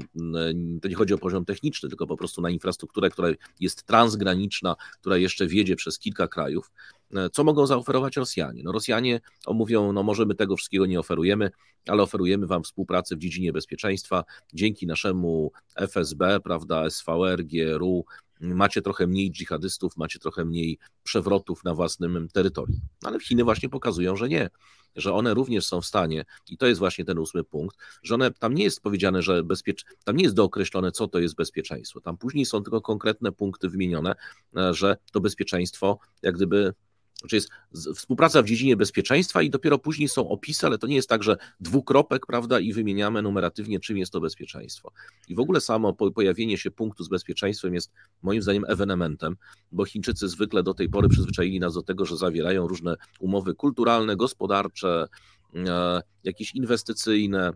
[0.83, 3.29] to nie chodzi o poziom techniczny, tylko po prostu na infrastrukturę, która
[3.61, 6.70] jest transgraniczna, która jeszcze wiedzie przez kilka krajów.
[7.15, 8.62] E, co mogą zaoferować Rosjanie?
[8.65, 11.51] No Rosjanie omówią, no może my tego wszystkiego nie oferujemy,
[11.89, 18.05] ale oferujemy wam współpracę w dziedzinie bezpieczeństwa dzięki naszemu FSB, prawda, SVR, GRU,
[18.40, 22.81] macie trochę mniej dżihadystów, macie trochę mniej przewrotów na własnym terytorium.
[23.05, 24.51] Ale Chiny właśnie pokazują, że nie,
[24.97, 28.31] że one również są w stanie, i to jest właśnie ten ósmy punkt, że one,
[28.31, 32.01] tam nie jest powiedziane, że bezpiecz, tam nie jest dookreślone, co to jest bezpieczeństwo.
[32.01, 34.15] Tam później są tylko konkretne punkty wymienione,
[34.56, 36.74] e, że to bezpieczeństwo jak gdyby
[37.20, 37.51] znaczy jest
[37.97, 41.36] współpraca w dziedzinie bezpieczeństwa i dopiero później są opisy, ale to nie jest tak, że
[41.61, 44.93] dwukropek, prawda, i wymieniamy numeratywnie, czym jest to bezpieczeństwo.
[45.28, 47.93] I w ogóle samo pojawienie się punktu z bezpieczeństwem jest
[48.23, 49.36] moim zdaniem ewenementem,
[49.73, 54.16] bo Chińczycy zwykle do tej pory przyzwyczaili nas do tego, że zawierają różne umowy kulturalne,
[54.16, 55.09] gospodarcze,
[55.55, 57.53] e, jakieś inwestycyjne,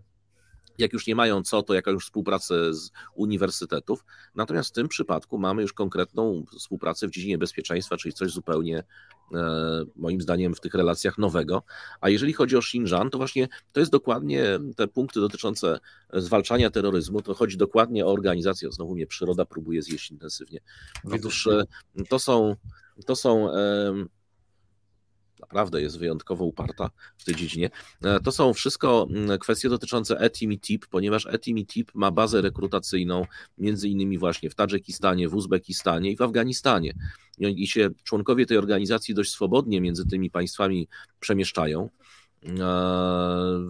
[0.79, 4.05] jak już nie mają co, to jakaś współpracę z uniwersytetów.
[4.35, 8.85] Natomiast w tym przypadku mamy już konkretną współpracę w dziedzinie bezpieczeństwa, czyli coś zupełnie e,
[9.97, 11.63] moim zdaniem w tych relacjach nowego.
[12.01, 14.45] A jeżeli chodzi o Xinjiang, to właśnie to jest dokładnie
[14.77, 15.81] te punkty dotyczące
[16.13, 18.73] zwalczania terroryzmu, to chodzi dokładnie o organizację.
[18.73, 20.61] Znowu mnie przyroda próbuje zjeść intensywnie.
[21.13, 21.65] Otóż e,
[22.09, 22.57] to są,
[23.07, 23.49] to są
[25.53, 27.71] naprawdę jest wyjątkowo uparta w tej dziedzinie.
[28.05, 32.11] E, to są wszystko mm, kwestie dotyczące ETIM i TIP, ponieważ ETIM i TIP ma
[32.11, 33.27] bazę rekrutacyjną
[33.59, 36.95] między innymi właśnie w Tadżykistanie, w Uzbekistanie i w Afganistanie.
[37.39, 40.89] I się członkowie tej organizacji dość swobodnie między tymi państwami
[41.21, 41.89] przemieszczają.
[42.47, 42.53] E,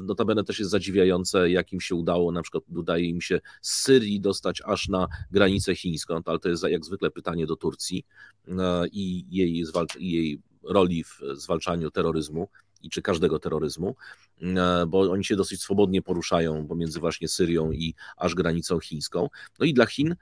[0.06, 4.20] notabene też jest zadziwiające, jak im się udało, na przykład udaje im się z Syrii
[4.20, 8.04] dostać aż na granicę chińską, ale to jest jak zwykle pytanie do Turcji
[8.48, 9.62] e, i jej,
[9.98, 12.48] i jej roli w zwalczaniu terroryzmu
[12.82, 13.96] i czy każdego terroryzmu,
[14.42, 19.28] e, bo oni się dosyć swobodnie poruszają pomiędzy właśnie Syrią i aż granicą chińską.
[19.58, 20.16] No i dla Chin,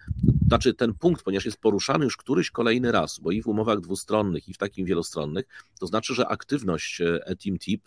[0.47, 4.49] znaczy ten punkt, ponieważ jest poruszany już któryś kolejny raz, bo i w umowach dwustronnych,
[4.49, 5.45] i w takim wielostronnych,
[5.81, 7.83] to znaczy, że aktywność e, ETIM TIP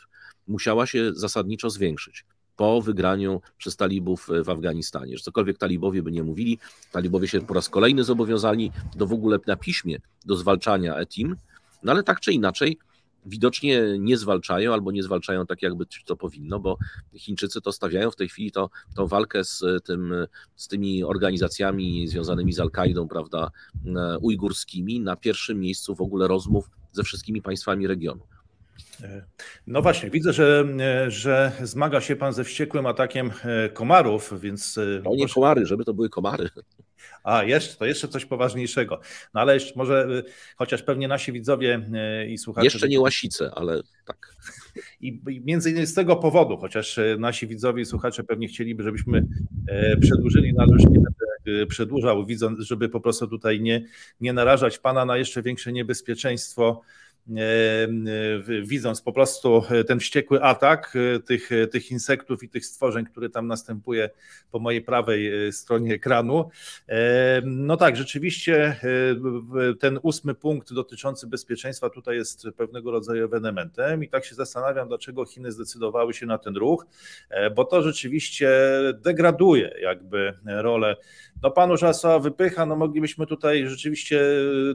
[0.47, 2.25] musiała się zasadniczo zwiększyć
[2.55, 5.17] po wygraniu przez talibów w Afganistanie.
[5.17, 6.59] Że cokolwiek talibowie by nie mówili,
[6.91, 11.35] talibowie się po raz kolejny zobowiązali do w ogóle na piśmie do zwalczania ETIM,
[11.84, 12.77] no ale tak czy inaczej,
[13.26, 16.77] widocznie nie zwalczają albo nie zwalczają tak, jakby to powinno, bo
[17.15, 20.14] Chińczycy to stawiają w tej chwili to, tą walkę z, tym,
[20.55, 23.51] z tymi organizacjami związanymi z Al-Kaidą, prawda,
[23.85, 28.23] e, ujgurskimi na pierwszym miejscu w ogóle rozmów ze wszystkimi państwami regionu.
[29.68, 30.65] No właśnie, widzę, że,
[31.07, 34.77] że zmaga się pan ze wściekłym atakiem e, komarów, więc.
[34.77, 36.49] E, no nie komary, żeby to były komary.
[37.23, 38.99] A, jeszcze, to jeszcze coś poważniejszego.
[39.33, 41.89] No ale jeszcze może, e, chociaż pewnie nasi widzowie
[42.29, 42.65] i słuchacze.
[42.65, 44.35] Jeszcze nie łasice, ale tak.
[45.01, 49.27] I, I między innymi z tego powodu, chociaż nasi widzowie i słuchacze pewnie chcieliby, żebyśmy
[50.01, 53.85] przedłużyli, no ale już nie będę przedłużał, widząc, żeby po prostu tutaj nie,
[54.21, 56.81] nie narażać pana na jeszcze większe niebezpieczeństwo
[58.63, 60.93] widząc po prostu ten wściekły atak
[61.25, 64.09] tych, tych insektów i tych stworzeń, który tam następuje
[64.51, 66.49] po mojej prawej stronie ekranu.
[67.43, 68.79] No tak, rzeczywiście
[69.79, 75.25] ten ósmy punkt dotyczący bezpieczeństwa tutaj jest pewnego rodzaju ewenementem i tak się zastanawiam, dlaczego
[75.25, 76.85] Chiny zdecydowały się na ten ruch,
[77.55, 78.51] bo to rzeczywiście
[78.93, 80.95] degraduje jakby rolę
[81.44, 84.22] no pan Urzasa wypycha, no moglibyśmy tutaj rzeczywiście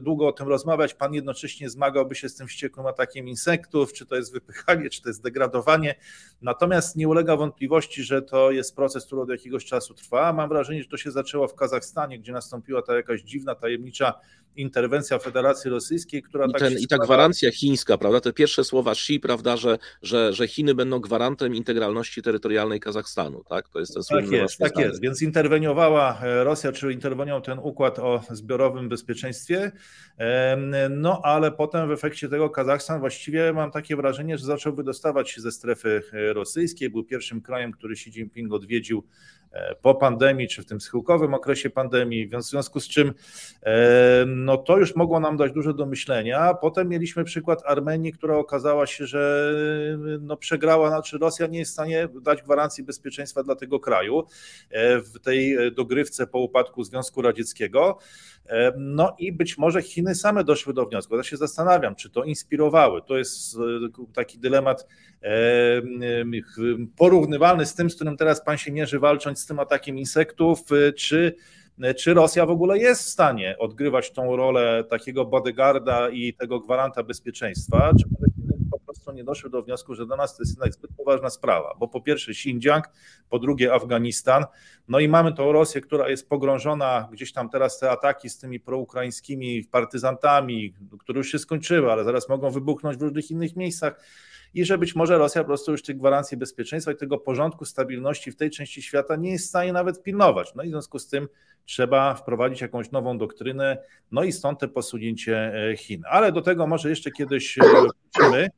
[0.01, 0.93] długo o tym rozmawiać.
[0.93, 5.09] Pan jednocześnie zmagałby się z tym wściekłym atakiem insektów, czy to jest wypychanie, czy to
[5.09, 5.95] jest degradowanie.
[6.41, 10.33] Natomiast nie ulega wątpliwości, że to jest proces, który od jakiegoś czasu trwa.
[10.33, 14.13] Mam wrażenie, że to się zaczęło w Kazachstanie, gdzie nastąpiła ta jakaś dziwna, tajemnicza
[14.59, 18.21] interwencja Federacji Rosyjskiej, która I, tak ten, I ta gwarancja chińska, prawda?
[18.21, 23.69] Te pierwsze słowa Xi, prawda, że, że, że Chiny będą gwarantem integralności terytorialnej Kazachstanu, tak?
[23.69, 25.01] To jest ten Tak jest, tak jest.
[25.01, 29.71] Więc interweniowała e, Rosja, czy interweniował ten układ o zbiorowym bezpieczeństwie,
[30.89, 35.41] no ale potem w efekcie tego Kazachstan właściwie mam takie wrażenie, że zaczął wydostawać się
[35.41, 39.03] ze strefy e, rosyjskiej, był pierwszym krajem, który Xi Jinping odwiedził
[39.81, 43.13] po pandemii, czy w tym schyłkowym okresie pandemii, w związku z czym
[43.63, 46.53] e, no to już mogło nam dać dużo do myślenia.
[46.53, 49.53] Potem mieliśmy przykład Armenii, która okazała się, że
[50.21, 54.23] no przegrała, znaczy Rosja nie jest w stanie dać gwarancji bezpieczeństwa dla tego kraju
[54.69, 57.97] e, w tej dogrywce po upadku Związku Radzieckiego.
[58.77, 61.17] No i być może Chiny same doszły do wniosku.
[61.17, 63.01] Ja się zastanawiam, czy to inspirowały.
[63.01, 63.57] To jest
[64.13, 64.87] taki dylemat
[66.95, 70.93] porównywalny z tym, z którym teraz pan się mierzy, walcząc z tym atakiem insektów, y,
[70.93, 71.35] czy,
[71.97, 77.03] czy Rosja w ogóle jest w stanie odgrywać tą rolę takiego bodyguarda i tego gwaranta
[77.03, 78.05] bezpieczeństwa, czy
[78.71, 81.75] po prostu nie doszły do wniosku, że dla nas to jest jednak zbyt poważna sprawa,
[81.79, 82.85] bo po pierwsze Xinjiang,
[83.29, 84.45] po drugie Afganistan,
[84.87, 88.59] no i mamy tą Rosję, która jest pogrążona gdzieś tam teraz te ataki z tymi
[88.59, 93.99] proukraińskimi partyzantami, które już się skończyły, ale zaraz mogą wybuchnąć w różnych innych miejscach
[94.53, 98.31] i że być może Rosja po prostu już tych gwarancji bezpieczeństwa i tego porządku, stabilności
[98.31, 100.55] w tej części świata nie jest w stanie nawet pilnować.
[100.55, 101.27] No i w związku z tym
[101.65, 103.77] trzeba wprowadzić jakąś nową doktrynę,
[104.11, 106.03] no i stąd te posunięcie e, Chin.
[106.09, 108.49] Ale do tego może jeszcze kiedyś e, wrócimy.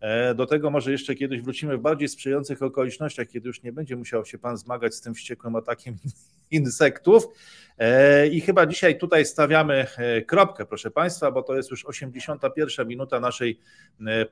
[0.00, 3.96] E, do tego może jeszcze kiedyś wrócimy w bardziej sprzyjających okolicznościach, kiedy już nie będzie
[3.96, 5.96] musiał się Pan zmagać z tym wściekłym atakiem
[6.50, 7.26] insektów.
[7.78, 12.88] E, I chyba dzisiaj tutaj stawiamy e, kropkę, proszę Państwa, bo to jest już 81
[12.88, 13.60] minuta naszej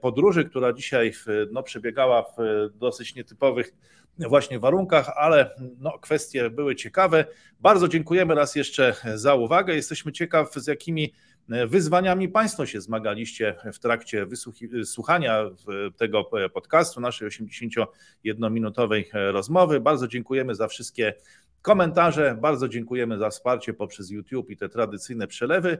[0.00, 1.12] podróży, która dzisiaj
[1.52, 2.36] no, przebiegała w
[2.74, 3.72] dosyć nietypowych
[4.18, 7.24] właśnie warunkach, ale no, kwestie były ciekawe.
[7.60, 9.74] Bardzo dziękujemy raz jeszcze za uwagę.
[9.74, 11.12] Jesteśmy ciekaw, z jakimi
[11.48, 14.26] wyzwaniami Państwo się zmagaliście w trakcie
[14.70, 15.50] wysłuchania
[15.96, 19.80] tego podcastu, naszej 81-minutowej rozmowy.
[19.80, 21.14] Bardzo dziękujemy za wszystkie
[21.62, 22.38] komentarze.
[22.40, 25.78] Bardzo dziękujemy za wsparcie poprzez YouTube i te tradycyjne przelewy.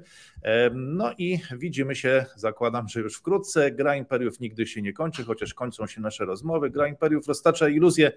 [0.75, 3.71] No i widzimy się, zakładam, że już wkrótce.
[3.71, 6.71] Gra Imperiów nigdy się nie kończy, chociaż kończą się nasze rozmowy.
[6.71, 8.13] Gra Imperiów roztacza iluzje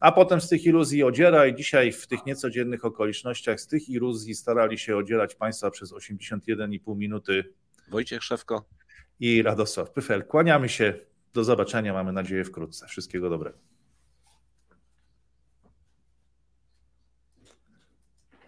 [0.00, 4.34] a potem z tych iluzji odziera i dzisiaj w tych niecodziennych okolicznościach z tych iluzji
[4.34, 7.44] starali się odzierać Państwa przez 81,5 minuty
[7.90, 8.64] Wojciech Szewko
[9.20, 10.24] i Radosław Pyfel.
[10.24, 10.94] Kłaniamy się,
[11.34, 12.86] do zobaczenia, mamy nadzieję wkrótce.
[12.86, 13.69] Wszystkiego dobrego.